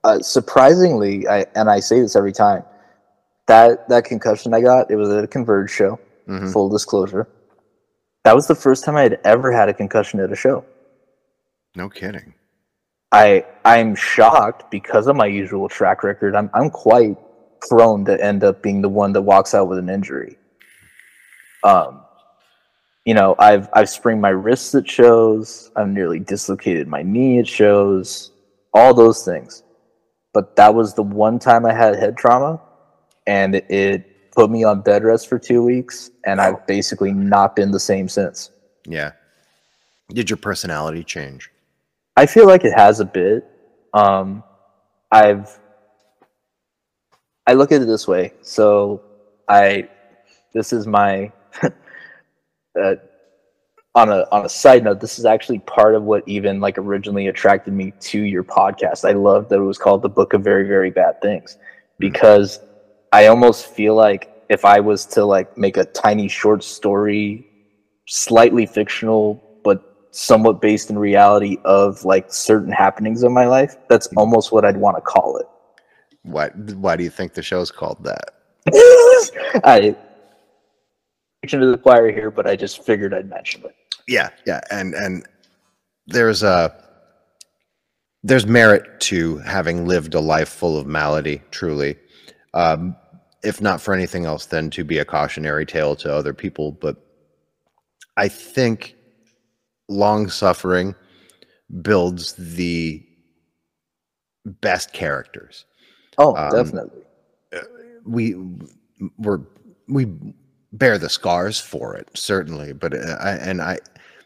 [0.04, 2.62] Uh, surprisingly, I and I say this every time.
[3.46, 5.98] That that concussion I got, it was at a Converge show.
[6.28, 6.52] Mhm.
[6.52, 7.26] Full disclosure.
[8.24, 10.64] That was the first time I had ever had a concussion at a show.
[11.74, 12.34] No kidding.
[13.12, 16.36] I I'm shocked because of my usual track record.
[16.36, 17.16] I'm I'm quite
[17.68, 20.36] prone to end up being the one that walks out with an injury.
[21.64, 22.02] Um,
[23.04, 25.70] you know, I've I've sprained my wrists at shows.
[25.74, 28.30] I've nearly dislocated my knee at shows.
[28.74, 29.62] All those things,
[30.32, 32.60] but that was the one time I had head trauma,
[33.26, 37.72] and it, put me on bed rest for two weeks, and I've basically not been
[37.72, 38.50] the same since.
[38.86, 39.12] Yeah.
[40.10, 41.50] Did your personality change?
[42.16, 43.44] I feel like it has a bit.
[43.92, 44.44] Um,
[45.10, 45.58] I've
[47.46, 48.32] I look at it this way.
[48.42, 49.02] So
[49.48, 49.88] I
[50.52, 51.32] this is my
[51.62, 52.94] uh,
[53.98, 55.00] on a on a side note.
[55.00, 59.08] This is actually part of what even like originally attracted me to your podcast.
[59.08, 61.60] I love that it was called the Book of Very Very Bad Things hmm.
[61.98, 62.60] because
[63.12, 67.46] I almost feel like if I was to like make a tiny short story,
[68.06, 74.06] slightly fictional but somewhat based in reality of like certain happenings in my life, that's
[74.06, 74.18] hmm.
[74.18, 75.46] almost what I'd want to call it.
[76.22, 76.48] Why?
[76.48, 78.34] Why do you think the show's called that?
[79.64, 79.96] I
[81.42, 83.74] preaching to the choir here, but I just figured I'd mention it.
[84.08, 85.26] Yeah, yeah, and and
[86.08, 86.74] there's a
[88.24, 91.96] there's merit to having lived a life full of malady, truly.
[92.54, 92.96] Um,
[93.44, 96.72] if not for anything else, then to be a cautionary tale to other people.
[96.72, 96.96] But
[98.16, 98.96] I think
[99.88, 100.94] long suffering
[101.82, 103.04] builds the
[104.44, 105.66] best characters.
[106.18, 107.02] Oh, Um, definitely.
[108.06, 108.34] we
[109.18, 109.40] we're
[109.88, 110.06] we
[110.72, 113.78] bear the scars for it certainly but uh, I, and i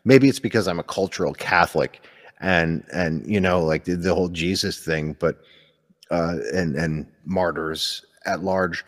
[0.05, 2.05] maybe it's because i'm a cultural catholic
[2.41, 5.41] and and you know like the, the whole jesus thing but
[6.11, 8.85] uh and and martyrs at large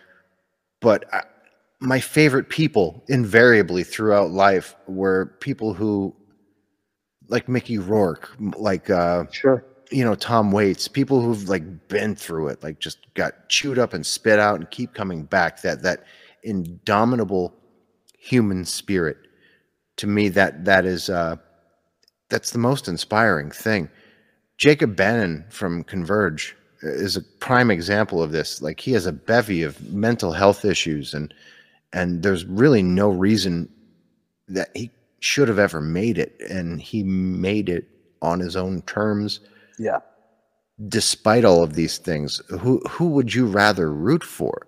[0.80, 1.22] but I,
[1.80, 6.14] my favorite people invariably throughout life were people who
[7.28, 9.64] like mickey rourke like uh Sure.
[9.90, 13.94] you know tom waits people who've like been through it like just got chewed up
[13.94, 16.04] and spit out and keep coming back that that
[16.42, 17.54] indomitable
[18.18, 19.16] human spirit
[19.96, 21.36] to me that that is uh
[22.30, 23.88] that's the most inspiring thing
[24.58, 29.62] jacob bannon from converge is a prime example of this like he has a bevy
[29.62, 31.32] of mental health issues and
[31.92, 33.68] and there's really no reason
[34.48, 34.90] that he
[35.20, 37.88] should have ever made it and he made it
[38.22, 39.40] on his own terms
[39.78, 40.00] Yeah.
[40.88, 44.66] despite all of these things, who who would you rather root for?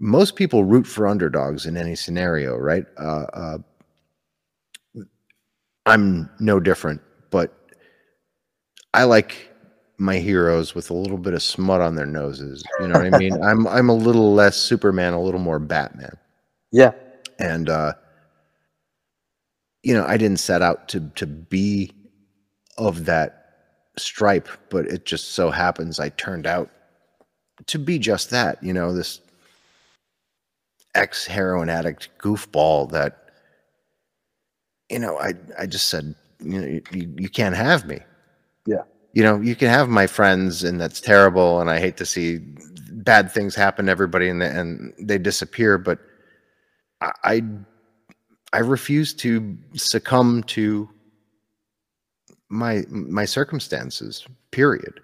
[0.00, 2.86] Most people root for underdogs in any scenario, right?
[2.98, 3.58] Uh, uh,
[5.86, 7.00] I'm no different,
[7.30, 7.52] but
[8.94, 9.50] I like
[9.98, 12.64] my heroes with a little bit of smut on their noses.
[12.80, 13.42] You know what I mean?
[13.42, 16.16] I'm I'm a little less Superman, a little more Batman.
[16.72, 16.92] Yeah.
[17.38, 17.94] And uh
[19.82, 21.92] you know, I didn't set out to to be
[22.78, 23.40] of that
[23.96, 26.70] stripe, but it just so happens I turned out
[27.66, 29.20] to be just that, you know, this
[30.94, 33.23] ex heroin addict goofball that
[34.94, 37.98] you know, I I just said, you know, you, you can't have me.
[38.64, 38.84] Yeah.
[39.12, 42.38] You know, you can have my friends and that's terrible and I hate to see
[42.92, 45.98] bad things happen to everybody and, and they disappear, but
[47.00, 47.42] I, I
[48.52, 50.88] I refuse to succumb to
[52.48, 54.24] my my circumstances.
[54.52, 55.00] Period.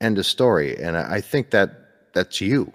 [0.00, 0.76] End of story.
[0.76, 1.70] And I, I think that
[2.12, 2.72] that's you.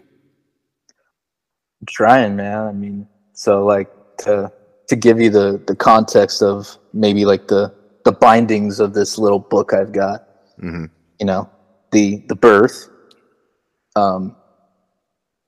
[1.81, 2.59] I'm trying, man.
[2.59, 3.89] I mean, so like
[4.19, 4.49] to
[4.91, 7.73] to give you the the context of maybe like the
[8.03, 10.27] the bindings of this little book I've got.
[10.61, 10.85] Mm-hmm.
[11.18, 11.49] You know,
[11.91, 12.89] the the birth.
[13.95, 14.35] Um,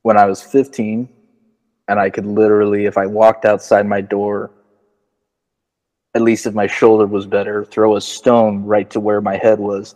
[0.00, 1.08] when I was 15,
[1.88, 4.50] and I could literally, if I walked outside my door,
[6.14, 9.58] at least if my shoulder was better, throw a stone right to where my head
[9.58, 9.94] was.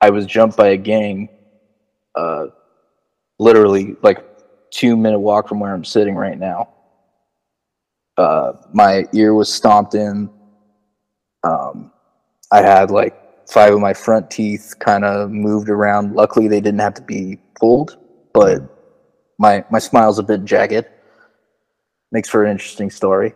[0.00, 1.28] I was jumped by a gang,
[2.14, 2.46] uh,
[3.38, 4.24] literally like
[4.70, 6.68] two minute walk from where I'm sitting right now.
[8.16, 10.30] Uh, my ear was stomped in.
[11.44, 11.92] Um,
[12.50, 13.18] I had like
[13.48, 16.14] five of my front teeth kind of moved around.
[16.14, 17.98] Luckily, they didn't have to be pulled,
[18.32, 18.62] but
[19.38, 20.86] my my smile's a bit jagged.
[22.10, 23.34] Makes for an interesting story.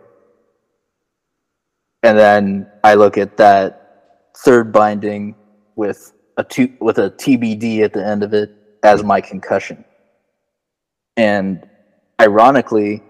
[2.03, 5.35] And then I look at that third binding
[5.75, 6.45] with a
[6.79, 8.51] with a TBD at the end of it
[8.83, 9.83] as my concussion.
[11.15, 11.67] And
[12.21, 13.03] ironically,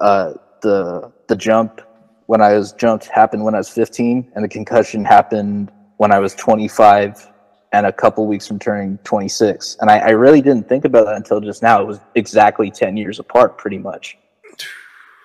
[0.00, 1.80] uh, the the jump
[2.26, 6.20] when I was jumped happened when I was 15, and the concussion happened when I
[6.20, 7.28] was 25
[7.72, 9.78] and a couple weeks from turning 26.
[9.80, 11.80] And I, I really didn't think about that until just now.
[11.80, 14.16] It was exactly 10 years apart, pretty much.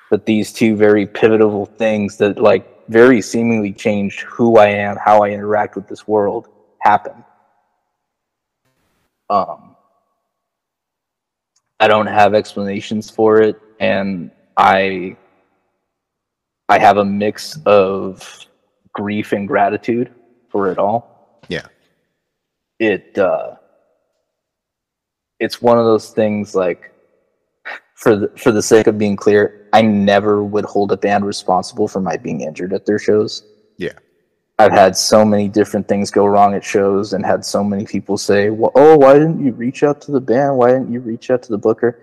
[0.09, 5.23] But these two very pivotal things that like very seemingly changed who I am, how
[5.23, 6.47] I interact with this world
[6.79, 7.23] happened.
[9.29, 9.75] Um,
[11.79, 15.17] I don't have explanations for it, and I
[16.69, 18.45] I have a mix of
[18.93, 20.13] grief and gratitude
[20.49, 21.39] for it all.
[21.47, 21.67] Yeah.
[22.79, 23.55] It uh
[25.39, 26.91] it's one of those things like
[27.95, 31.87] for the, for the sake of being clear, I never would hold a band responsible
[31.87, 33.43] for my being injured at their shows.
[33.77, 33.93] Yeah.
[34.59, 38.17] I've had so many different things go wrong at shows and had so many people
[38.17, 40.57] say, well, oh, why didn't you reach out to the band?
[40.57, 41.99] Why didn't you reach out to the booker?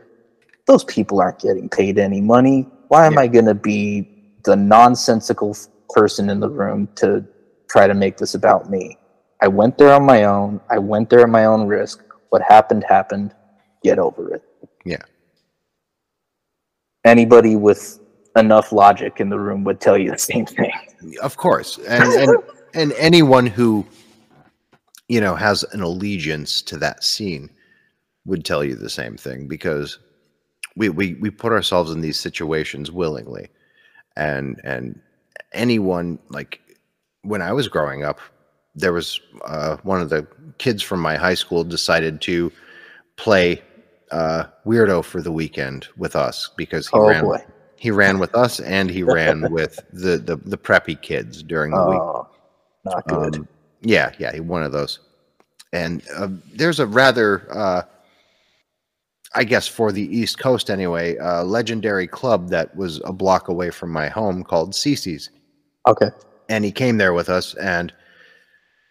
[0.67, 2.69] Those people aren't getting paid any money.
[2.89, 3.21] Why am Yeah.
[3.21, 4.12] I going to be
[4.45, 5.57] the nonsensical
[5.91, 7.25] person in the room to
[7.71, 8.99] try to make this about me?
[9.43, 10.61] I went there on my own.
[10.71, 12.05] I went there at my own risk.
[12.31, 13.35] What happened, happened.
[13.83, 14.43] Get over it.
[14.85, 15.03] Yeah.
[17.05, 17.99] Anybody with
[18.37, 20.73] enough logic in the room would tell you the same thing.
[21.21, 21.79] Of course.
[21.89, 22.43] And and
[22.75, 23.85] and anyone who
[25.09, 27.51] you know has an allegiance to that scene
[28.25, 29.99] would tell you the same thing because
[30.77, 33.49] we we we put ourselves in these situations willingly.
[34.17, 35.01] And and
[35.53, 36.61] anyone like
[37.23, 38.19] when I was growing up
[38.75, 40.27] there was uh, one of the
[40.57, 42.51] kids from my high school decided to
[43.17, 43.61] play
[44.11, 47.45] uh, weirdo for the weekend with us because he Oh ran boy.
[47.77, 51.85] he ran with us and he ran with the, the the preppy kids during the
[51.85, 52.01] week.
[52.01, 52.29] Oh,
[52.85, 53.37] not good.
[53.37, 53.49] Um,
[53.83, 55.01] yeah, yeah, he- one of those.
[55.75, 57.83] And uh, there's a rather, uh,
[59.35, 63.71] I guess, for the East Coast anyway, a legendary club that was a block away
[63.71, 65.31] from my home called Cece's.
[65.87, 66.11] okay.
[66.49, 67.93] And he came there with us, and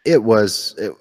[0.06, 0.94] it was, it,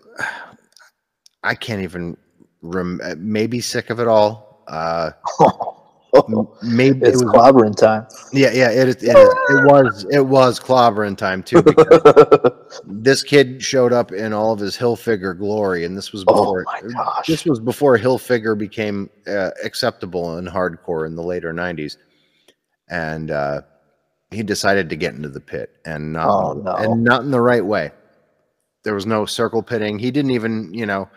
[1.42, 2.16] I can't even,
[2.60, 4.62] rem- maybe sick of it all.
[4.68, 5.12] Uh,
[6.62, 8.06] maybe it's it was, clobbering time.
[8.32, 11.62] yeah, yeah, it, it, it, it was, it was clobbering time too.
[12.86, 16.64] This kid showed up in all of his Hilfiger glory, and this was Oh before
[16.64, 17.26] my gosh.
[17.26, 21.96] this was before Hilfiger became uh, acceptable in hardcore in the later '90s,
[22.88, 23.62] and uh,
[24.30, 26.74] he decided to get into the pit, and not Oh, no.
[26.76, 27.90] and not in the right way.
[28.84, 29.98] There was no circle pitting.
[29.98, 31.08] He didn't even, you know,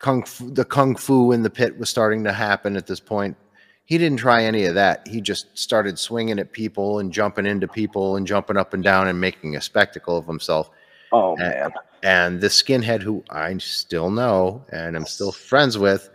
[0.00, 3.36] kung fu, the kung fu in the pit was starting to happen at this point.
[3.88, 5.08] He didn't try any of that.
[5.08, 9.08] He just started swinging at people and jumping into people and jumping up and down
[9.08, 10.68] and making a spectacle of himself.
[11.10, 11.70] Oh And- man.
[12.02, 16.10] And this skinhead who I still know and I'm still friends with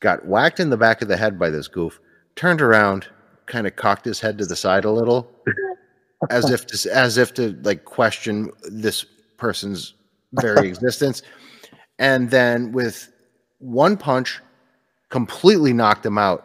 [0.00, 2.00] got whacked in the back of the head by this goof,
[2.36, 3.06] turned around,
[3.46, 5.30] kind of cocked his head to the side a little,
[6.30, 9.04] as if to, as if to like question this
[9.36, 9.92] person's
[10.40, 11.22] very existence.
[11.98, 13.12] And then with
[13.58, 14.40] one punch,
[15.10, 16.44] completely knocked him out.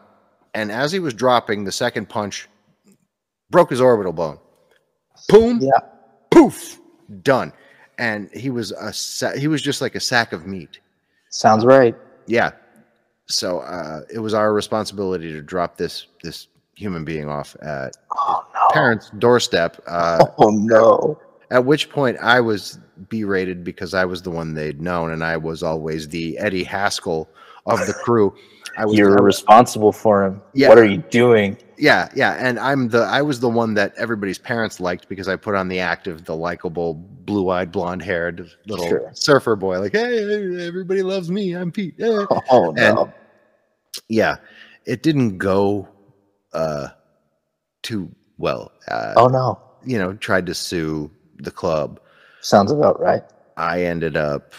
[0.54, 2.48] And as he was dropping, the second punch
[3.50, 4.40] broke his orbital bone.
[5.30, 5.80] Boom Yeah.
[6.32, 6.80] poof,
[7.22, 7.54] done.
[7.98, 10.80] And he was a sa- he was just like a sack of meat.
[11.30, 11.96] Sounds right.
[12.28, 12.52] Yeah.
[13.28, 18.44] So uh, it was our responsibility to drop this this human being off at Oh
[18.54, 18.68] no.
[18.72, 19.82] parents' doorstep.
[19.88, 21.20] Uh, Oh no.
[21.52, 25.38] at which point I was berated because I was the one they'd known, and I
[25.38, 27.30] was always the Eddie Haskell
[27.68, 28.36] of the crew.
[28.78, 30.42] I was You're I responsible for him.
[30.54, 30.70] Yeah.
[30.70, 31.58] What are you doing?
[31.78, 35.36] Yeah, yeah, and I'm the I was the one that everybody's parents liked because I
[35.36, 39.12] put on the act of the likable, blue-eyed, blonde-haired little Sure.
[39.14, 39.80] surfer boy.
[39.80, 41.54] Like, hey, everybody loves me.
[41.56, 41.96] I'm Pete.
[42.00, 42.26] Eh.
[42.50, 43.12] Oh no.
[44.08, 44.38] Yeah,
[44.86, 45.88] it didn't go
[46.54, 46.90] uh,
[47.82, 48.72] too well.
[48.88, 49.60] Uh, oh no.
[49.86, 52.00] You know, tried to sue the club.
[52.42, 53.24] Sounds about right.
[53.58, 54.54] I ended up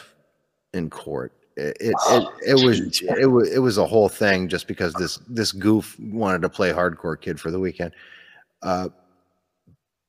[0.73, 1.33] in court.
[1.57, 4.93] It it, Oh, it, it was it was it was a whole thing just because
[4.95, 7.93] this this goof wanted to play hardcore kid for the weekend.
[8.63, 8.89] Uh,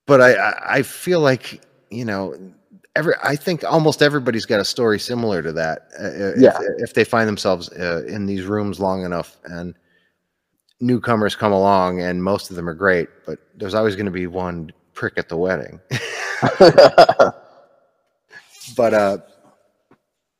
[0.07, 1.61] but I, I feel like
[1.91, 2.35] you know
[2.95, 5.89] every I think almost everybody's got a story similar to that.
[5.99, 6.57] Uh, if, Yeah.
[6.77, 9.75] if they find themselves uh, in these rooms long enough and
[10.79, 14.27] newcomers come along and most of them are great, but there's always going to be
[14.27, 15.79] one prick at the wedding.
[18.75, 19.17] but uh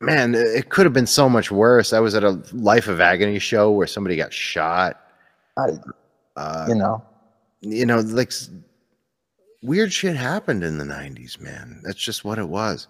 [0.01, 3.39] man it could have been so much worse i was at a life of agony
[3.39, 4.99] show where somebody got shot
[5.57, 5.69] I-
[6.35, 7.03] uh you know.
[7.61, 8.31] you know like
[9.63, 12.87] weird shit happened in the 90s man that's just what it was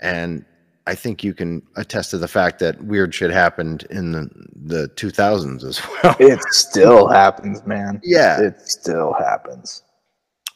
[0.00, 0.44] and
[0.86, 4.30] i think you can attest to the fact that weird shit happened in the
[4.66, 8.00] the 2000s as well It still happens, man.
[8.04, 9.82] yeah It still happens.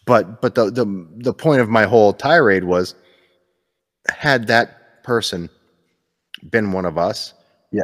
[0.05, 0.85] but but the the
[1.16, 2.94] the point of my whole tirade was
[4.10, 5.48] had that person
[6.51, 7.35] been one of us
[7.73, 7.82] Yeah.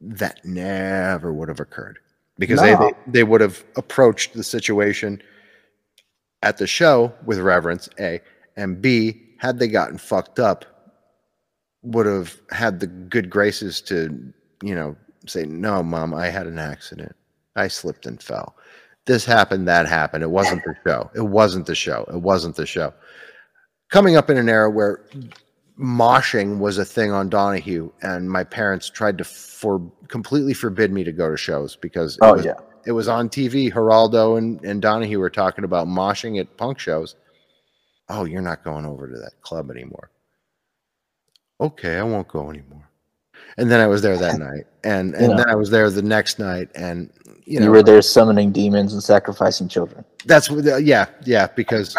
[0.00, 1.98] that never would have occurred
[2.38, 5.22] because they, they they would have approached the situation
[6.42, 8.20] at the show with reverence a
[8.56, 10.64] and b had they gotten fucked up
[11.82, 14.32] would have had the good graces to
[14.62, 17.14] you know say no mom i had an accident.
[17.54, 18.56] I slipped and fell.
[19.04, 20.22] This happened that happened.
[20.24, 21.10] It wasn't the show.
[21.14, 22.06] It wasn't the show.
[22.10, 22.94] It wasn't the show.
[23.90, 25.04] Coming up in an era where
[25.78, 31.04] moshing was a thing on Donahue, and my parents tried to for completely forbid me
[31.04, 32.54] to go to shows because it Oh was, yeah.
[32.86, 33.72] it was on TV.
[33.72, 37.16] Geraldo and, and Donahue were talking about moshing at punk shows.
[38.08, 40.10] Oh, you're not going over to that club anymore.
[41.60, 42.88] Okay, I won't go anymore.
[43.56, 45.36] And then I was there that night, and and You know.
[45.36, 47.10] then I was there the next night, and
[47.44, 50.04] you know, You, were there summoning demons and sacrificing children.
[50.26, 51.96] that's what yeah yeah because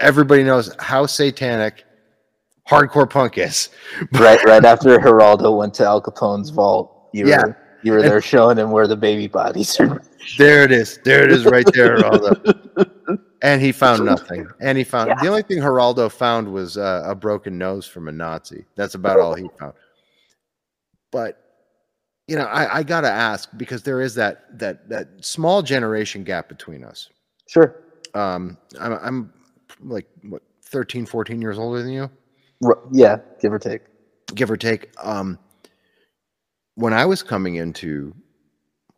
[0.00, 1.84] everybody knows how satanic
[2.68, 3.70] hardcore punk is.
[4.12, 7.44] Right right after Geraldo went to Al Capone's vault, you Yeah.
[7.46, 10.02] were you were there showing him where the baby bodies are.
[10.38, 10.98] There it is.
[11.04, 13.20] There it is right there, Geraldo.
[13.42, 14.48] and he found nothing.
[14.60, 18.12] And he found the only thing Geraldo found was uh, a broken nose from a
[18.12, 18.64] Nazi.
[18.74, 19.74] That's about all he found.
[21.12, 21.40] But
[22.26, 26.48] you know, I, I gotta ask because there is that that that small generation gap
[26.48, 27.08] between us.
[27.46, 27.76] Sure.
[28.14, 29.32] Um, I'm, I'm
[29.80, 32.10] like what 13, 14 years older than you,
[32.92, 33.82] yeah, give or take.
[34.34, 34.90] give or take.
[35.02, 35.38] Um,
[36.74, 38.14] when I was coming into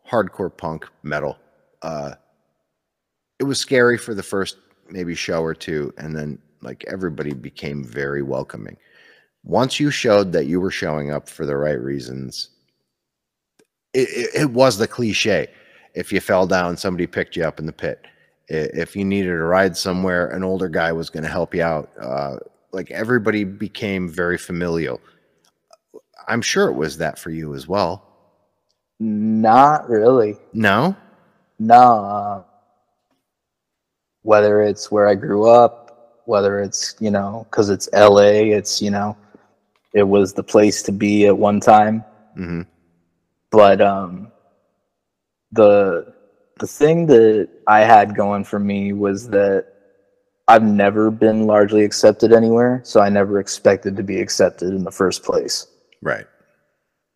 [0.09, 1.37] hardcore punk metal,
[1.81, 2.15] uh,
[3.39, 4.57] it was scary for the first
[4.89, 8.77] maybe show or two, and then like everybody became very welcoming.
[9.43, 12.49] Once you showed that you were showing up for the right reasons,
[13.93, 15.47] it, it, it was the cliche.
[15.95, 18.05] If you fell down, somebody picked you up in the pit.
[18.49, 21.91] If you needed a ride somewhere, an older guy was going to help you out.
[22.01, 22.37] Uh,
[22.71, 25.01] like everybody became very familial.
[26.27, 28.05] I'm sure it was that for you as well.
[28.99, 30.37] Not really.
[30.53, 30.95] No?
[31.59, 32.05] No.
[32.05, 32.43] uh,
[34.23, 38.91] Whether it's where I grew up, whether it's, you know, because it's LA, it's, you
[38.91, 39.17] know,
[39.93, 42.03] it was the place to be at one time.
[42.35, 42.61] hmm
[43.51, 44.31] But um,
[45.51, 46.13] the
[46.59, 49.65] the thing that I had going for me was that
[50.49, 54.91] I've never been largely accepted anywhere, so I never expected to be accepted in the
[54.91, 55.67] first place.
[56.01, 56.25] Right.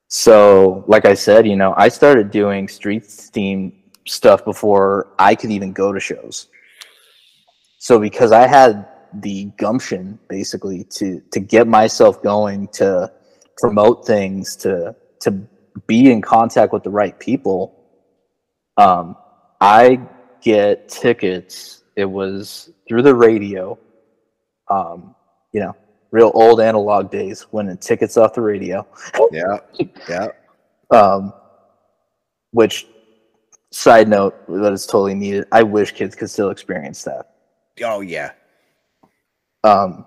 [0.08, 3.74] So, like I said, you know, I started doing street team
[4.06, 6.48] stuff before I could even go to shows.
[7.80, 8.88] So, because I had
[9.22, 13.12] the gumption basically to to get myself going to
[13.58, 15.32] promote things to to
[15.88, 17.80] be in contact with the right people
[18.78, 19.16] um
[19.62, 20.00] i
[20.42, 23.78] get tickets it was through the radio
[24.70, 25.14] um
[25.52, 25.76] you know
[26.12, 28.86] real old analog days winning tickets off the radio
[29.32, 29.58] Yeah.
[30.10, 30.28] Yeah.
[30.92, 31.34] um
[32.52, 32.88] which
[33.72, 37.30] side note that is totally needed i wish kids could still experience that
[37.82, 38.34] Oh yeah.
[39.64, 40.06] Um,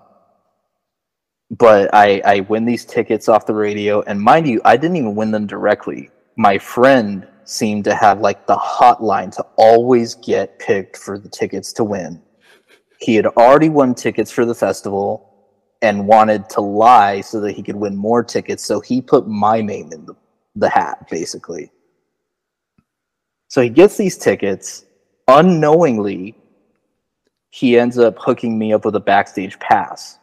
[1.51, 5.15] but I I win these tickets off the radio, and mind you, I didn't even
[5.15, 6.09] win them directly.
[6.37, 11.73] My friend seemed to have like the hotline to always get picked for the tickets
[11.73, 12.21] to win.
[12.99, 15.23] He had already won tickets for the festival
[15.81, 18.65] and wanted to lie so that he could win more tickets.
[18.65, 20.15] So he put my name in the,
[20.55, 21.71] the hat, basically.
[23.47, 24.85] So he gets these tickets
[25.27, 26.35] unknowingly
[27.49, 30.19] he ends up hooking me up with a backstage pass.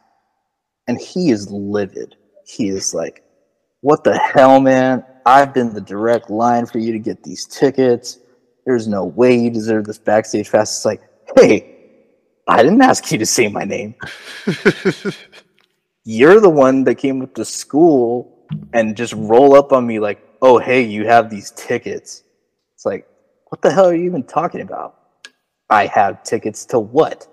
[0.87, 2.15] And he is livid.
[2.45, 3.23] He is like,
[3.81, 5.03] What the hell, man?
[5.25, 8.19] I've been the direct line for you to get these tickets.
[8.65, 10.77] There's no way you deserve this backstage pass.
[10.77, 11.01] It's like,
[11.37, 11.75] Hey,
[12.47, 13.95] I didn't ask you to say my name.
[16.03, 20.21] You're the one that came up to school and just roll up on me like,
[20.41, 22.23] Oh, hey, you have these tickets.
[22.75, 23.07] It's like,
[23.49, 24.95] What the hell are you even talking about?
[25.69, 27.27] I have tickets to what?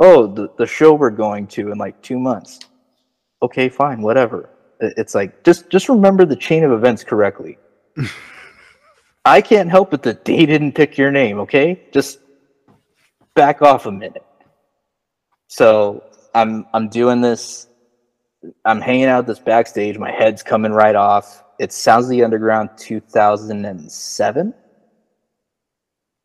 [0.00, 2.58] Oh, the, the show we're going to in like two months.
[3.42, 4.50] Okay, fine, whatever.
[4.80, 7.58] It- It's like just just remember the chain of events correctly.
[9.24, 11.82] I can't help it that they didn't pick your name, okay?
[11.92, 12.20] Just
[13.34, 14.24] back off a minute.
[15.48, 17.66] So I'm I'm doing this.
[18.64, 19.98] I'm hanging out this backstage.
[19.98, 21.44] My head's coming right off.
[21.58, 24.54] It sounds the underground 2007.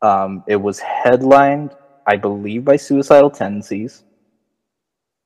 [0.00, 1.74] Um, it was headlined,
[2.06, 4.04] I believe, by Suicidal Tendencies.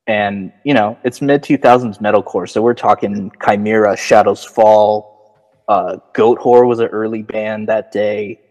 [0.09, 2.49] And, you know, it's mid 2000s metalcore.
[2.49, 5.09] So we're talking Chimaira, Shadows Fall,
[5.67, 8.41] uh, Goatwhore was an early band that day.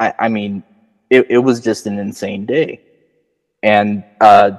[0.00, 0.64] I, I mean,
[1.08, 2.80] it, it was just an insane day.
[3.62, 4.58] And uh,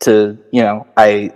[0.00, 1.34] to, you know, I,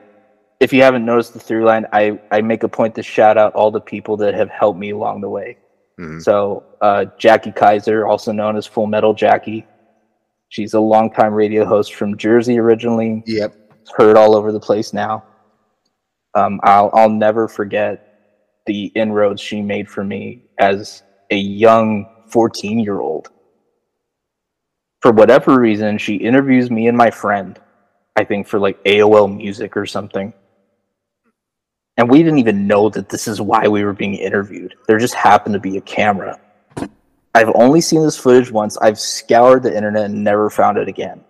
[0.61, 3.53] if you haven't noticed the through line, I, I make a point to shout out
[3.55, 5.59] all the people that have helped me along the way.
[5.99, 6.23] Mhm.
[6.23, 9.67] So uh, Jackie Kaiser, also known as Full Metal Jackie,
[10.51, 13.25] she's a longtime radio host from Jersey originally.
[13.27, 13.57] Yep.
[13.97, 15.25] Heard all over the place now.
[16.35, 18.11] Um, I'll I'll never forget
[18.67, 23.31] the inroads she made for me as a young 14 year old.
[25.01, 27.59] For whatever reason, she interviews me and my friend.
[28.17, 30.33] I think for like AOL Music or something.
[31.97, 34.75] And we didn't even know that this is why we were being interviewed.
[34.87, 36.39] There just happened to be a camera.
[37.35, 38.77] I've only seen this footage once.
[38.79, 41.25] I've scoured the internet and never found it again.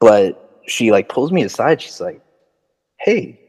[0.00, 1.80] But she like pulls me aside.
[1.80, 2.20] She's like,
[3.00, 3.40] "Hey,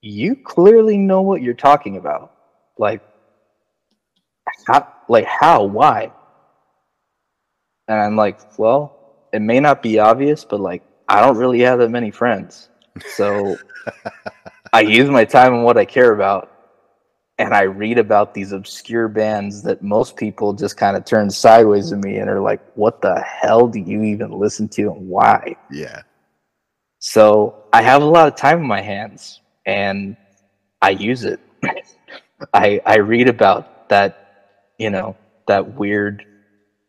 [0.00, 2.32] you clearly know what you're talking about.
[2.78, 3.02] Like,
[4.66, 4.92] how?
[5.08, 5.64] Like how?
[5.64, 6.12] Why?"
[7.88, 11.78] And I'm like, "Well, it may not be obvious, but like, I don't really have
[11.78, 12.68] that many friends,
[13.14, 13.56] so."
[14.72, 16.50] I use my time on what I care about,
[17.38, 21.92] and I read about these obscure bands that most people just kind of turn sideways
[21.92, 25.56] at me and are like, "What the hell do you even listen to, and why?"
[25.70, 26.02] Yeah.
[27.08, 30.16] So I have a lot of time in my hands, and
[30.82, 31.38] I use it.
[32.52, 35.16] I I read about that, you know,
[35.46, 36.24] that weird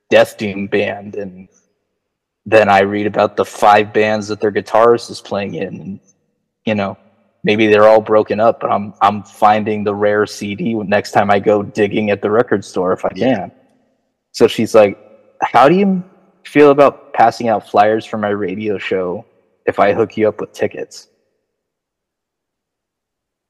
[0.10, 1.48] Death Doom band, and
[2.48, 6.00] then I read about the five bands that their guitarist is playing in, and
[6.66, 6.98] you know,
[7.44, 11.38] maybe they're all broken up, but I'm I'm finding the rare CD next time I
[11.38, 13.52] go digging at the record store if I can.
[14.32, 14.98] So she's like,
[15.44, 16.04] "How do you
[16.44, 19.24] feel about passing out flyers for my radio show
[19.68, 21.10] if I hook you up with tickets?"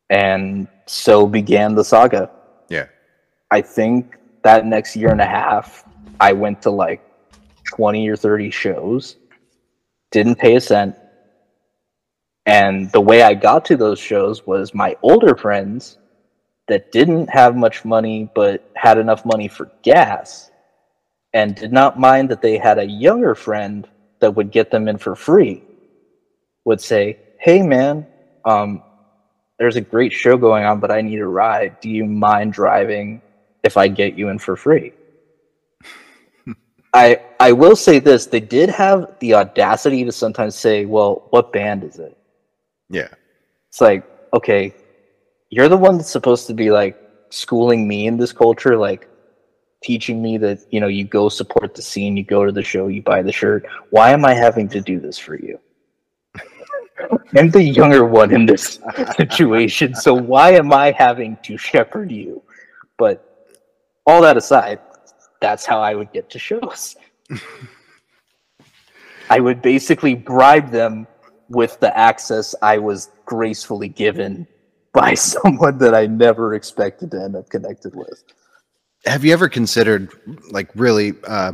[0.10, 2.30] And so began the saga.
[2.69, 2.88] Yeah.
[3.52, 5.84] I think that next year and a half,
[6.19, 7.02] I went to like
[7.65, 9.18] 20 or 30 shows,
[10.11, 10.95] didn't pay a cent.
[12.45, 15.98] And the way I got to those shows was my older friends
[16.68, 20.49] that didn't have much money but had enough money for gas
[21.34, 23.88] and did not mind that they had a younger friend
[24.19, 25.66] that would get them in for free
[26.68, 28.06] would say, Hey man,
[28.44, 28.84] um,
[29.57, 31.80] there's a great show going on, but I need a ride.
[31.80, 33.22] Do you mind driving
[33.64, 34.91] if I get you in for free?
[36.94, 41.53] I I will say this: they did have the audacity to sometimes say, "Well, what
[41.53, 42.18] band is it?"
[42.89, 43.10] Yeah.
[43.69, 44.03] It's like,
[44.34, 44.76] okay,
[45.49, 46.99] you're the one that's supposed to be like
[47.30, 48.77] schooling me in this culture.
[48.77, 49.07] Like,
[49.81, 52.88] teaching me that you know you go support the scene, you go to the show,
[52.88, 53.65] you buy the shirt.
[53.89, 55.60] Why am I having to do this for you?
[57.36, 58.80] I'm the younger one in this
[59.15, 62.41] situation, so why am I having to shepherd you?
[62.98, 63.49] But
[64.06, 64.80] all that aside,
[65.40, 66.95] that's how I would get to shows.
[69.30, 71.06] I would basically bribe them
[71.49, 74.48] with the access I was gracefully given
[74.94, 78.24] by someone that I never expected to end up connected with.
[79.06, 80.11] Have you ever considered,
[80.52, 81.53] like, really uh,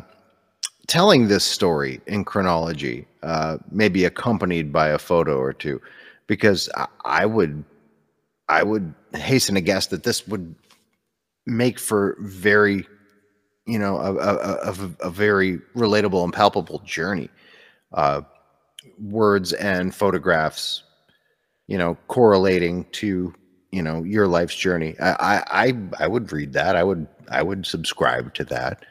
[0.88, 5.82] telling this story in chronology, uh, maybe accompanied by a photo or two?
[6.28, 7.64] Because I, I would,
[8.50, 10.56] I would hasten to guess that this would
[11.46, 12.86] make for very,
[13.66, 14.36] you know, a, a,
[14.72, 17.30] a, a very relatable and palpable journey.
[17.92, 18.22] Uh,
[19.00, 20.84] words and photographs,
[21.68, 23.34] you know, correlating to
[23.74, 24.96] you know your life's journey.
[25.00, 26.76] I I I would read that.
[26.76, 28.86] I would I would subscribe to that.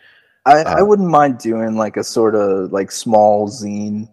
[0.44, 4.08] I, uh, I wouldn't mind doing like a sort of like small zine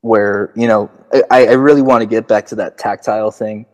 [0.00, 0.90] where you know
[1.30, 3.66] I, I really want to get back to that tactile thing.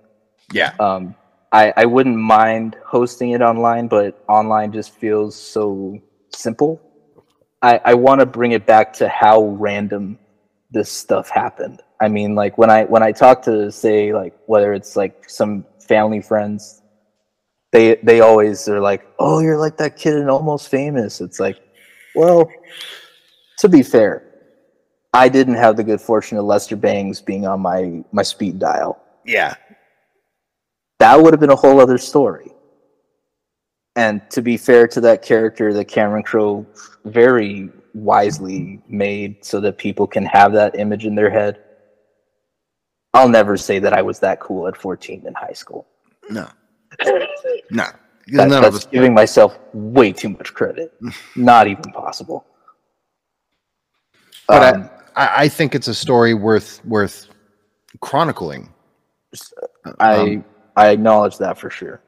[0.52, 0.74] Yeah.
[0.80, 1.14] Um,
[1.52, 5.98] I I wouldn't mind hosting it online, but online just feels so
[6.34, 6.80] simple.
[7.62, 10.18] I I want to bring it back to how random
[10.70, 11.80] this stuff happened.
[12.01, 15.64] I mean, like when I when I talk to say like whether it's like some
[15.80, 16.82] family friends,
[17.72, 21.60] they they always are like, "Oh, you're like that kid in Almost Famous." It's like,
[22.14, 22.51] well,
[23.59, 24.34] to be fair,
[25.14, 29.00] I didn't have the good fortune of Lester Bangs being on my my speed dial.
[29.24, 29.54] Yeah,
[30.98, 32.50] that would have been a whole other story.
[33.96, 36.66] And to be fair to that character that Cameron Crowe
[37.04, 41.60] very wisely made so that people can have that image in their head.
[43.14, 45.86] I'll never say that I was that cool at 14 in high school.
[46.28, 46.48] No.
[47.70, 47.86] no.
[48.28, 50.92] That, None that's giving myself way too much credit.
[51.36, 52.46] Not even possible.
[54.48, 57.28] But um, I, I think it's a story worth worth
[58.00, 58.72] chronicling.
[59.98, 60.44] I um,
[60.76, 62.00] I acknowledge that for sure.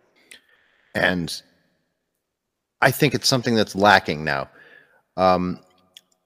[0.95, 1.43] And
[2.83, 4.49] I think it's something that's lacking now.
[5.17, 5.61] Um,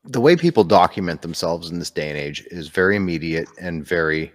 [0.04, 4.32] the way people document themselves in this day and age is very immediate and very,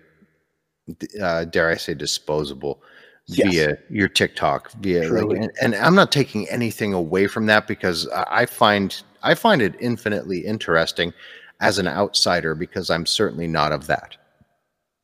[1.22, 2.84] uh, dare I say, disposable
[3.27, 3.49] yes.
[3.49, 8.07] via your TikTok, via like, and, and, I'm not taking anything away from that because
[8.09, 11.13] I find I find it infinitely interesting
[11.61, 14.18] as an outsider because I'm certainly not of that.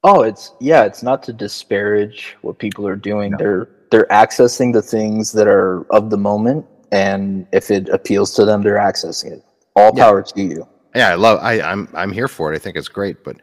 [0.03, 3.31] Oh, it's yeah, it's not to disparage what people are doing.
[3.31, 3.37] No.
[3.37, 8.45] They're they're accessing the things that are of the moment, and if it appeals to
[8.45, 9.45] them, they're accessing it
[9.75, 10.67] all power to you.
[10.95, 11.39] Yeah, I love.
[11.41, 12.55] I, I'm I'm here for it.
[12.55, 13.37] I think it's great, but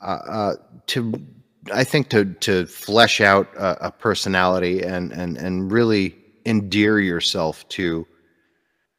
[0.00, 0.54] uh, uh,
[0.88, 1.12] to
[1.72, 6.16] I think to to flesh out a, a, personality and and and really
[6.46, 8.06] endear yourself to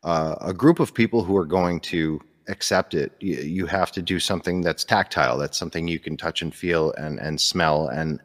[0.03, 2.19] uh, a group of people who are going to
[2.51, 5.37] accept it, you, you have to do something that's tactile.
[5.37, 8.19] That's something you can touch and feel and and smell and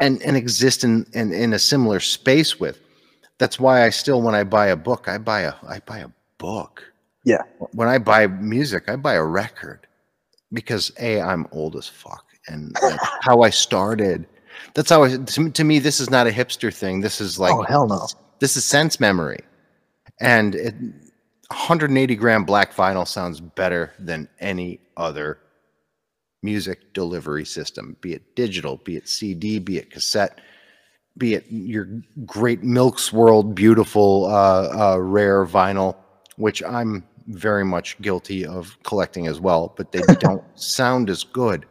[0.00, 2.80] and and exist in, in in a similar space with.
[3.38, 6.08] That's why I still, when I buy a book, I buy a I buy a
[6.38, 6.82] book
[7.26, 7.42] yeah.
[7.72, 9.88] When I buy music, I buy a record
[10.52, 12.74] because a I'm old as fuck, and
[13.22, 14.26] how I started.
[14.74, 15.16] That's how I.
[15.16, 17.00] To, to, me, this is not a hipster thing.
[17.00, 18.06] This is like oh hell no.
[18.38, 19.40] This is sense memory,
[20.20, 20.74] and it,
[21.48, 25.38] 180 gram black vinyl sounds better than any other
[26.42, 30.40] music delivery system, be it digital, be it CD, be it cassette,
[31.18, 31.88] be it your
[32.24, 35.96] great Milk's World beautiful uh, uh, rare vinyl,
[36.36, 41.66] which I'm very much guilty of collecting as well, but they don't sound as good.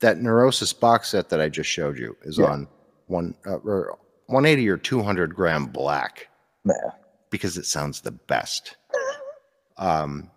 [0.00, 2.46] That Neurosis box set that I just showed you is yeah.
[2.46, 2.68] on
[3.06, 6.28] one uh, or 180 or 200 gram black.
[6.64, 6.74] Yeah.
[7.30, 8.76] Because it sounds the best.
[9.76, 10.30] Um,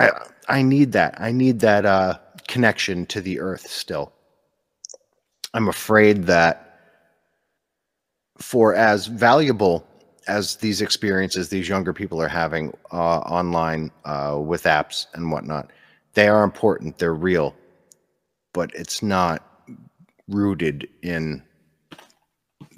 [0.00, 0.10] I
[0.48, 1.16] I need that.
[1.20, 2.18] I need that uh,
[2.48, 4.12] connection to the earth still.
[5.54, 6.80] I'm afraid that
[8.38, 9.86] for as valuable
[10.28, 15.70] as these experiences these younger people are having uh, online uh, with apps and whatnot,
[16.14, 16.98] they are important.
[16.98, 17.54] They're real,
[18.52, 19.72] but it's not
[20.28, 21.42] rooted in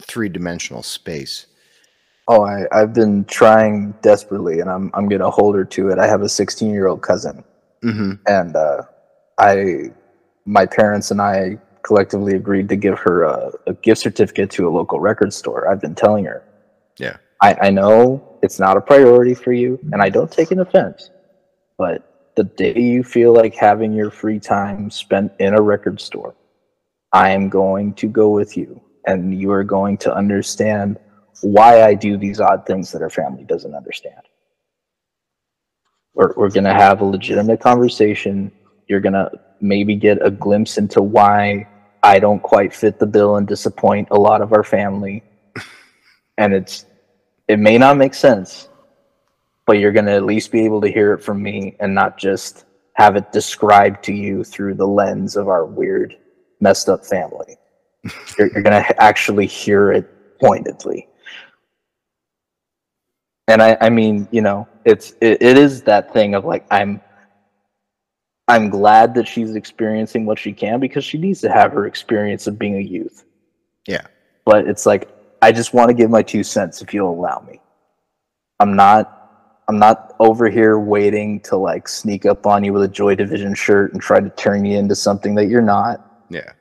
[0.03, 1.47] three dimensional space.
[2.31, 5.99] Oh, I, I've been trying desperately, and I'm I'm gonna hold her to it.
[5.99, 7.43] I have a 16 year old cousin,
[7.83, 8.13] mm-hmm.
[8.27, 8.83] and uh,
[9.39, 9.91] I,
[10.45, 14.71] my parents and I collectively agreed to give her a, a gift certificate to a
[14.71, 15.69] local record store.
[15.69, 16.43] I've been telling her,
[16.99, 20.61] yeah, I, I know it's not a priority for you, and I don't take an
[20.61, 21.11] offense,
[21.79, 26.35] but the day you feel like having your free time spent in a record store,
[27.15, 30.99] I am going to go with you, and you are going to understand
[31.41, 34.23] why I do these odd things that our family doesn't understand.
[36.15, 38.51] We're, we're going to have a legitimate conversation.
[38.89, 41.69] You're going to maybe get a glimpse into why
[42.03, 45.23] I don't quite fit the bill and disappoint a lot of our family.
[46.39, 46.87] and it's,
[47.47, 48.69] it may not make sense,
[49.67, 52.19] but you're going to at least be able to hear it from me and not
[52.19, 56.17] just have it described to you through the lens of our weird,
[56.61, 57.57] messed up family.
[58.39, 61.09] you're, you're going to actually hear it pointedly
[63.49, 67.01] and I, I mean, you know, it's it, it is that thing of like I'm
[68.47, 72.47] I'm glad that she's experiencing what she can because she needs to have her experience
[72.47, 73.25] of being a youth.
[73.87, 74.07] Yeah.
[74.45, 75.09] But it's like
[75.43, 77.61] I just want to give my two cents if you'll allow me.
[78.61, 79.15] I'm not
[79.67, 83.55] I'm not over here waiting to like sneak up on you with a Joy Division
[83.55, 86.25] shirt and try to turn you into something that you're not.
[86.29, 86.53] Yeah.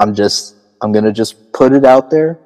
[0.00, 2.40] I'm just I'm gonna just put it out there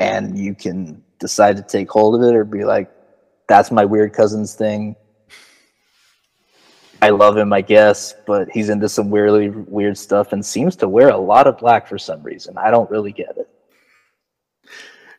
[0.00, 2.90] and you can decide to take hold of it or be like,
[3.48, 4.94] that's my weird cousin's thing.
[7.00, 10.88] I love him, I guess, but he's into some weirdly weird stuff and seems to
[10.88, 12.58] wear a lot of black for some reason.
[12.58, 13.48] I don't really get it.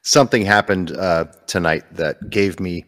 [0.01, 2.85] Something happened uh, tonight that gave me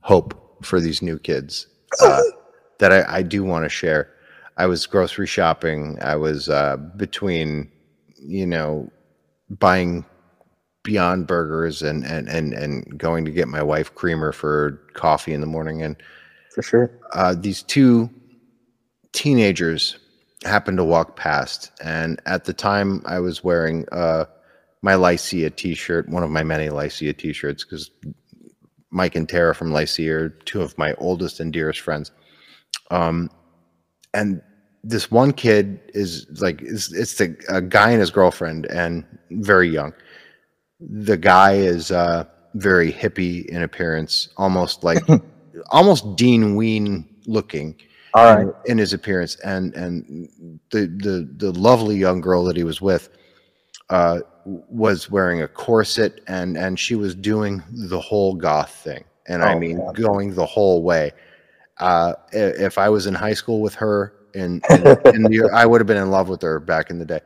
[0.00, 1.66] hope for these new kids
[2.00, 2.22] uh,
[2.78, 4.12] that I, I do want to share.
[4.56, 5.98] I was grocery shopping.
[6.00, 7.70] I was uh, between,
[8.16, 8.90] you know,
[9.50, 10.04] buying
[10.84, 15.40] Beyond Burgers and and and and going to get my wife creamer for coffee in
[15.40, 15.82] the morning.
[15.82, 15.96] And
[16.54, 18.10] for sure, uh, these two
[19.12, 19.98] teenagers
[20.44, 24.26] happened to walk past, and at the time I was wearing uh,
[24.82, 27.90] my Lycia T-shirt, one of my many Lycia T-shirts, because
[28.90, 32.12] Mike and Tara from Lycia are two of my oldest and dearest friends.
[32.90, 33.30] Um,
[34.12, 34.42] and
[34.82, 39.70] this one kid is like it's, it's the a guy and his girlfriend, and very
[39.70, 39.94] young
[40.90, 42.24] the guy is uh,
[42.54, 45.02] very hippie in appearance, almost like
[45.70, 47.76] almost Dean Ween looking.
[48.14, 48.46] All right.
[48.46, 50.28] In, in, his appearance, and and
[50.70, 53.08] the the the lovely young girl that he was with
[53.90, 59.42] uh, was wearing a corset, and and she was doing the whole goth thing, and
[59.42, 59.96] oh, I mean God.
[59.96, 61.12] going the whole way.
[61.78, 65.80] Uh, if I was in high school with her, in, in, in the, I would
[65.80, 67.20] have been in love with her back in the day.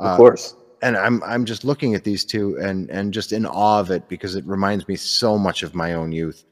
[0.00, 3.46] Uh, of course and I'm I'm just looking at these two and and just in
[3.46, 6.44] awe of it because it reminds me so much of my own youth.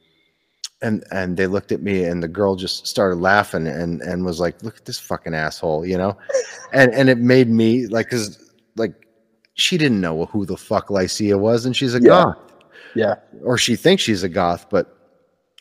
[0.80, 4.40] And and they looked at me and the girl just started laughing and and was
[4.40, 6.16] like, "Look at this fucking asshole," you know,
[6.72, 8.94] and and it made me like because like
[9.54, 12.08] she didn't know who the fuck Lycia was and she's a yeah.
[12.08, 12.38] goth,
[12.96, 14.96] yeah, or she thinks she's a goth, but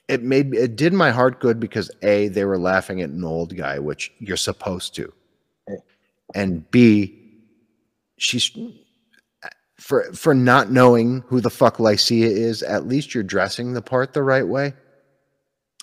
[0.08, 3.56] it made it did my heart good because a they were laughing at an old
[3.56, 5.14] guy, which you're supposed to,
[6.34, 7.21] and b
[8.22, 8.52] she's
[9.80, 12.62] for for not knowing who the fuck Lycia is.
[12.62, 14.74] At least you're dressing the part the right way.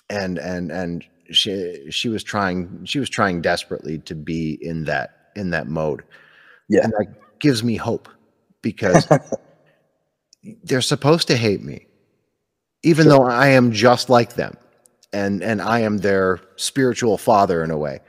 [0.09, 5.31] And and and she she was trying she was trying desperately to be in that
[5.35, 6.05] in that mode.
[6.69, 8.09] Yeah, and that gives me hope
[8.63, 9.07] because
[10.63, 11.87] they're supposed to hate me,
[12.83, 13.13] even sure.
[13.13, 14.57] though I am just like them,
[15.13, 18.01] and and I am their spiritual father in a way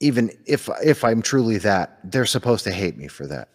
[0.00, 3.48] even if if I'm truly that, they're supposed to hate me for that.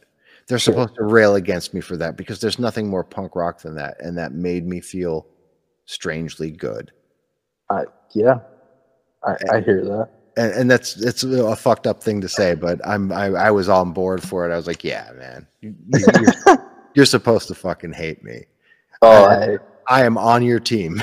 [0.48, 0.74] They're sure.
[0.74, 3.98] supposed to rail against me for that because there's nothing more punk rock than that,
[4.00, 5.28] and that made me feel
[5.86, 6.92] strangely good.
[7.70, 8.40] Uh, yeah,
[9.24, 12.56] I, and, I hear that, and, and that's it's a fucked up thing to say,
[12.56, 14.54] but I'm I, I was on board for it.
[14.54, 15.76] I was like, yeah, man, you,
[16.48, 18.46] are you're supposed to fucking hate me.
[19.04, 19.58] Oh, I,
[19.88, 21.02] I am on your team.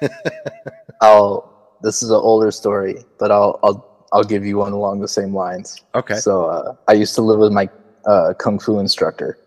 [1.00, 1.50] I'll.
[1.82, 5.34] This is an older story, but I'll I'll I'll give you one along the same
[5.34, 5.82] lines.
[5.94, 6.16] Okay.
[6.16, 7.68] So uh, I used to live with my
[8.04, 9.38] uh, kung fu instructor,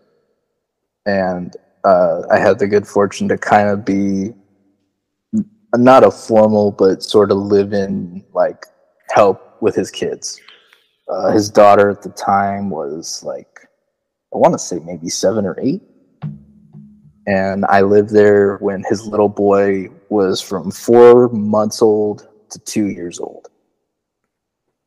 [1.06, 4.34] and uh, I had the good fortune to kind of be
[5.74, 8.66] not a formal, but sort of live in like
[9.10, 10.40] help with his kids.
[11.08, 13.60] Uh, his daughter at the time was like,
[14.34, 15.82] I want to say maybe seven or eight.
[17.28, 22.86] And I lived there when his little boy was from four months old to two
[22.86, 23.48] years old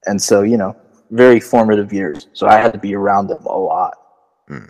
[0.05, 0.75] and so you know
[1.11, 2.27] very formative years.
[2.33, 3.95] So i had to be around them a lot.
[4.49, 4.69] Mm.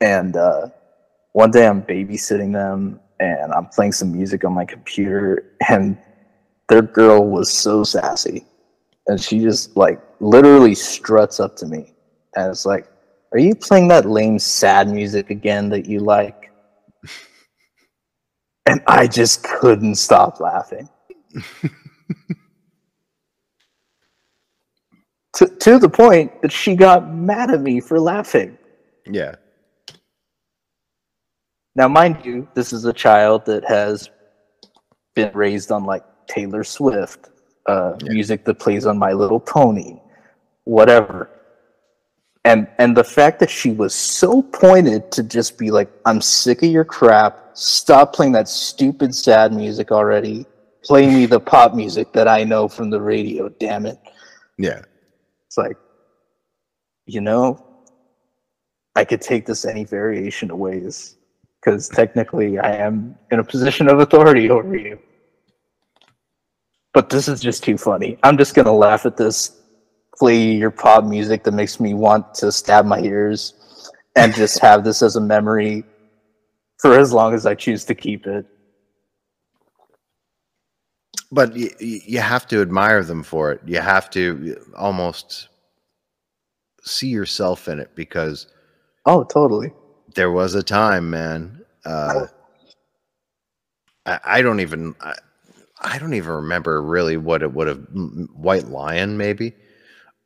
[0.00, 0.68] and uh,
[1.32, 5.96] one day i'm babysitting them and i'm playing some music on my computer and
[6.68, 8.44] their girl was so sassy.
[9.06, 11.94] And she just like literally struts up to me.
[12.36, 12.88] And it's like
[13.32, 16.50] are you playing that lame sad music again that you like?
[18.64, 20.88] And i just couldn't stop laughing
[25.34, 28.56] to, to the point that she got mad at me for laughing.
[29.06, 29.36] Yeah.
[31.74, 34.10] Now, mind you, this is a child that has
[35.14, 37.30] been raised on like Taylor Swift,
[37.66, 38.12] uh, Yeah.
[38.12, 40.00] music that plays on My Little Pony,
[40.64, 41.30] whatever.
[42.44, 46.62] And and the fact that she was so pointed to just be like, I'm sick
[46.62, 47.50] of your crap.
[47.54, 50.44] Stop playing that stupid sad music already.
[50.84, 53.98] Play me the pop music that I know from the radio, damn it.
[54.58, 54.82] Yeah.
[55.52, 55.76] It's like,
[57.04, 57.62] you know,
[58.96, 61.16] I could take this any variation of ways
[61.60, 64.98] because technically I am in a position of authority over you.
[66.94, 68.16] But this is just too funny.
[68.22, 69.60] I'm just gonna laugh at this.
[70.18, 73.52] Play your pop music that makes me want to stab my ears,
[74.16, 75.84] and just have this as a memory
[76.78, 78.46] for as long as I choose to keep it.
[81.32, 83.60] But you, you have to admire them for it.
[83.66, 85.48] You have to almost
[86.82, 88.46] see yourself in it because
[89.06, 89.72] Oh, totally.
[90.14, 91.64] there was a time, man.
[91.86, 92.26] Uh,
[94.06, 94.94] I, I don't even.
[95.00, 95.14] I,
[95.84, 97.80] I don't even remember really what it would have.
[98.34, 99.52] White Lion, maybe,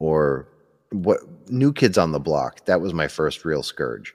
[0.01, 0.49] or
[0.93, 1.21] what?
[1.51, 2.67] New Kids on the Block.
[2.67, 4.15] That was my first real scourge.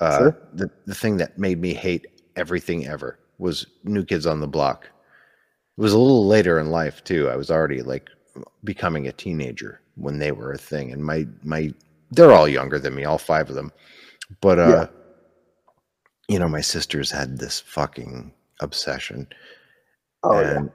[0.00, 0.38] Uh, Sure.
[0.52, 2.06] the the thing that made me hate
[2.36, 4.88] everything ever was New Kids on the Block.
[5.78, 7.28] It was a little later in life too.
[7.28, 8.08] I was already like
[8.64, 11.72] becoming a teenager when they were a thing, and my my
[12.10, 13.72] they're all younger than me, all five of them.
[14.40, 14.86] But uh, Yeah.
[16.28, 19.28] you know, my sisters had this fucking obsession,
[20.22, 20.62] Oh, yeah.
[20.62, 20.70] and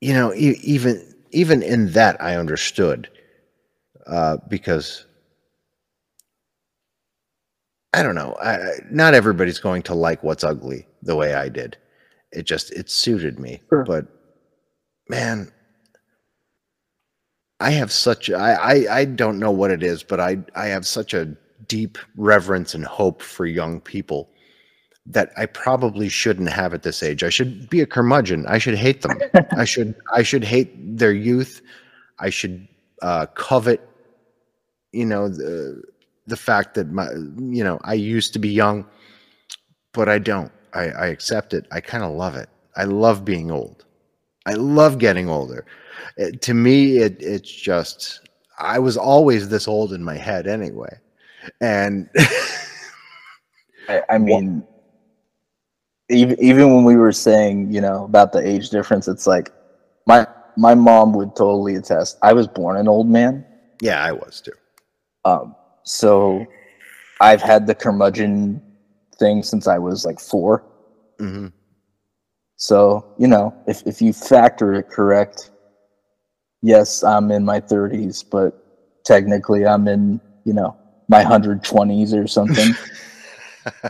[0.00, 3.08] you know, e- even even in that, I understood
[4.06, 5.06] uh, because
[7.92, 8.36] I don't know.
[8.40, 11.76] I- not everybody's going to like what's ugly the way I did.
[12.32, 13.84] It just it suited me, Sure.
[13.84, 14.06] but
[15.08, 15.52] man.
[17.58, 20.86] I have such I, I I don't know what it is, but I I have
[20.86, 21.34] such a
[21.68, 24.28] deep reverence and hope for young people
[25.06, 27.22] that I probably shouldn't have at this age.
[27.22, 28.44] I should be a curmudgeon.
[28.46, 29.18] I should hate them.
[29.56, 31.62] I should I should hate their youth.
[32.18, 32.68] I should
[33.00, 33.80] uh, covet,
[34.92, 35.82] you know, the
[36.26, 37.08] the fact that my
[37.38, 38.84] you know I used to be young,
[39.94, 40.52] but I don't.
[40.76, 41.66] I, I accept it.
[41.72, 42.50] I kind of love it.
[42.76, 43.86] I love being old.
[44.46, 45.66] I love getting older.
[46.18, 48.22] It- to me, it it's just
[48.58, 50.98] I was always this old in my head anyway,
[51.60, 52.08] and
[53.88, 54.64] I, I mean,
[56.10, 59.52] even even when we were saying, you know, about the age difference, it's like
[60.06, 60.26] my
[60.56, 62.18] my mom would totally attest.
[62.22, 63.44] I was born an old man,
[63.80, 64.52] yeah, I was too.
[65.24, 66.46] um, so
[67.20, 68.62] I've had the curmudgeon
[69.18, 70.64] thing since I was like four.
[71.18, 71.48] hmm
[72.56, 75.50] So you know, if if you factor it correct,
[76.62, 78.54] yes, I'm in my 30s, but
[79.04, 80.76] technically I'm in you know
[81.08, 82.74] my 120s or something.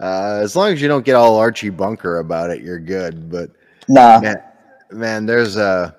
[0.00, 3.30] uh, as long as you don't get all Archie Bunker about it, you're good.
[3.30, 3.50] But
[3.88, 4.42] nah, man,
[4.90, 5.96] man there's a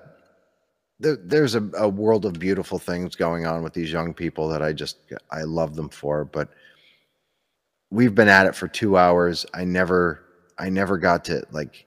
[0.98, 4.62] there, there's a, a world of beautiful things going on with these young people that
[4.62, 4.98] I just
[5.30, 6.24] I love them for.
[6.24, 6.48] But
[7.96, 9.46] we've been at it for two hours.
[9.54, 10.22] I never
[10.58, 11.86] I never got to like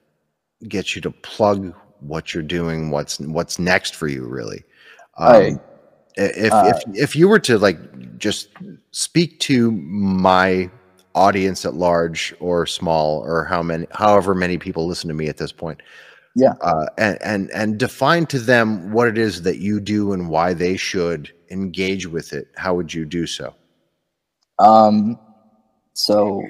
[0.68, 4.64] get you to plug what you're doing, what's what's next for you, really.
[5.18, 5.60] Um, I-
[6.16, 7.78] if uh, if if you were to like
[8.18, 8.48] just
[8.90, 10.68] speak to my
[11.14, 15.36] audience at large or small or how many however many people listen to me at
[15.38, 15.80] this point
[16.34, 16.54] Yeah.
[16.60, 20.52] uh, and and and define to them what it is that you do and why
[20.52, 23.54] they should engage with it how would you do so
[24.58, 25.18] Um,
[25.94, 26.44] so,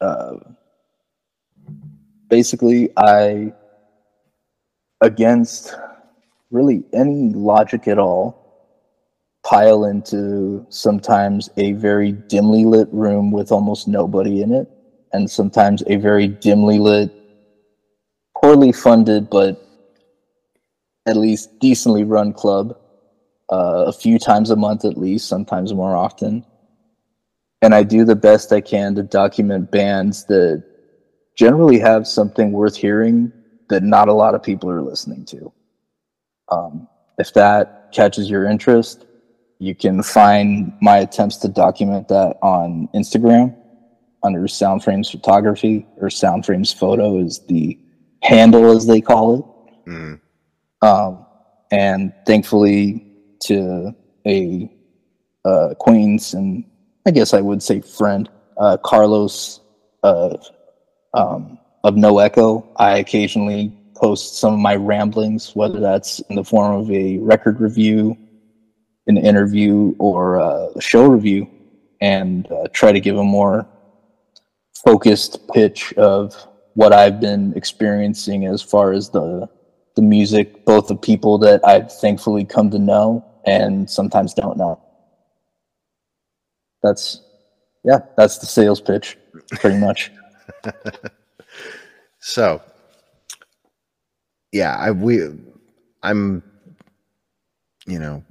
[0.00, 0.36] uh,
[2.28, 3.52] basically, I,
[5.00, 5.74] against
[6.50, 8.36] really any logic at all,
[9.44, 14.68] pile into sometimes a very dimly lit room with almost nobody in it,
[15.12, 17.10] and sometimes a very dimly lit,
[18.36, 19.66] poorly funded, but
[21.06, 22.76] at least decently run club
[23.50, 26.44] uh, a few times a month at least, sometimes more often
[27.62, 30.64] and I do the best I can to document bands that
[31.36, 33.32] generally have something worth hearing
[33.68, 35.52] that not a lot of people are listening to.
[36.50, 36.88] Um,
[37.18, 39.06] if that catches your interest,
[39.58, 43.54] you can find my attempts to document that on Instagram
[44.22, 47.78] under Soundframes Photography or Soundframes Photo is the
[48.22, 49.90] handle as they call it.
[49.90, 50.20] Mm.
[50.82, 51.26] Um,
[51.70, 53.06] and thankfully,
[53.40, 53.94] to
[54.26, 54.70] a
[55.44, 56.64] uh, acquaintance and
[57.10, 59.58] I guess I would say friend, uh, Carlos
[60.04, 60.36] uh,
[61.12, 66.44] um, of No Echo, I occasionally post some of my ramblings, whether that's in the
[66.44, 68.16] form of a record review,
[69.08, 71.50] an interview, or uh, a show review.
[72.00, 73.66] and uh, try to give a more
[74.84, 76.36] focused pitch of
[76.74, 79.48] what I've been experiencing as far as the
[79.96, 84.80] the music, both the people that I've thankfully come to know and sometimes don't know.
[86.82, 87.20] That's
[87.84, 89.16] yeah, that's the sales pitch,
[89.50, 90.10] pretty much.
[92.20, 92.62] so,
[94.52, 95.20] yeah, I we
[96.02, 96.42] I'm
[97.86, 98.22] you know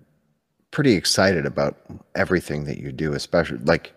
[0.71, 1.77] pretty excited about
[2.15, 3.93] everything that you do, especially like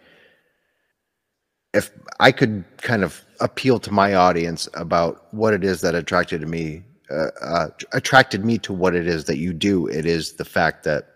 [1.75, 6.47] if I could kind of appeal to my audience about what it is that attracted
[6.47, 10.45] me uh, uh, attracted me to what it is that you do, it is the
[10.45, 11.12] fact that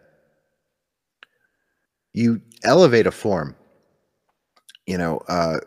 [2.17, 3.55] you elevate a form.
[4.87, 5.59] You know, uh,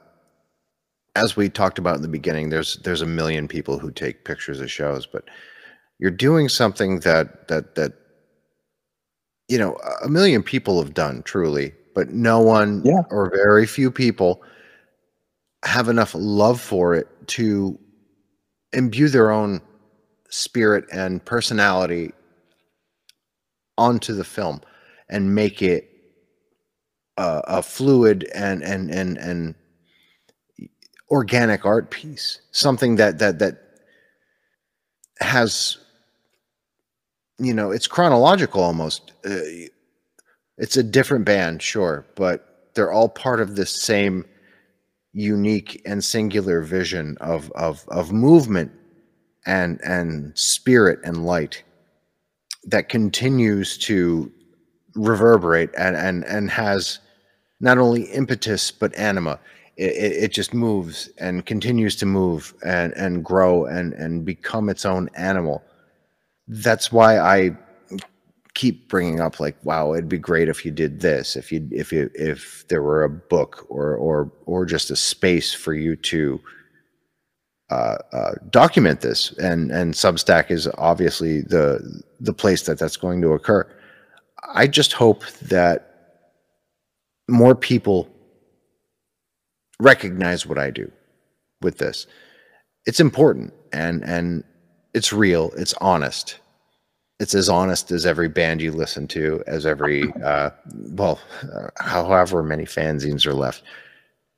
[1.15, 4.59] as we talked about in the beginning, there's there's a million people who take pictures
[4.59, 5.25] of shows, but
[5.99, 7.93] you're doing something that that that
[9.47, 13.03] you know a million people have done truly, but no one yeah.
[13.11, 14.41] or very few people
[15.63, 17.77] have enough love for it to
[18.73, 19.61] imbue their own
[20.29, 22.11] spirit and personality
[23.77, 24.61] onto the film
[25.09, 25.88] and make it
[27.19, 29.55] a, a fluid and and and and
[31.11, 33.57] organic art piece something that that that
[35.19, 35.77] has
[37.37, 39.11] you know it's chronological almost.
[39.25, 39.67] Uh,
[40.57, 44.25] it's a different band sure but they're all part of this same
[45.11, 48.71] unique and singular vision of of of movement
[49.45, 51.63] and and spirit and light
[52.65, 54.31] that continues to
[54.95, 56.99] reverberate and and and has
[57.59, 59.39] not only impetus but anima.
[59.77, 64.85] It, it, just moves and continues to move and and grow and and become its
[64.85, 65.63] own animal.
[66.49, 67.57] That's why i
[68.55, 71.93] keep bringing up like wow it'd be great if you did this if you if
[71.93, 76.41] you if there were a book or or or just a space for you to
[77.69, 83.21] uh, uh, document this, and and Substack is obviously the the place that that's going
[83.21, 83.67] to occur.
[84.53, 85.88] I just hope that
[87.29, 88.09] more people
[89.79, 90.91] recognize what I do
[91.61, 92.07] with this.
[92.85, 94.43] It's important and and
[94.93, 95.51] it's real.
[95.55, 96.39] It's honest.
[97.19, 101.19] It's as honest as every band you listen to, as every uh, well,
[101.53, 103.63] uh, however many fanzines are left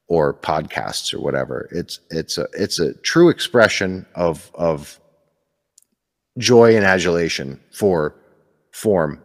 [0.07, 1.69] or podcasts or whatever.
[1.72, 4.99] It's it's a it's a true expression of of
[6.38, 8.15] joy and adulation for
[8.72, 9.22] form,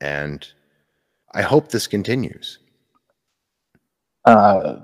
[0.00, 0.46] and
[1.34, 2.58] I hope this continues.
[4.24, 4.80] Uh,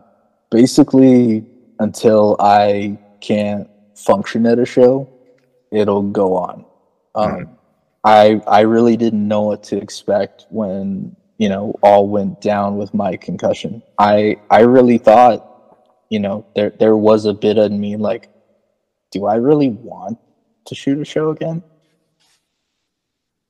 [0.51, 1.45] basically,
[1.79, 5.09] until I can't function at a show,
[5.71, 6.65] it'll go on.
[7.15, 7.55] Um, mm-hmm.
[8.05, 12.93] I I really didn't know what to expect when you know, all went down with
[12.93, 13.83] my concussion.
[13.99, 15.41] I I really thought,
[16.11, 18.29] you know, there there was a bit of me like,
[19.11, 20.19] do I really want
[20.67, 21.63] to shoot a show again?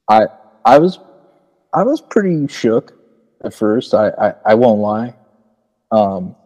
[0.09, 0.29] I
[0.65, 1.01] I was
[1.75, 2.97] I was pretty shook
[3.43, 3.93] at first.
[3.93, 5.13] I I, I won't lie.
[5.91, 6.37] Um,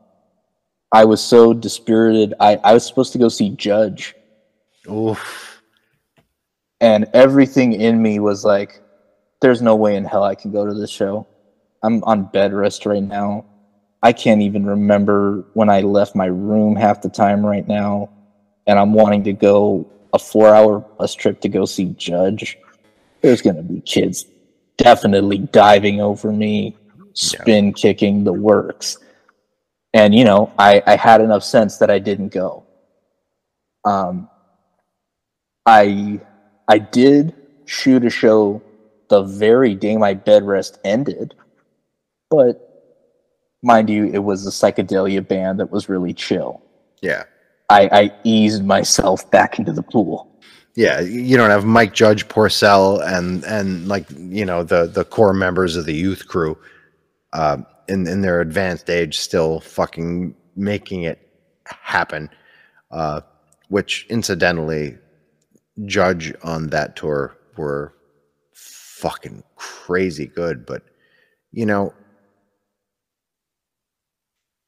[0.92, 2.34] I was so dispirited.
[2.40, 4.14] I I was supposed to go see Judge.
[4.90, 5.62] Oof.
[6.80, 8.82] And everything in me was like,
[9.40, 11.26] there's no way in hell I can go to this show.
[11.82, 13.44] I'm on bed rest right now.
[14.02, 18.10] I can't even remember when I left my room half the time right now.
[18.66, 22.58] And I'm wanting to go a four hour bus trip to go see Judge.
[23.22, 24.26] There's going to be kids
[24.76, 26.76] definitely diving over me,
[27.14, 28.98] spin kicking the works.
[29.94, 32.64] And, you know, I, I had enough sense that I didn't go.
[33.84, 34.28] Um,
[35.64, 36.20] I
[36.68, 37.34] I did
[37.64, 38.60] shoot a show
[39.08, 41.34] the very day my bed rest ended
[42.34, 42.82] but
[43.62, 46.62] mind you, it was a psychedelia band that was really chill.
[47.00, 47.24] Yeah.
[47.70, 50.30] I, I eased myself back into the pool.
[50.76, 55.32] Yeah, you don't have Mike Judge, Porcell, and and like you know the the core
[55.32, 56.58] members of the youth crew,
[57.32, 57.58] uh,
[57.88, 61.18] in in their advanced age, still fucking making it
[61.66, 62.30] happen.
[62.90, 63.20] Uh,
[63.68, 64.96] which incidentally,
[65.84, 67.94] Judge on that tour were
[68.52, 70.82] fucking crazy good, but
[71.52, 71.92] you know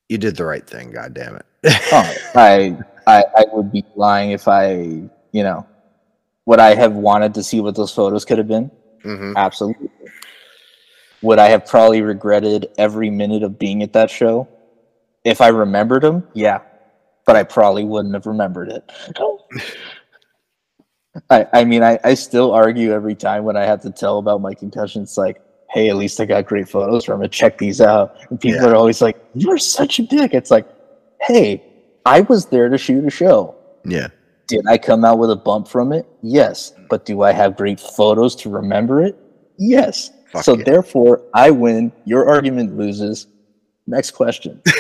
[0.09, 0.93] you did the right thing.
[0.93, 1.47] God damn it.
[1.93, 4.74] oh, I, I I would be lying if I
[5.32, 5.66] you know
[6.47, 8.70] would I have wanted to see what those photos could have been?
[9.05, 9.32] Mm-hmm.
[9.36, 9.90] Absolutely.
[11.22, 14.48] Would I have probably regretted every minute of being at that show?
[15.24, 16.60] If I remembered them, yeah,
[17.24, 18.93] but I probably wouldn't have remembered it.
[21.30, 24.40] I, I mean, I, I still argue every time when I have to tell about
[24.40, 25.02] my concussion.
[25.02, 25.40] It's like,
[25.70, 27.32] hey, at least I got great photos from it.
[27.32, 28.16] Check these out.
[28.30, 28.68] And people Yeah.
[28.68, 30.34] are always like, you're such a dick.
[30.34, 30.68] It's like,
[31.22, 31.62] hey,
[32.05, 33.55] I was there to shoot a show.
[33.84, 34.09] Yeah.
[34.47, 36.06] Did I come out with a bump from it?
[36.22, 36.72] Yes.
[36.88, 39.16] But do I have great photos to remember it?
[39.59, 40.10] Yes.
[40.28, 40.65] Fuck so yeah.
[40.65, 41.93] therefore, I win.
[42.05, 43.27] Your argument loses.
[43.86, 44.61] Next question.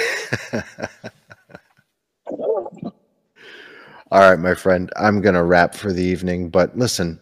[4.12, 7.20] All right, my friend, I'm going to wrap for the evening, but listen,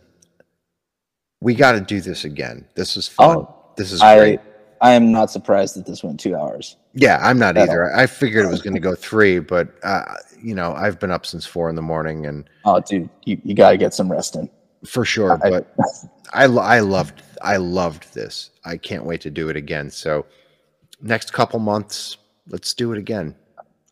[1.41, 2.67] we got to do this again.
[2.75, 3.39] This is fun.
[3.39, 4.41] Oh, this is I great.
[4.81, 6.77] I am not surprised that this went two hours.
[6.93, 7.95] Yeah, I'm not at either.
[7.95, 10.05] I figured it was going to go three, but uh,
[10.43, 13.55] you know, I've been up since four in the morning, and Oh, dude, you, you
[13.55, 14.51] got to get some rest in.
[14.87, 15.41] for sure.
[15.45, 15.75] I- but
[16.35, 18.51] I, I loved, I loved this.
[18.65, 19.90] I can't wait to do it again.
[19.90, 20.27] So,
[21.01, 22.16] next couple months,
[22.48, 23.35] let's do it again.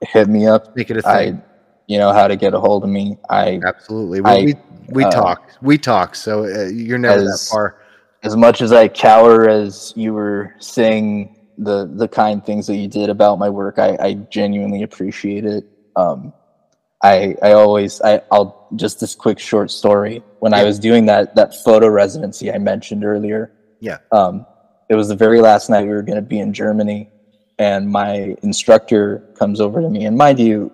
[0.02, 0.74] Hit me up.
[0.76, 1.42] Make it a I, thing.
[1.86, 3.16] you know how to get a hold of me.
[3.30, 4.20] I, Absolutely.
[4.20, 4.54] Well, I- we
[4.88, 5.50] we uh, talk.
[5.62, 6.14] We talk.
[6.16, 7.78] So uh, you're never that As- far.
[8.24, 12.88] as much as I cower as you were saying the the kind things that you
[12.88, 15.64] did about my work, I, I genuinely appreciate it.
[15.94, 16.32] Um,
[17.02, 20.22] I I always I I'll just this quick short story.
[20.38, 23.98] When I was doing that that photo residency I mentioned earlier, Yeah.
[24.12, 24.46] um,
[24.88, 27.10] it was the very last night we were going to be in Germany,
[27.58, 30.04] and my instructor comes over to me.
[30.04, 30.70] And mind you,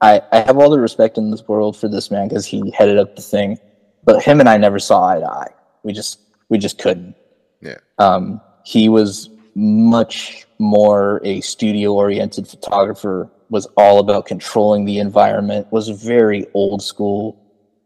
[0.00, 2.98] I, I have all the respect in this world for this man because he headed
[2.98, 3.58] up the thing,
[4.04, 5.52] but him and I never saw eye to eye.
[5.84, 6.18] We just
[6.48, 7.14] we just couldn't.
[7.60, 7.78] Yeah.
[7.98, 13.30] Um, he was much more a studio oriented photographer.
[13.52, 15.70] Was all about controlling the environment.
[15.70, 17.38] Was very old school.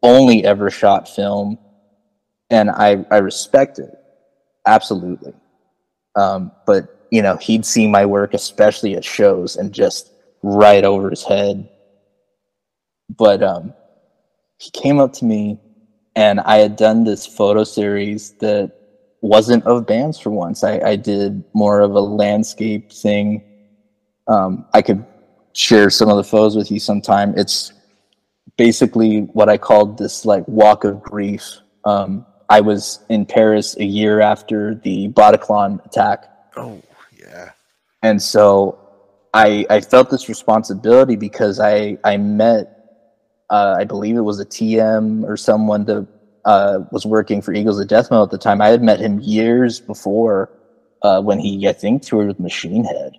[0.02, 1.58] Only ever shot film,
[2.48, 3.90] and I I respect it
[4.66, 5.32] absolutely.
[6.16, 10.10] Um, but you know, he'd see my work, especially at shows, and just
[10.42, 11.68] right over his head.
[13.16, 13.72] But um,
[14.58, 15.60] he came up to me,
[16.16, 18.72] and I had done this photo series that
[19.20, 20.64] wasn't of bands for once.
[20.64, 23.42] I, I did more of a landscape thing.
[24.26, 25.04] Um, I could
[25.56, 27.34] share some of the photos with you sometime.
[27.36, 27.72] It's
[28.56, 31.58] basically what I called this like walk of grief.
[31.84, 36.26] Um, I was in Paris a year after the Bataclan attack,
[36.56, 36.80] Oh,
[37.18, 37.50] yeah.
[38.02, 38.78] and so
[39.34, 42.72] I I felt this responsibility because I I met
[43.50, 46.06] uh, I believe it was a TM or someone that
[46.44, 48.60] uh, was working for Eagles of Death Metal at the time.
[48.60, 50.50] I had met him years before
[51.02, 53.18] uh, when he I think toured with Machine Head,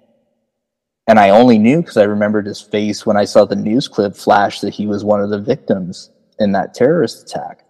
[1.07, 4.15] and I only knew because I remembered his face when I saw the news clip
[4.15, 7.63] flash that he was one of the victims in that terrorist attack.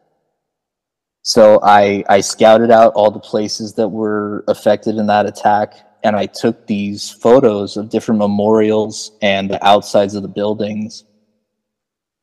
[1.22, 6.16] So I I scouted out all the places that were affected in that attack, and
[6.16, 11.04] I took these photos of different memorials and the outsides of the buildings.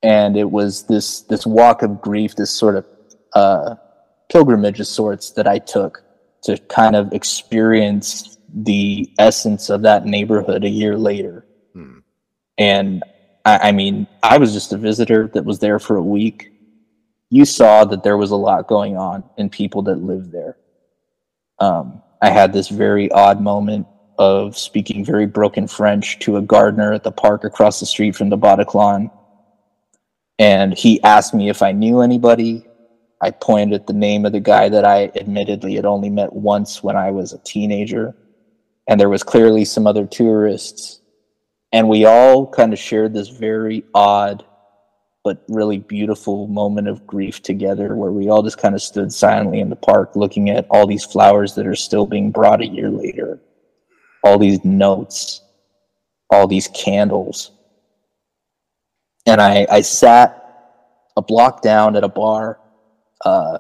[0.03, 2.87] And it was this this walk of grief, this sort of
[3.35, 3.77] uh,
[4.31, 6.03] pilgrimage of sorts that I took
[6.45, 11.45] to kind of experience the essence of that neighborhood a year later.
[11.73, 11.99] Hmm.
[12.57, 13.03] And
[13.45, 16.53] I, I mean, I was just a visitor that was there for a week.
[17.31, 20.57] You saw that there was a lot going on in people that lived there.
[21.59, 23.87] Um, I had this very odd moment
[24.19, 28.29] of speaking very broken French to a gardener at the park across the street from
[28.29, 29.11] the Bataclan.
[30.39, 32.67] And he asked me if I knew anybody.
[33.21, 36.83] I pointed at the name of the guy that I admittedly had only met once
[36.83, 38.15] when I was a teenager.
[38.89, 41.01] And there was clearly some other tourists.
[41.73, 44.45] And we all kind of shared this very odd
[45.25, 49.59] but really beautiful moment of grief together where we all just kind of stood silently
[49.59, 52.91] in the park looking at all these flowers that are still being brought a year
[52.91, 53.41] later,
[54.23, 55.41] all these notes,
[56.29, 57.53] all these candles.
[59.27, 60.43] And I, I sat
[61.17, 62.61] a block down at a bar
[63.25, 63.59] uh,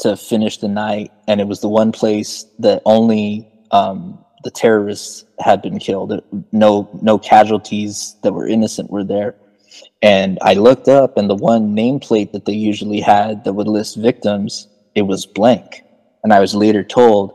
[0.00, 5.24] to finish the night, and it was the one place that only um, the terrorists
[5.38, 6.22] had been killed.
[6.52, 9.34] No, no casualties that were innocent were there.
[10.02, 13.96] And I looked up, and the one nameplate that they usually had that would list
[13.96, 15.82] victims, it was blank.
[16.24, 17.34] And I was later told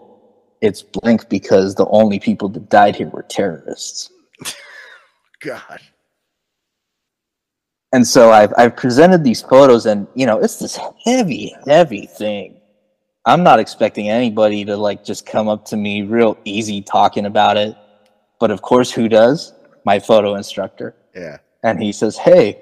[0.62, 4.10] it's blank because the only people that died here were terrorists.
[5.42, 5.80] God.
[7.92, 12.60] And so I've I've presented these photos, and you know, it's this heavy, heavy thing.
[13.26, 17.58] I'm not expecting anybody to like just come up to me real easy talking about
[17.58, 17.76] it.
[18.40, 19.54] But of course, who does?
[19.84, 20.96] My photo instructor.
[21.16, 21.38] Yeah.
[21.64, 22.60] and he says, "Hey,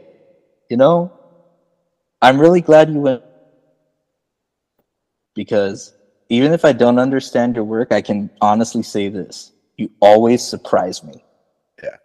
[0.69, 1.11] you know,
[2.21, 3.23] I'm really glad you went
[5.35, 5.93] because
[6.29, 11.03] even if I don't understand your work, I can honestly say this: you always surprise
[11.03, 11.25] me."
[11.83, 11.97] Yeah.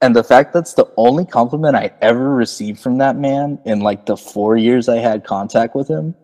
[0.00, 4.06] And the fact that's the only compliment I ever received from that man in like
[4.06, 6.16] the four years I had contact with him,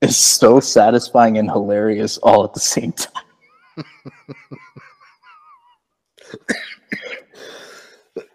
[0.00, 3.24] is so satisfying and hilarious all at the same time.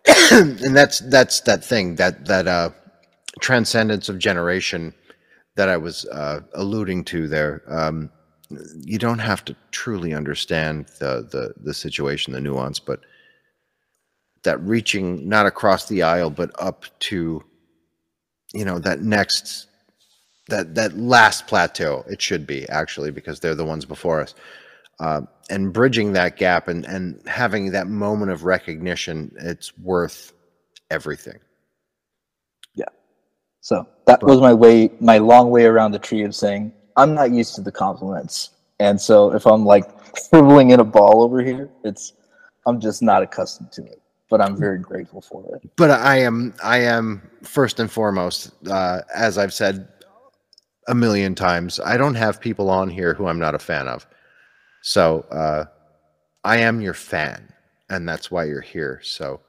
[0.31, 2.69] and that's that's that thing that that uh,
[3.39, 4.93] transcendence of generation
[5.55, 7.63] that I was uh, alluding to there.
[7.67, 8.11] Um,
[8.83, 12.99] you don't have to truly understand the, the the situation, the nuance, but
[14.43, 17.43] that reaching not across the aisle but up to
[18.53, 19.67] you know that next
[20.47, 24.35] that that last plateau it should be actually because they're the ones before us.
[24.99, 30.33] Uh, and bridging that gap and and having that moment of recognition it's worth
[30.89, 31.39] everything.
[32.75, 32.85] Yeah.
[33.61, 37.13] So that but, was my way my long way around the tree of saying i'm
[37.13, 38.51] not used to the compliments.
[38.79, 39.85] And so if i'm like
[40.15, 42.13] scribbling in a ball over here it's
[42.65, 45.69] i'm just not accustomed to it but I'm very grateful for it.
[45.75, 49.87] But I am, I am first and foremost, uh, as I've said
[50.87, 54.05] a million times, I don't have people on here who I'm not a fan of.
[54.81, 55.65] So uh,
[56.43, 57.51] I am your fan,
[57.89, 59.01] and that's why you're here.
[59.03, 59.41] So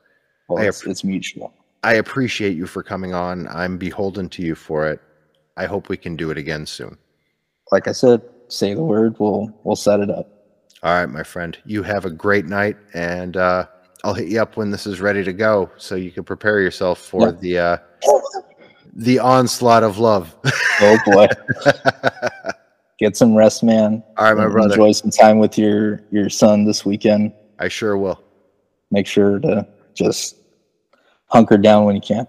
[0.48, 1.52] well, it's, it's mutual.
[1.82, 3.46] I appreciate you for coming on.
[3.48, 5.00] I'm beholden to you for it.
[5.56, 6.96] I hope we can do it again soon.
[7.70, 9.16] Like I said, say the word.
[9.18, 10.28] We'll we'll set it up.
[10.82, 11.56] All right, my friend.
[11.64, 13.66] You have a great night, and uh,
[14.04, 17.00] I'll hit you up when this is ready to go, so you can prepare yourself
[17.00, 17.76] for the uh,
[18.96, 20.34] the onslaught of love.
[20.80, 21.28] oh boy!
[22.98, 24.02] Get some rest, man.
[24.16, 24.74] All right, my brother.
[24.74, 27.32] Enjoy some time with your your son this weekend.
[27.58, 28.22] I sure will.
[28.90, 30.36] Make sure to just
[31.26, 32.26] hunker down when you can.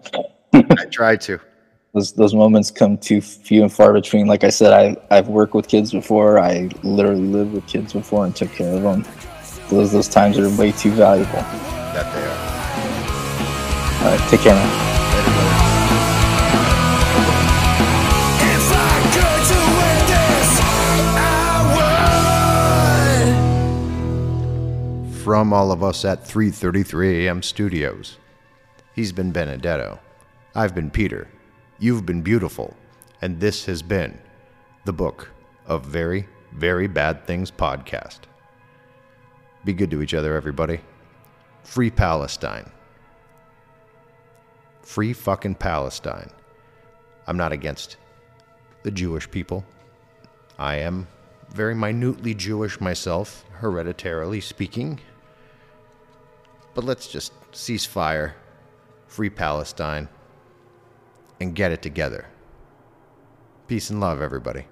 [0.54, 1.40] I try to.
[1.94, 4.28] Those those moments come too few and far between.
[4.28, 6.38] Like I said, I I've worked with kids before.
[6.38, 9.04] I literally lived with kids before and took care of them
[9.70, 11.42] those those times are way too valuable.
[11.94, 14.12] That they are.
[14.12, 14.97] All right, take care, man.
[25.28, 27.44] From all of us at 3:33 a.m.
[27.44, 28.18] Studios.
[28.96, 30.00] He's been Benedetto.
[30.56, 31.28] I've been Peter.
[31.80, 32.78] You've been beautiful,
[33.22, 34.18] and this has been
[34.86, 35.30] the book
[35.66, 38.20] of very, very bad things podcast.
[39.66, 40.80] Be good to each other, everybody.
[41.62, 42.72] Free Palestine.
[44.82, 46.30] Free fucking Palestine.
[47.28, 47.98] I'm not against
[48.84, 49.66] the Jewish people.
[50.58, 51.06] I am
[51.50, 55.02] very minutely Jewish myself, hereditarily speaking.
[56.78, 58.36] But let's just cease fire,
[59.08, 60.10] free Palestine,
[61.42, 62.28] and get it together.
[63.68, 64.68] Peace and love, everybody.